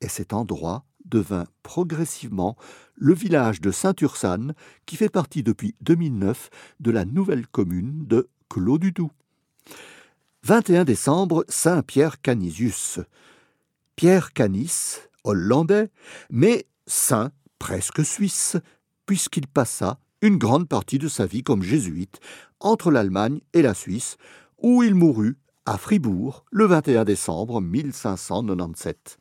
Et 0.00 0.08
cet 0.08 0.32
endroit 0.32 0.84
devint 1.04 1.46
progressivement 1.62 2.56
le 2.96 3.14
village 3.14 3.60
de 3.60 3.70
Saint-Ursanne, 3.70 4.54
qui 4.86 4.96
fait 4.96 5.08
partie 5.08 5.44
depuis 5.44 5.76
2009 5.82 6.50
de 6.80 6.90
la 6.90 7.04
nouvelle 7.04 7.46
commune 7.46 8.04
de 8.06 8.28
Clos 8.48 8.78
du 8.78 8.90
Doubs. 8.90 9.12
21 10.42 10.84
décembre, 10.84 11.44
Saint 11.48 11.82
Pierre 11.82 12.20
Canisius. 12.20 12.98
Pierre 13.94 14.32
Canis, 14.32 14.96
hollandais, 15.22 15.90
mais 16.28 16.66
saint 16.86 17.30
presque 17.60 18.04
suisse, 18.04 18.56
puisqu'il 19.06 19.46
passa 19.46 20.00
une 20.22 20.38
grande 20.38 20.68
partie 20.68 20.98
de 20.98 21.08
sa 21.08 21.26
vie 21.26 21.42
comme 21.42 21.62
jésuite 21.62 22.20
entre 22.60 22.90
l'Allemagne 22.90 23.40
et 23.52 23.62
la 23.62 23.74
Suisse, 23.74 24.16
où 24.58 24.82
il 24.82 24.94
mourut 24.94 25.36
à 25.66 25.78
Fribourg 25.78 26.44
le 26.50 26.64
21 26.66 27.04
décembre 27.04 27.60
1597. 27.60 29.18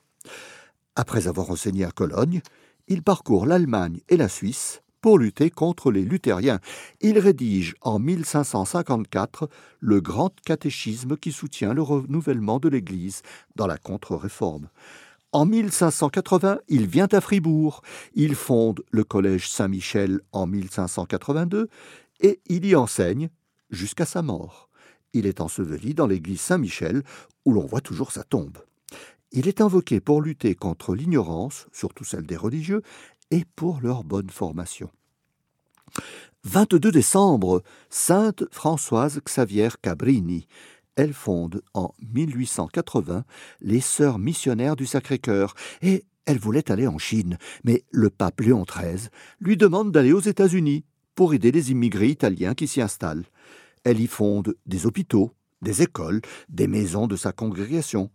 Après 0.95 1.27
avoir 1.27 1.49
enseigné 1.49 1.83
à 1.83 1.91
Cologne, 1.91 2.41
il 2.87 3.03
parcourt 3.03 3.45
l'Allemagne 3.45 3.99
et 4.09 4.17
la 4.17 4.29
Suisse 4.29 4.81
pour 5.01 5.19
lutter 5.19 5.49
contre 5.51 5.91
les 5.91 6.03
luthériens. 6.03 6.59
Il 7.01 7.19
rédige 7.19 7.75
en 7.81 7.99
1554 7.99 9.49
le 9.79 10.01
grand 10.01 10.33
catéchisme 10.41 11.17
qui 11.17 11.31
soutient 11.31 11.73
le 11.73 11.81
renouvellement 11.81 12.59
de 12.59 12.69
l'Église 12.69 13.21
dans 13.55 13.67
la 13.67 13.77
contre-réforme. 13.77 14.69
En 15.35 15.45
1580, 15.45 16.59
il 16.69 16.87
vient 16.87 17.09
à 17.11 17.19
Fribourg. 17.19 17.81
Il 18.13 18.35
fonde 18.35 18.85
le 18.89 19.03
collège 19.03 19.49
Saint-Michel 19.49 20.21
en 20.31 20.47
1582 20.47 21.67
et 22.21 22.39
il 22.45 22.65
y 22.65 22.73
enseigne 22.73 23.27
jusqu'à 23.69 24.05
sa 24.05 24.21
mort. 24.21 24.69
Il 25.11 25.25
est 25.25 25.41
enseveli 25.41 25.93
dans 25.93 26.07
l'église 26.07 26.39
Saint-Michel 26.39 27.03
où 27.43 27.51
l'on 27.51 27.65
voit 27.65 27.81
toujours 27.81 28.13
sa 28.13 28.23
tombe. 28.23 28.59
Il 29.33 29.49
est 29.49 29.59
invoqué 29.59 29.99
pour 29.99 30.21
lutter 30.21 30.55
contre 30.55 30.95
l'ignorance, 30.95 31.67
surtout 31.73 32.05
celle 32.05 32.25
des 32.25 32.37
religieux, 32.37 32.81
et 33.29 33.43
pour 33.57 33.81
leur 33.81 34.05
bonne 34.05 34.29
formation. 34.29 34.89
22 36.45 36.91
décembre, 36.91 37.61
Sainte 37.89 38.45
Françoise 38.51 39.19
Xavier 39.25 39.67
Cabrini. 39.81 40.47
Elle 40.95 41.13
fonde 41.13 41.61
en 41.73 41.93
1880 42.13 43.25
les 43.61 43.81
Sœurs 43.81 44.17
missionnaires 44.17 44.75
du 44.75 44.85
Sacré-Cœur 44.85 45.53
et 45.81 46.05
elle 46.25 46.39
voulait 46.39 46.71
aller 46.71 46.87
en 46.87 46.97
Chine, 46.97 47.37
mais 47.63 47.83
le 47.91 48.09
pape 48.09 48.41
Léon 48.41 48.63
XIII 48.63 49.09
lui 49.39 49.57
demande 49.57 49.91
d'aller 49.91 50.13
aux 50.13 50.21
États-Unis 50.21 50.85
pour 51.13 51.33
aider 51.33 51.51
les 51.51 51.71
immigrés 51.71 52.09
italiens 52.09 52.55
qui 52.55 52.67
s'y 52.67 52.81
installent. 52.81 53.25
Elle 53.83 53.99
y 53.99 54.07
fonde 54.07 54.55
des 54.65 54.85
hôpitaux, 54.85 55.31
des 55.61 55.81
écoles, 55.81 56.21
des 56.49 56.67
maisons 56.67 57.07
de 57.07 57.15
sa 57.15 57.31
congrégation. 57.31 58.09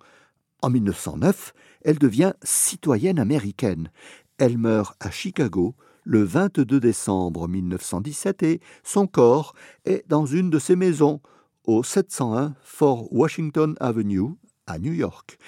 En 0.63 0.71
1909, 0.71 1.55
elle 1.85 1.99
devient 1.99 2.33
citoyenne 2.43 3.19
américaine. 3.19 3.91
Elle 4.39 4.59
meurt 4.59 4.97
à 5.01 5.11
Chicago 5.11 5.77
le 6.05 6.23
22 6.25 6.81
décembre 6.81 7.47
1917 7.47 8.43
et 8.43 8.61
son 8.83 9.07
corps 9.07 9.55
est 9.85 10.03
dans 10.09 10.27
une 10.27 10.51
de 10.51 10.59
ses 10.59 10.77
maisons 10.77 11.21
au 11.67 11.83
701 11.83 12.55
Fort 12.63 13.13
Washington 13.13 13.77
Avenue 13.81 14.37
à 14.67 14.79
New 14.79 14.93
York. 14.93 15.39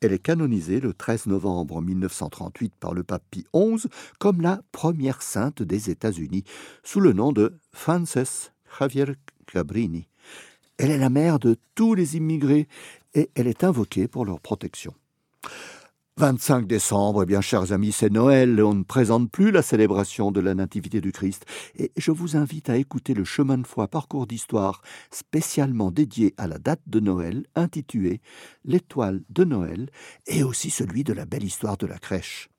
Elle 0.00 0.12
est 0.12 0.18
canonisée 0.18 0.80
le 0.80 0.94
13 0.94 1.26
novembre 1.26 1.82
1938 1.82 2.72
par 2.80 2.94
le 2.94 3.02
pape 3.02 3.24
Pie 3.30 3.46
XI 3.54 3.86
comme 4.18 4.40
la 4.40 4.62
première 4.72 5.20
sainte 5.20 5.62
des 5.62 5.90
États-Unis, 5.90 6.44
sous 6.82 7.00
le 7.00 7.12
nom 7.12 7.32
de 7.32 7.58
Frances 7.72 8.50
Javier 8.78 9.16
Cabrini. 9.46 10.08
Elle 10.78 10.90
est 10.90 10.98
la 10.98 11.10
mère 11.10 11.38
de 11.38 11.56
tous 11.74 11.94
les 11.94 12.16
immigrés 12.16 12.66
et 13.14 13.30
elle 13.34 13.46
est 13.46 13.64
invoquée 13.64 14.08
pour 14.08 14.24
leur 14.24 14.40
protection. 14.40 14.94
25 16.20 16.66
décembre, 16.66 17.22
eh 17.22 17.26
bien, 17.26 17.40
chers 17.40 17.72
amis, 17.72 17.92
c'est 17.92 18.10
Noël. 18.12 18.62
On 18.62 18.74
ne 18.74 18.82
présente 18.82 19.30
plus 19.30 19.50
la 19.50 19.62
célébration 19.62 20.30
de 20.30 20.40
la 20.40 20.54
Nativité 20.54 21.00
du 21.00 21.12
Christ. 21.12 21.46
Et 21.78 21.92
je 21.96 22.10
vous 22.10 22.36
invite 22.36 22.68
à 22.68 22.76
écouter 22.76 23.14
le 23.14 23.24
chemin 23.24 23.56
de 23.56 23.66
foi 23.66 23.88
parcours 23.88 24.26
d'histoire 24.26 24.82
spécialement 25.10 25.90
dédié 25.90 26.34
à 26.36 26.46
la 26.46 26.58
date 26.58 26.82
de 26.86 27.00
Noël, 27.00 27.46
intitulé 27.54 28.20
L'étoile 28.66 29.22
de 29.30 29.44
Noël, 29.44 29.88
et 30.26 30.42
aussi 30.42 30.68
celui 30.68 31.04
de 31.04 31.14
la 31.14 31.24
belle 31.24 31.44
histoire 31.44 31.78
de 31.78 31.86
la 31.86 31.98
crèche. 31.98 32.50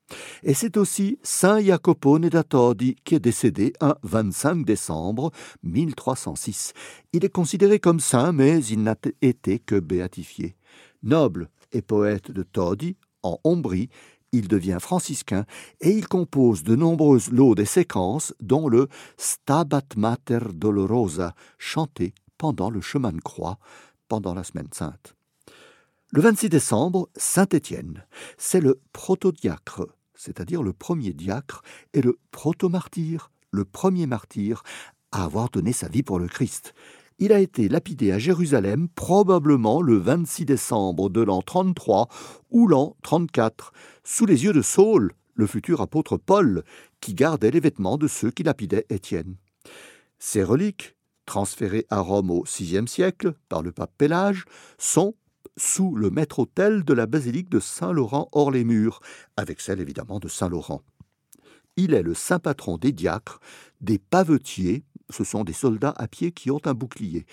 Et 0.42 0.56
c'est 0.56 0.76
aussi 0.76 1.20
Saint 1.22 1.62
Jacopo 1.62 2.18
da 2.18 2.44
Todi 2.44 2.96
qui 3.04 3.14
est 3.14 3.20
décédé 3.20 3.74
un 3.80 3.96
25 4.02 4.66
décembre 4.66 5.30
1306. 5.62 6.74
Il 7.14 7.24
est 7.24 7.30
considéré 7.30 7.80
comme 7.80 8.00
saint, 8.00 8.32
mais 8.32 8.64
il 8.66 8.82
n'a 8.82 8.96
été 9.22 9.60
que 9.60 9.80
béatifié. 9.80 10.56
Noble 11.04 11.48
et 11.72 11.84
poète 11.84 12.32
de 12.32 12.44
Todi, 12.44 12.98
en 13.24 13.40
Ombrie, 13.44 13.90
il 14.32 14.48
devient 14.48 14.78
franciscain 14.80 15.46
et 15.82 15.92
il 15.92 16.08
compose 16.08 16.64
de 16.64 16.76
nombreuses 16.76 17.32
laudes 17.32 17.60
et 17.60 17.66
séquences, 17.66 18.34
dont 18.40 18.68
le 18.68 18.88
Stabat 19.18 19.84
Mater 19.98 20.40
Dolorosa, 20.54 21.36
chanté 21.58 22.14
pendant 22.38 22.70
le 22.70 22.82
chemin 22.82 23.12
de 23.12 23.22
croix, 23.22 23.60
pendant 24.08 24.34
la 24.34 24.44
semaine 24.44 24.70
sainte. 24.72 25.16
Le 26.12 26.22
26 26.22 26.50
décembre, 26.50 27.10
Saint-Étienne, 27.16 28.06
c'est 28.38 28.62
le 28.62 28.80
protodiacre 28.94 29.88
c'est-à-dire 30.22 30.62
le 30.62 30.72
premier 30.72 31.14
diacre, 31.14 31.64
et 31.94 32.02
le 32.02 32.20
proto-martyr, 32.32 33.32
le 33.50 33.66
premier 33.66 34.06
martyr, 34.06 34.62
à 35.12 35.24
avoir 35.24 35.50
donné 35.50 35.74
sa 35.74 35.88
vie 35.88 36.04
pour 36.04 36.20
le 36.20 36.28
Christ. 36.28 36.76
Il 37.24 37.32
a 37.32 37.40
été 37.40 37.70
lapidé 37.70 38.12
à 38.12 38.18
Jérusalem 38.18 38.90
probablement 38.90 39.84
le 39.84 39.96
26 39.96 40.46
décembre 40.46 41.12
de 41.12 41.22
l'an 41.22 41.44
33 41.44 42.08
ou 42.50 42.68
l'an 42.68 42.98
34, 43.04 43.74
sous 44.04 44.26
les 44.26 44.44
yeux 44.44 44.54
de 44.54 44.64
Saul, 44.64 45.14
le 45.36 45.46
futur 45.46 45.82
apôtre 45.82 46.18
Paul, 46.18 46.64
qui 47.00 47.14
gardait 47.14 47.52
les 47.52 47.60
vêtements 47.60 48.00
de 48.00 48.08
ceux 48.08 48.32
qui 48.32 48.42
lapidaient 48.42 48.88
Étienne. 48.90 49.36
Ces 50.18 50.44
reliques, 50.44 50.96
transférées 51.28 51.86
à 51.92 52.00
Rome 52.00 52.32
au 52.32 52.44
VIe 52.44 52.88
siècle 52.88 53.36
par 53.50 53.62
le 53.62 53.72
pape 53.72 53.94
Pélage, 54.00 54.46
sont 54.80 55.14
sous 55.58 55.96
le 55.96 56.10
maître-autel 56.10 56.84
de 56.84 56.94
la 56.96 57.06
basilique 57.06 57.50
de 57.50 57.60
Saint-Laurent-hors-les-Murs, 57.60 59.00
avec 59.38 59.62
celle 59.62 59.80
évidemment 59.80 60.18
de 60.18 60.28
Saint-Laurent. 60.28 60.82
Il 61.78 61.94
est 61.94 62.04
le 62.04 62.16
saint 62.16 62.40
patron 62.40 62.78
des 62.78 62.92
diacres, 62.92 63.40
des 63.80 64.00
pavetiers, 64.00 64.84
ce 65.12 65.24
sont 65.24 65.44
des 65.44 65.54
soldats 65.54 65.94
à 65.98 66.08
pied 66.08 66.32
qui 66.32 66.52
ont 66.52 66.62
un 66.66 66.74
bouclier, 66.74 67.26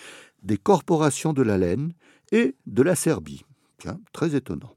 des 0.43 0.59
corporations 0.59 1.33
de 1.33 1.43
la 1.43 1.59
laine 1.59 1.93
et 2.33 2.55
de 2.67 2.83
la 2.83 2.95
Serbie. 2.95 3.45
Tiens, 3.79 4.01
très 4.13 4.35
étonnant. 4.35 4.75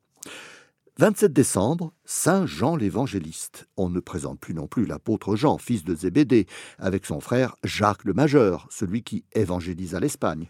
27 0.99 1.34
décembre, 1.34 1.93
Saint 2.06 2.45
Jean 2.45 2.76
l'Évangéliste. 2.76 3.68
On 3.78 3.89
ne 3.89 3.99
présente 3.99 4.39
plus 4.39 4.54
non 4.54 4.68
plus 4.68 4.86
l'apôtre 4.86 5.36
Jean, 5.36 5.58
fils 5.58 5.84
de 5.84 5.95
Zébédée, 5.95 6.45
avec 6.78 7.06
son 7.06 7.20
frère 7.20 7.56
Jacques 7.64 8.04
le 8.04 8.14
Majeur, 8.14 8.68
celui 8.70 9.02
qui 9.02 9.24
évangélisa 9.34 9.99
l'Espagne. 9.99 10.47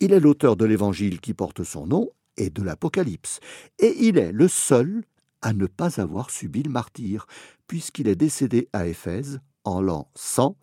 Il 0.00 0.12
est 0.12 0.20
l'auteur 0.20 0.56
de 0.56 0.64
l'évangile 0.64 1.20
qui 1.20 1.34
porte 1.34 1.64
son 1.64 1.86
nom 1.86 2.10
et 2.36 2.50
de 2.50 2.62
l'Apocalypse, 2.62 3.40
et 3.78 3.94
il 4.06 4.16
est 4.16 4.32
le 4.32 4.48
seul 4.48 5.04
à 5.42 5.52
ne 5.52 5.66
pas 5.66 6.00
avoir 6.00 6.30
subi 6.30 6.62
le 6.62 6.70
martyr, 6.70 7.26
puisqu'il 7.66 8.08
est 8.08 8.16
décédé 8.16 8.68
à 8.72 8.86
Éphèse 8.86 9.40
en 9.64 9.82
l'an 9.82 10.08
100, 10.14 10.56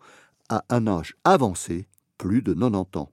à 0.52 0.64
un 0.68 0.86
âge 0.86 1.14
avancé, 1.24 1.86
plus 2.18 2.42
de 2.42 2.52
90 2.52 2.98
ans. 2.98 3.10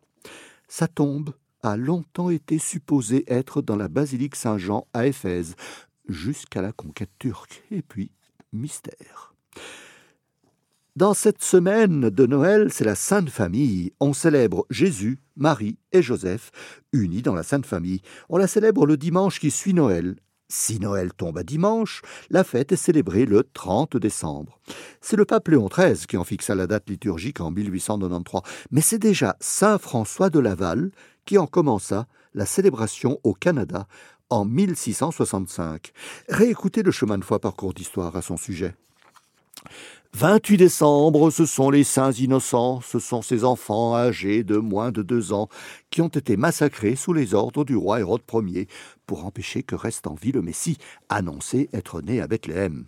Sa 0.67 0.87
tombe 0.87 1.33
a 1.63 1.77
longtemps 1.77 2.29
été 2.29 2.59
supposée 2.59 3.23
être 3.27 3.61
dans 3.61 3.77
la 3.77 3.87
basilique 3.87 4.35
Saint-Jean 4.35 4.87
à 4.93 5.07
Éphèse, 5.07 5.55
jusqu'à 6.09 6.61
la 6.61 6.73
conquête 6.73 7.11
turque. 7.17 7.63
Et 7.71 7.81
puis, 7.81 8.11
mystère. 8.51 9.33
Dans 10.97 11.13
cette 11.13 11.41
semaine 11.41 12.09
de 12.09 12.25
Noël, 12.25 12.73
c'est 12.73 12.83
la 12.83 12.95
Sainte 12.95 13.29
Famille. 13.29 13.93
On 14.01 14.11
célèbre 14.11 14.65
Jésus, 14.69 15.19
Marie 15.37 15.77
et 15.93 16.01
Joseph, 16.01 16.51
unis 16.91 17.21
dans 17.21 17.35
la 17.35 17.43
Sainte 17.43 17.65
Famille. 17.65 18.01
On 18.27 18.37
la 18.37 18.47
célèbre 18.47 18.85
le 18.85 18.97
dimanche 18.97 19.39
qui 19.39 19.49
suit 19.49 19.73
Noël. 19.73 20.17
Si 20.51 20.79
Noël 20.79 21.13
tombe 21.13 21.37
à 21.37 21.43
dimanche, 21.43 22.01
la 22.31 22.43
fête 22.43 22.71
est 22.71 22.75
célébrée 22.75 23.25
le 23.25 23.43
30 23.43 23.97
décembre. 23.97 24.59
C'est 24.99 25.15
le 25.15 25.23
pape 25.23 25.47
Léon 25.47 25.67
XIII 25.67 26.07
qui 26.07 26.17
en 26.17 26.23
fixa 26.23 26.55
la 26.55 26.65
date 26.65 26.89
liturgique 26.89 27.39
en 27.39 27.51
1893, 27.51 28.41
mais 28.71 28.81
c'est 28.81 28.97
déjà 28.97 29.37
Saint 29.39 29.77
François 29.77 30.31
de 30.31 30.39
Laval 30.39 30.89
qui 31.25 31.37
en 31.37 31.45
commença 31.45 32.07
la 32.33 32.47
célébration 32.47 33.19
au 33.23 33.35
Canada 33.35 33.87
en 34.31 34.43
1665. 34.43 35.91
Réécoutez 36.29 36.81
le 36.81 36.91
chemin 36.91 37.19
de 37.19 37.23
foi 37.23 37.39
parcours 37.39 37.75
d'histoire 37.75 38.15
à 38.15 38.23
son 38.23 38.37
sujet. 38.37 38.73
28 40.13 40.57
décembre, 40.57 41.29
ce 41.29 41.45
sont 41.45 41.69
les 41.69 41.83
saints 41.83 42.11
innocents, 42.11 42.81
ce 42.81 42.97
sont 42.97 43.21
ces 43.21 43.45
enfants 43.45 43.95
âgés 43.95 44.43
de 44.43 44.57
moins 44.57 44.91
de 44.91 45.03
deux 45.03 45.33
ans 45.33 45.49
qui 45.91 46.01
ont 46.01 46.07
été 46.09 46.35
massacrés 46.35 46.95
sous 46.95 47.13
les 47.13 47.35
ordres 47.35 47.63
du 47.63 47.75
roi 47.75 47.99
Hérode 47.99 48.23
Ier 48.33 48.67
pour 49.05 49.25
empêcher 49.25 49.61
que 49.61 49.75
reste 49.75 50.07
en 50.07 50.15
vie 50.15 50.31
le 50.31 50.41
Messie, 50.41 50.77
annoncé 51.09 51.69
être 51.73 52.01
né 52.01 52.19
à 52.19 52.27
Bethléem. 52.27 52.85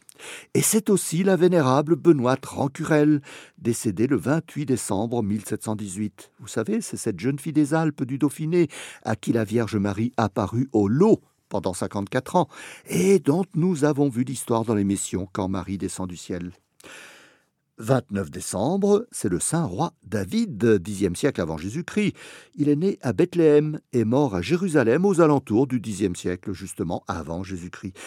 Et 0.56 0.62
c'est 0.62 0.90
aussi 0.90 1.24
la 1.24 1.36
vénérable 1.36 1.96
Benoîte 1.96 2.46
Rancurel, 2.46 3.22
décédée 3.60 4.08
le 4.08 4.18
28 4.18 4.66
décembre 4.66 5.22
1718. 5.22 6.32
Vous 6.40 6.48
savez, 6.48 6.82
c'est 6.82 6.98
cette 6.98 7.20
jeune 7.20 7.40
fille 7.40 7.54
des 7.54 7.76
Alpes 7.76 8.04
du 8.04 8.18
Dauphiné 8.18 8.68
à 9.04 9.16
qui 9.16 9.32
la 9.32 9.44
Vierge 9.44 9.78
Marie 9.78 10.12
apparut 10.18 10.70
au 10.74 10.88
lot 10.88 11.22
pendant 11.50 11.74
54 11.74 12.36
ans, 12.36 12.48
et 12.88 13.20
dont 13.20 13.46
nous 13.56 13.84
avons 13.84 14.10
vu 14.10 14.24
l'histoire 14.24 14.66
dans 14.66 14.76
l'émission 14.76 15.30
Quand 15.32 15.48
Marie 15.48 15.78
descend 15.78 16.10
du 16.10 16.18
ciel. 16.18 16.52
29 17.82 18.30
décembre, 18.30 19.08
c'est 19.12 19.28
le 19.28 19.40
saint 19.40 19.66
roi 19.66 19.94
David, 20.06 20.82
Xe 20.84 21.14
siècle 21.16 21.42
avant 21.42 21.58
Jésus-Christ. 21.58 22.16
Il 22.56 22.70
est 22.70 22.76
né 22.76 23.00
à 23.02 23.12
Bethléem 23.12 23.80
et 23.92 24.06
mort 24.06 24.36
à 24.36 24.42
Jérusalem 24.42 25.06
aux 25.06 25.20
alentours 25.20 25.68
du 25.68 25.82
Xe 25.82 26.14
siècle, 26.16 26.54
justement 26.54 27.04
avant 27.08 27.44
Jésus-Christ. 27.44 27.98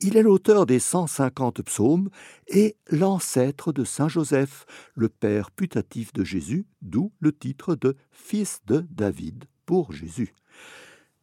Il 0.00 0.16
est 0.16 0.22
l'auteur 0.22 0.66
des 0.66 0.78
150 0.78 1.62
psaumes 1.62 2.10
et 2.48 2.76
l'ancêtre 2.90 3.72
de 3.72 3.84
Saint 3.84 4.08
Joseph, 4.08 4.66
le 4.94 5.08
père 5.08 5.50
putatif 5.50 6.12
de 6.12 6.24
Jésus, 6.24 6.66
d'où 6.82 7.12
le 7.20 7.32
titre 7.32 7.74
de 7.74 7.96
Fils 8.10 8.60
de 8.66 8.84
David 8.90 9.44
pour 9.64 9.92
Jésus. 9.92 10.34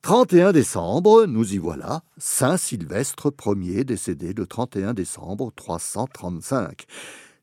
31 0.02 0.54
décembre, 0.54 1.26
nous 1.26 1.54
y 1.54 1.58
voilà, 1.58 2.04
Saint 2.18 2.56
Sylvestre 2.56 3.34
Ier 3.46 3.84
décédé 3.84 4.34
le 4.34 4.48
31 4.48 4.94
décembre 4.94 5.52
335. 5.56 6.86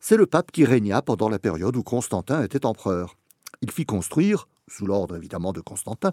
C'est 0.01 0.16
le 0.16 0.26
pape 0.26 0.53
qui 0.53 0.64
régna 0.64 1.03
pendant 1.03 1.28
la 1.28 1.38
période 1.38 1.76
où 1.76 1.82
Constantin 1.82 2.42
était 2.42 2.66
empereur. 2.66 3.16
Il 3.62 3.70
fit 3.70 3.86
construire, 3.86 4.49
sous 4.68 4.86
l'ordre 4.86 5.16
évidemment 5.16 5.53
de 5.53 5.61
Constantin, 5.61 6.12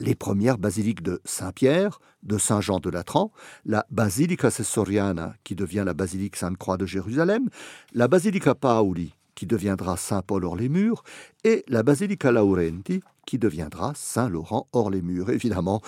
les 0.00 0.14
premières 0.14 0.58
basiliques 0.58 1.02
de 1.02 1.20
Saint-Pierre, 1.24 2.00
de 2.22 2.38
Saint-Jean 2.38 2.80
de 2.80 2.90
Latran, 2.90 3.32
la 3.64 3.86
Basilica 3.90 4.50
Sessoriana, 4.50 5.34
qui 5.44 5.54
devient 5.54 5.84
la 5.86 5.94
basilique 5.94 6.36
Sainte-Croix 6.36 6.76
de 6.76 6.86
Jérusalem, 6.86 7.48
la 7.92 8.08
Basilica 8.08 8.54
Pauli, 8.54 9.14
qui 9.34 9.46
deviendra 9.46 9.96
Saint-Paul 9.96 10.44
hors 10.44 10.56
les 10.56 10.68
murs, 10.68 11.02
et 11.44 11.64
la 11.68 11.82
Basilica 11.82 12.30
Laurenti, 12.30 13.02
qui 13.26 13.38
deviendra 13.38 13.92
Saint-Laurent 13.94 14.68
hors 14.72 14.90
les 14.90 15.02
murs. 15.02 15.30
Évidemment, 15.30 15.80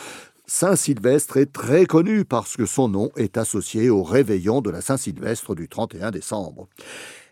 Saint 0.47 0.77
Sylvestre 0.77 1.39
est 1.39 1.53
très 1.53 1.87
connu 1.87 2.25
parce 2.25 2.57
que 2.57 2.67
son 2.67 2.89
nom 2.89 3.11
est 3.17 3.39
associé 3.39 3.91
au 3.91 4.03
réveillon 4.03 4.61
de 4.61 4.71
la 4.71 4.83
Saint-Sylvestre 4.83 5.55
du 5.55 5.69
31 5.69 6.11
décembre. 6.11 6.69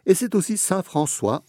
Et 0.06 0.14
c'est 0.14 0.34
aussi 0.34 0.56
Saint 0.56 0.82
François, 0.82 1.44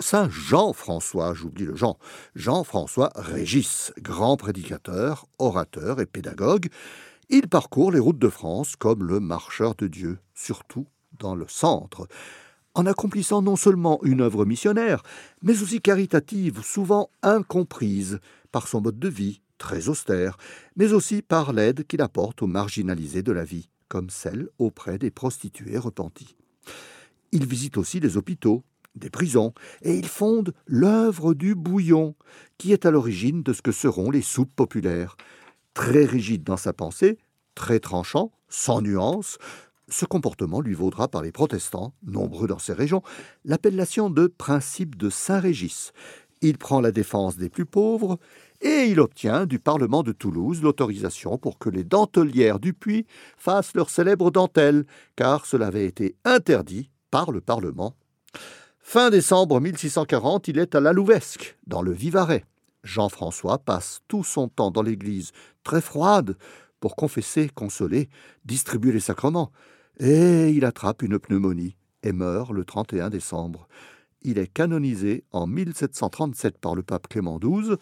Saint 0.00 0.28
Jean-François, 0.28 1.34
j'oublie 1.34 1.64
le 1.64 1.76
Jean, 1.76 1.98
Jean-François 2.34 3.10
Régis, 3.14 3.92
grand 3.98 4.36
prédicateur, 4.36 5.26
orateur 5.38 6.00
et 6.00 6.06
pédagogue. 6.06 6.68
Il 7.28 7.48
parcourt 7.48 7.92
les 7.92 8.00
routes 8.00 8.18
de 8.18 8.28
France 8.28 8.74
comme 8.74 9.04
le 9.04 9.20
marcheur 9.20 9.76
de 9.76 9.86
Dieu, 9.86 10.18
surtout 10.34 10.86
dans 11.20 11.36
le 11.36 11.46
centre, 11.46 12.08
en 12.74 12.86
accomplissant 12.86 13.42
non 13.42 13.54
seulement 13.54 14.00
une 14.02 14.22
œuvre 14.22 14.44
missionnaire, 14.44 15.04
mais 15.42 15.62
aussi 15.62 15.80
caritative, 15.80 16.62
souvent 16.62 17.10
incomprise 17.22 18.18
par 18.50 18.66
son 18.66 18.80
mode 18.80 18.98
de 18.98 19.08
vie, 19.08 19.40
très 19.58 19.88
austère, 19.88 20.36
mais 20.74 20.92
aussi 20.92 21.22
par 21.22 21.52
l'aide 21.52 21.86
qu'il 21.86 22.02
apporte 22.02 22.42
aux 22.42 22.48
marginalisés 22.48 23.22
de 23.22 23.32
la 23.32 23.44
vie, 23.44 23.68
comme 23.88 24.10
celle 24.10 24.48
auprès 24.58 24.98
des 24.98 25.12
prostituées 25.12 25.78
repenties. 25.78 26.34
Il 27.32 27.46
visite 27.46 27.78
aussi 27.78 27.98
des 27.98 28.16
hôpitaux, 28.16 28.62
des 28.94 29.10
prisons, 29.10 29.54
et 29.82 29.96
il 29.96 30.06
fonde 30.06 30.52
l'œuvre 30.66 31.32
du 31.34 31.54
bouillon, 31.54 32.14
qui 32.58 32.72
est 32.72 32.84
à 32.84 32.90
l'origine 32.90 33.42
de 33.42 33.52
ce 33.54 33.62
que 33.62 33.72
seront 33.72 34.10
les 34.10 34.22
soupes 34.22 34.54
populaires. 34.54 35.16
Très 35.72 36.04
rigide 36.04 36.44
dans 36.44 36.58
sa 36.58 36.74
pensée, 36.74 37.18
très 37.54 37.80
tranchant, 37.80 38.32
sans 38.48 38.82
nuance, 38.82 39.38
ce 39.88 40.04
comportement 40.04 40.60
lui 40.60 40.74
vaudra 40.74 41.08
par 41.08 41.22
les 41.22 41.32
protestants, 41.32 41.94
nombreux 42.02 42.46
dans 42.46 42.58
ces 42.58 42.72
régions, 42.72 43.02
l'appellation 43.44 44.10
de 44.10 44.26
principe 44.26 44.96
de 44.96 45.10
Saint-Régis. 45.10 45.92
Il 46.40 46.58
prend 46.58 46.80
la 46.80 46.92
défense 46.92 47.36
des 47.36 47.48
plus 47.48 47.66
pauvres 47.66 48.18
et 48.60 48.86
il 48.86 49.00
obtient 49.00 49.46
du 49.46 49.58
Parlement 49.58 50.02
de 50.02 50.12
Toulouse 50.12 50.62
l'autorisation 50.62 51.38
pour 51.38 51.58
que 51.58 51.70
les 51.70 51.84
dentelières 51.84 52.58
du 52.58 52.74
Puy 52.74 53.06
fassent 53.36 53.74
leur 53.74 53.90
célèbre 53.90 54.30
dentelle, 54.30 54.84
car 55.14 55.46
cela 55.46 55.68
avait 55.68 55.86
été 55.86 56.16
interdit 56.24 56.90
par 57.12 57.30
le 57.30 57.40
Parlement. 57.40 57.94
Fin 58.80 59.10
décembre 59.10 59.60
1640, 59.60 60.48
il 60.48 60.58
est 60.58 60.74
à 60.74 60.80
la 60.80 60.92
Louvesque, 60.92 61.56
dans 61.66 61.82
le 61.82 61.92
Vivarais. 61.92 62.44
Jean-François 62.82 63.58
passe 63.58 64.00
tout 64.08 64.24
son 64.24 64.48
temps 64.48 64.72
dans 64.72 64.82
l'église, 64.82 65.30
très 65.62 65.82
froide, 65.82 66.36
pour 66.80 66.96
confesser, 66.96 67.48
consoler, 67.48 68.08
distribuer 68.44 68.92
les 68.92 68.98
sacrements. 68.98 69.52
Et 70.00 70.48
il 70.50 70.64
attrape 70.64 71.02
une 71.02 71.18
pneumonie 71.18 71.76
et 72.02 72.12
meurt 72.12 72.50
le 72.50 72.64
31 72.64 73.10
décembre. 73.10 73.68
Il 74.22 74.38
est 74.38 74.52
canonisé 74.52 75.24
en 75.32 75.46
1737 75.46 76.58
par 76.58 76.74
le 76.74 76.82
pape 76.82 77.08
Clément 77.08 77.38
XII 77.38 77.76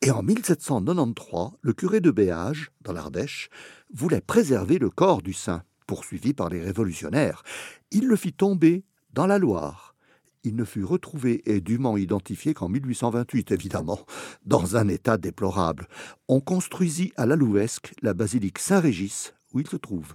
et 0.00 0.12
en 0.12 0.22
1793, 0.22 1.58
le 1.60 1.72
curé 1.72 2.00
de 2.00 2.10
Béage, 2.10 2.70
dans 2.82 2.92
l'Ardèche, 2.92 3.50
voulait 3.92 4.22
préserver 4.22 4.78
le 4.78 4.90
corps 4.90 5.22
du 5.22 5.32
saint 5.32 5.62
poursuivi 5.90 6.34
par 6.34 6.48
les 6.48 6.60
révolutionnaires. 6.60 7.42
Il 7.90 8.06
le 8.06 8.14
fit 8.14 8.32
tomber 8.32 8.84
dans 9.12 9.26
la 9.26 9.38
Loire. 9.38 9.96
Il 10.44 10.54
ne 10.54 10.62
fut 10.62 10.84
retrouvé 10.84 11.42
et 11.50 11.60
dûment 11.60 11.96
identifié 11.96 12.54
qu'en 12.54 12.68
1828, 12.68 13.50
évidemment, 13.50 14.06
dans 14.46 14.76
un 14.76 14.86
état 14.86 15.16
déplorable. 15.16 15.88
On 16.28 16.38
construisit 16.40 17.12
à 17.16 17.26
la 17.26 17.34
Louesque 17.34 17.92
la 18.02 18.14
basilique 18.14 18.60
Saint-Régis, 18.60 19.34
où 19.52 19.58
il 19.58 19.66
se 19.66 19.74
trouve. 19.74 20.14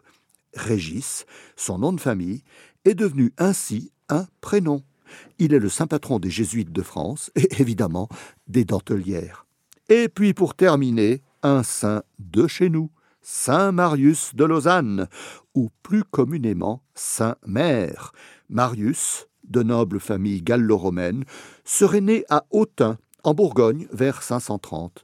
Régis, 0.53 1.25
son 1.57 1.79
nom 1.79 1.91
de 1.91 1.99
famille, 1.99 2.43
est 2.85 2.95
devenu 2.95 3.33
ainsi 3.37 3.91
un 4.07 4.27
prénom. 4.39 4.81
Il 5.39 5.53
est 5.53 5.59
le 5.59 5.67
saint 5.67 5.87
patron 5.87 6.19
des 6.19 6.29
jésuites 6.29 6.71
de 6.71 6.83
France 6.83 7.31
et 7.35 7.49
évidemment 7.59 8.07
des 8.47 8.63
dentelières. 8.63 9.45
Et 9.89 10.07
puis 10.07 10.33
pour 10.33 10.55
terminer, 10.55 11.21
un 11.43 11.63
saint 11.63 12.01
de 12.17 12.47
chez 12.47 12.69
nous, 12.69 12.89
Saint 13.27 13.71
Marius 13.71 14.35
de 14.35 14.45
Lausanne, 14.45 15.07
ou 15.55 15.71
plus 15.81 16.03
communément 16.03 16.83
Saint 16.93 17.37
Mère. 17.47 18.11
Marius, 18.49 19.25
de 19.49 19.63
noble 19.63 19.99
famille 19.99 20.43
gallo-romaine, 20.43 21.23
serait 21.63 22.01
né 22.01 22.23
à 22.29 22.45
Autun, 22.51 22.99
en 23.23 23.33
Bourgogne, 23.33 23.87
vers 23.91 24.21
530. 24.21 25.03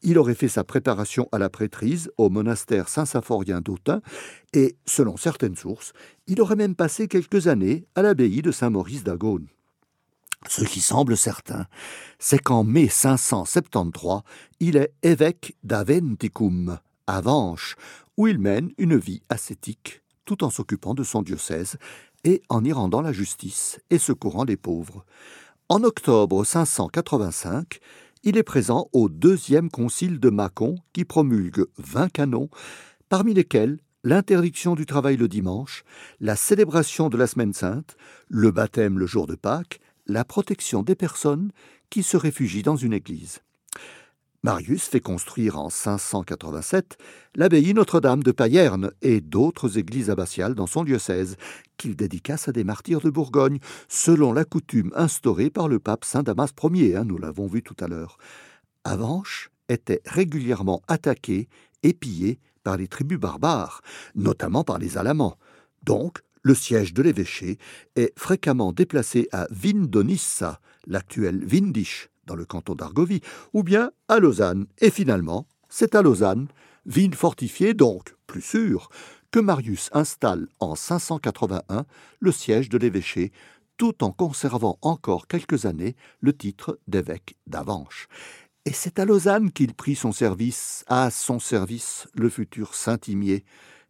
Il 0.00 0.16
aurait 0.16 0.34
fait 0.34 0.48
sa 0.48 0.64
préparation 0.64 1.28
à 1.30 1.38
la 1.38 1.50
prêtrise 1.50 2.10
au 2.16 2.30
monastère 2.30 2.88
Saint-Symphorien 2.88 3.60
d'Autun, 3.60 4.00
et, 4.54 4.78
selon 4.86 5.18
certaines 5.18 5.56
sources, 5.56 5.92
il 6.26 6.40
aurait 6.40 6.56
même 6.56 6.74
passé 6.74 7.06
quelques 7.06 7.48
années 7.48 7.84
à 7.94 8.00
l'abbaye 8.00 8.40
de 8.40 8.50
Saint-Maurice 8.50 9.04
d'Agone. 9.04 9.46
Ce 10.48 10.64
qui 10.64 10.80
semble 10.80 11.18
certain, 11.18 11.66
c'est 12.18 12.38
qu'en 12.38 12.64
mai 12.64 12.88
573, 12.88 14.22
il 14.58 14.78
est 14.78 14.94
évêque 15.02 15.54
d'Aventicum, 15.64 16.78
à 17.08 17.22
où 18.18 18.28
il 18.28 18.38
mène 18.38 18.70
une 18.76 18.98
vie 18.98 19.22
ascétique, 19.30 20.02
tout 20.26 20.44
en 20.44 20.50
s'occupant 20.50 20.92
de 20.92 21.02
son 21.02 21.22
diocèse 21.22 21.78
et 22.22 22.42
en 22.50 22.62
y 22.64 22.72
rendant 22.72 23.00
la 23.00 23.12
justice 23.12 23.80
et 23.88 23.98
secourant 23.98 24.44
les 24.44 24.58
pauvres. 24.58 25.06
En 25.70 25.82
octobre 25.84 26.44
585, 26.44 27.80
Il 28.24 28.36
est 28.36 28.42
présent 28.42 28.88
au 28.92 29.08
deuxième 29.08 29.70
concile 29.70 30.20
de 30.20 30.28
Mâcon 30.28 30.74
qui 30.92 31.04
promulgue 31.04 31.64
vingt 31.78 32.10
canons, 32.10 32.50
parmi 33.08 33.32
lesquels 33.32 33.78
l'interdiction 34.04 34.74
du 34.74 34.84
travail 34.84 35.16
le 35.16 35.28
dimanche, 35.28 35.84
la 36.20 36.36
célébration 36.36 37.08
de 37.08 37.16
la 37.16 37.26
semaine 37.26 37.54
sainte, 37.54 37.96
le 38.28 38.50
baptême 38.50 38.98
le 38.98 39.06
jour 39.06 39.26
de 39.26 39.34
Pâques, 39.34 39.80
la 40.06 40.24
protection 40.24 40.82
des 40.82 40.94
personnes 40.94 41.52
qui 41.90 42.02
se 42.02 42.16
réfugient 42.16 42.62
dans 42.62 42.76
une 42.76 42.92
église. 42.92 43.40
Marius 44.44 44.84
fait 44.84 45.00
construire 45.00 45.58
en 45.58 45.68
587 45.68 46.96
l'abbaye 47.34 47.74
Notre-Dame 47.74 48.22
de 48.22 48.30
Payerne 48.30 48.92
et 49.02 49.20
d'autres 49.20 49.78
églises 49.78 50.10
abbatiales 50.10 50.54
dans 50.54 50.68
son 50.68 50.84
diocèse, 50.84 51.36
qu'il 51.76 51.96
dédicace 51.96 52.46
à 52.46 52.52
des 52.52 52.62
martyrs 52.62 53.00
de 53.00 53.10
Bourgogne, 53.10 53.58
selon 53.88 54.32
la 54.32 54.44
coutume 54.44 54.92
instaurée 54.94 55.50
par 55.50 55.66
le 55.66 55.80
pape 55.80 56.04
Saint 56.04 56.22
Damas 56.22 56.52
Ier, 56.62 56.96
hein, 56.96 57.04
nous 57.04 57.18
l'avons 57.18 57.48
vu 57.48 57.64
tout 57.64 57.76
à 57.80 57.88
l'heure. 57.88 58.16
Avanches 58.84 59.50
était 59.68 60.02
régulièrement 60.06 60.82
attaqué 60.86 61.48
et 61.82 61.92
pillé 61.92 62.38
par 62.62 62.76
les 62.76 62.86
tribus 62.86 63.18
barbares, 63.18 63.80
notamment 64.14 64.62
par 64.62 64.78
les 64.78 64.98
Alamans. 64.98 65.36
Donc, 65.82 66.20
le 66.42 66.54
siège 66.54 66.94
de 66.94 67.02
l'évêché 67.02 67.58
est 67.96 68.16
fréquemment 68.16 68.72
déplacé 68.72 69.28
à 69.32 69.48
Vindonissa, 69.50 70.60
l'actuel 70.86 71.44
Vindisch, 71.44 72.08
dans 72.28 72.36
le 72.36 72.44
canton 72.44 72.76
d'Argovie, 72.76 73.22
ou 73.52 73.64
bien 73.64 73.90
à 74.06 74.20
Lausanne. 74.20 74.66
Et 74.78 74.90
finalement, 74.90 75.48
c'est 75.68 75.96
à 75.96 76.02
Lausanne, 76.02 76.46
ville 76.86 77.14
fortifiée 77.14 77.74
donc, 77.74 78.14
plus 78.28 78.42
sûre, 78.42 78.90
que 79.32 79.40
Marius 79.40 79.90
installe 79.92 80.46
en 80.60 80.74
581 80.74 81.84
le 82.20 82.32
siège 82.32 82.68
de 82.68 82.78
l'évêché, 82.78 83.32
tout 83.76 84.04
en 84.04 84.12
conservant 84.12 84.78
encore 84.82 85.26
quelques 85.26 85.66
années 85.66 85.96
le 86.20 86.32
titre 86.32 86.78
d'évêque 86.86 87.36
d'Avanches. 87.46 88.08
Et 88.64 88.72
c'est 88.72 88.98
à 88.98 89.04
Lausanne 89.04 89.50
qu'il 89.50 89.74
prit 89.74 89.94
son 89.94 90.12
service, 90.12 90.84
à 90.88 91.10
son 91.10 91.38
service 91.38 92.06
le 92.14 92.28
futur 92.28 92.74
Saint-Imier, 92.74 93.44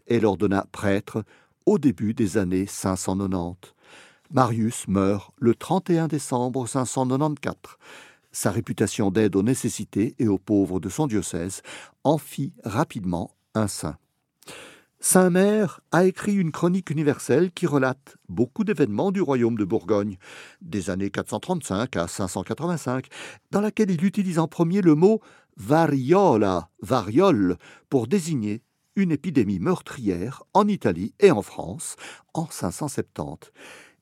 et 0.07 0.21
l'ordonna 0.21 0.67
prêtre 0.73 1.25
au 1.67 1.79
début 1.79 2.15
des 2.15 2.39
années 2.39 2.67
590. 2.67 3.75
Marius 4.31 4.89
meurt 4.89 5.33
le 5.39 5.55
31 5.55 6.09
décembre 6.09 6.67
594. 6.67 7.77
Sa 8.41 8.53
réputation 8.53 9.11
d'aide 9.11 9.35
aux 9.35 9.43
nécessités 9.43 10.15
et 10.21 10.29
aux 10.29 10.39
pauvres 10.39 10.79
de 10.79 10.89
son 10.89 11.09
diocèse 11.09 11.61
en 12.05 12.19
fit 12.19 12.53
rapidement 12.63 13.35
un 13.57 13.67
saint. 13.67 13.97
Saint 15.01 15.29
Mère 15.29 15.81
a 15.91 16.05
écrit 16.05 16.37
une 16.37 16.53
chronique 16.53 16.91
universelle 16.91 17.51
qui 17.51 17.67
relate 17.67 18.17
beaucoup 18.29 18.63
d'événements 18.63 19.11
du 19.11 19.21
royaume 19.23 19.57
de 19.57 19.65
Bourgogne, 19.65 20.19
des 20.63 20.89
années 20.89 21.11
435 21.11 21.97
à 21.97 22.07
585, 22.07 23.09
dans 23.51 23.61
laquelle 23.61 23.91
il 23.91 24.05
utilise 24.05 24.39
en 24.39 24.47
premier 24.47 24.83
le 24.83 24.95
mot 24.95 25.21
variola, 25.57 26.71
variole, 26.81 27.57
pour 27.89 28.07
désigner 28.07 28.63
une 28.95 29.11
épidémie 29.11 29.59
meurtrière 29.59 30.45
en 30.55 30.69
Italie 30.69 31.13
et 31.19 31.33
en 31.33 31.43
France 31.43 31.97
en 32.35 32.47
570. 32.49 33.51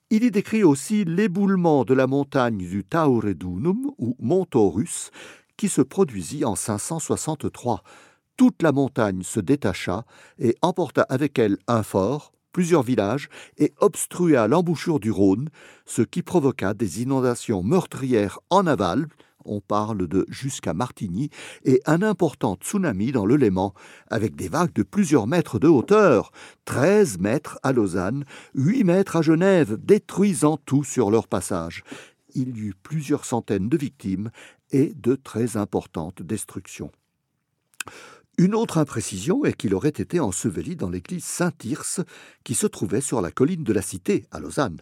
Il 0.09 0.23
y 0.23 0.31
décrit 0.31 0.63
aussi 0.63 1.05
l'éboulement 1.05 1.85
de 1.85 1.93
la 1.93 2.07
montagne 2.07 2.59
du 2.59 2.85
Tauredunum, 2.85 3.91
ou 3.99 4.17
Mont 4.21 4.45
Taurus, 4.45 5.11
qui 5.57 5.69
se 5.69 5.83
produisit 5.83 6.45
en 6.45 6.55
563. 6.55 7.83
Toute 8.37 8.63
la 8.63 8.71
montagne 8.71 9.25
se 9.25 9.41
détacha 9.41 10.05
et 10.39 10.55
emporta 10.63 11.03
avec 11.03 11.41
elle 11.41 11.59
un 11.67 11.83
fort, 11.83 12.31
plusieurs 12.53 12.85
villages 12.85 13.29
et 13.59 13.75
obstrua 13.81 14.47
l'embouchure 14.47 15.01
du 15.01 15.11
Rhône, 15.11 15.49
ce 15.87 16.03
qui 16.03 16.23
provoqua 16.23 16.73
des 16.73 17.03
inondations 17.03 17.65
meurtrières 17.65 18.39
en 18.49 18.69
aval, 18.69 19.09
on 19.47 19.61
parle 19.61 20.07
de 20.07 20.27
jusqu'à 20.29 20.75
Martigny, 20.75 21.31
et 21.65 21.81
un 21.87 22.03
important 22.03 22.57
tsunami 22.57 23.13
dans 23.13 23.27
le 23.27 23.37
Léman, 23.37 23.75
avec 24.09 24.37
des 24.37 24.49
vagues 24.49 24.73
de 24.75 24.83
plusieurs 24.83 25.27
mètres 25.27 25.59
de 25.59 25.69
hauteur, 25.69 26.33
13 26.65 27.19
mètres 27.19 27.59
à 27.63 27.73
Lausanne, 27.73 28.25
8 28.55 28.85
mètres 28.85 29.17
à 29.17 29.23
Genève, 29.23 29.77
détruisant 29.83 30.59
tout 30.65 30.85
sur 30.85 31.11
leur 31.11 31.29
passage. 31.29 31.83
Il 32.35 32.57
y 32.57 32.61
eut 32.61 32.75
plusieurs 32.83 33.25
centaines 33.25 33.69
de 33.69 33.77
victimes 33.77 34.31
et 34.71 34.93
de 34.95 35.15
très 35.15 35.57
importantes 35.57 36.23
destructions. 36.23 36.91
Une 38.39 38.55
autre 38.55 38.77
imprécision 38.77 39.47
est 39.47 39.55
qu'il 39.55 39.75
aurait 39.75 39.89
été 39.89 40.21
enseveli 40.21 40.77
dans 40.77 40.91
l'église 40.91 41.25
Saint-Tirce, 41.25 42.03
qui 42.45 42.55
se 42.55 42.67
trouvait 42.67 43.01
sur 43.01 43.23
la 43.23 43.31
colline 43.31 43.65
de 43.65 43.73
la 43.73 43.81
Cité, 43.81 44.27
à 44.31 44.41
Lausanne. 44.41 44.79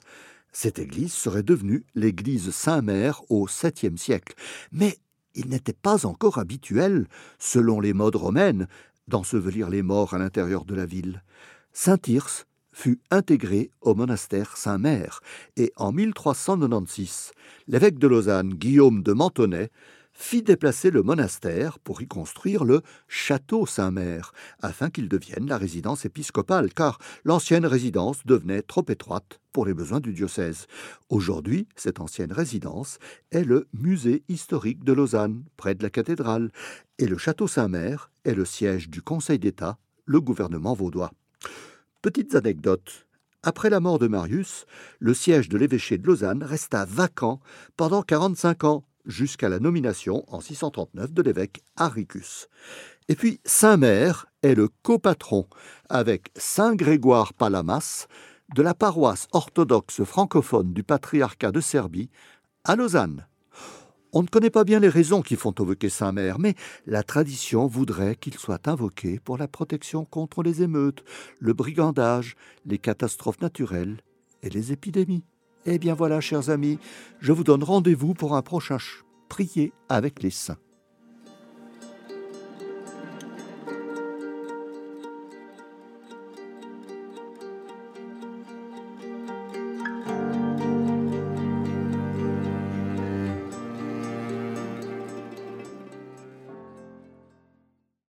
Cette 0.57 0.78
église 0.78 1.12
serait 1.12 1.42
devenue 1.42 1.84
l'église 1.96 2.52
Saint-Mère 2.52 3.22
au 3.28 3.48
7e 3.48 3.96
siècle. 3.96 4.34
Mais 4.70 4.98
il 5.34 5.48
n'était 5.48 5.72
pas 5.72 6.07
encore 6.07 6.38
habituel, 6.38 7.09
selon 7.40 7.80
les 7.80 7.92
modes 7.92 8.14
romaines, 8.14 8.68
d'ensevelir 9.09 9.68
les 9.68 9.82
morts 9.82 10.14
à 10.14 10.18
l'intérieur 10.18 10.64
de 10.64 10.76
la 10.76 10.86
ville. 10.86 11.24
Saint-Tirce 11.72 12.46
fut 12.70 13.00
intégré 13.11 13.72
au 13.80 13.96
monastère 13.96 14.57
Saint-Mère, 14.57 15.20
et 15.57 15.72
en 15.74 15.90
1396, 15.90 17.32
l'évêque 17.66 17.98
de 17.98 18.07
Lausanne, 18.07 18.55
Guillaume 18.55 19.02
de 19.02 19.12
Mentonnet, 19.12 19.70
fit 20.14 20.42
déplacer 20.42 20.90
le 20.90 21.02
monastère 21.02 21.78
pour 21.80 22.00
y 22.00 22.06
construire 22.06 22.64
le 22.64 22.82
château 23.08 23.66
Saint-Mère, 23.66 24.32
afin 24.62 24.88
qu'il 24.88 25.08
devienne 25.08 25.48
la 25.48 25.58
résidence 25.58 26.04
épiscopale, 26.04 26.72
car 26.72 26.98
l'ancienne 27.24 27.66
résidence 27.66 28.24
devenait 28.24 28.62
trop 28.62 28.84
étroite 28.88 29.40
pour 29.52 29.66
les 29.66 29.74
besoins 29.74 30.00
du 30.00 30.12
diocèse. 30.12 30.66
Aujourd'hui, 31.08 31.68
cette 31.76 32.00
ancienne 32.00 32.32
résidence 32.32 32.98
est 33.32 33.44
le 33.44 33.66
musée 33.72 34.22
historique 34.28 34.84
de 34.84 34.92
Lausanne, 34.92 35.44
près 35.56 35.74
de 35.74 35.82
la 35.82 35.90
cathédrale, 35.90 36.50
et 36.98 37.06
le 37.06 37.18
château 37.18 37.48
Saint-Mère 37.48 38.10
est 38.24 38.34
le 38.34 38.44
siège 38.44 38.88
du 38.88 39.02
Conseil 39.02 39.38
d'État, 39.38 39.78
le 40.06 40.20
gouvernement 40.20 40.74
vaudois. 40.74 41.12
Petites 42.02 42.34
anecdotes. 42.34 43.06
Après 43.42 43.68
la 43.68 43.80
mort 43.80 43.98
de 43.98 44.08
Marius, 44.08 44.64
le 45.00 45.12
siège 45.12 45.48
de 45.48 45.58
l'évêché 45.58 45.98
de 45.98 46.06
Lausanne 46.06 46.42
resta 46.42 46.84
vacant 46.86 47.40
pendant 47.76 48.02
45 48.02 48.64
ans, 48.64 48.84
jusqu'à 49.05 49.48
la 49.48 49.59
nomination 49.59 50.24
en 50.28 50.40
639 50.40 51.12
de 51.12 51.22
l'évêque 51.22 51.62
Aricus. 51.76 52.48
Et 53.09 53.16
puis 53.16 53.40
Saint-Mère 53.44 54.26
est 54.42 54.55
le 54.55 54.68
copatron 54.82 55.46
avec 55.88 56.30
Saint 56.36 56.74
Grégoire 56.74 57.34
Palamas 57.34 58.07
de 58.55 58.62
la 58.62 58.74
paroisse 58.74 59.28
orthodoxe 59.32 60.05
francophone 60.05 60.72
du 60.72 60.82
patriarcat 60.82 61.52
de 61.52 61.61
Serbie 61.61 62.11
à 62.64 62.76
Lausanne. 62.76 63.26
On 64.16 64.22
ne 64.22 64.28
connaît 64.28 64.50
pas 64.50 64.62
bien 64.62 64.78
les 64.78 64.88
raisons 64.88 65.22
qui 65.22 65.34
font 65.34 65.55
invoquer 65.59 65.88
Saint-Mère, 65.88 66.38
mais 66.38 66.55
la 66.86 67.02
tradition 67.02 67.66
voudrait 67.66 68.14
qu'il 68.14 68.34
soit 68.34 68.68
invoqué 68.68 69.18
pour 69.18 69.38
la 69.38 69.48
protection 69.48 70.05
contre 70.05 70.44
les 70.44 70.62
émeutes, 70.62 71.02
le 71.40 71.52
brigandage, 71.52 72.36
les 72.64 72.78
catastrophes 72.78 73.40
naturelles 73.40 73.96
et 74.42 74.50
les 74.50 74.70
épidémies. 74.70 75.24
Eh 75.66 75.78
bien 75.78 75.94
voilà, 75.94 76.20
chers 76.20 76.50
amis, 76.50 76.78
je 77.20 77.32
vous 77.32 77.44
donne 77.44 77.64
rendez-vous 77.64 78.12
pour 78.12 78.36
un 78.36 78.42
prochain 78.42 78.76
prier 79.28 79.72
avec 79.88 80.22
les 80.22 80.30
saints. 80.30 80.58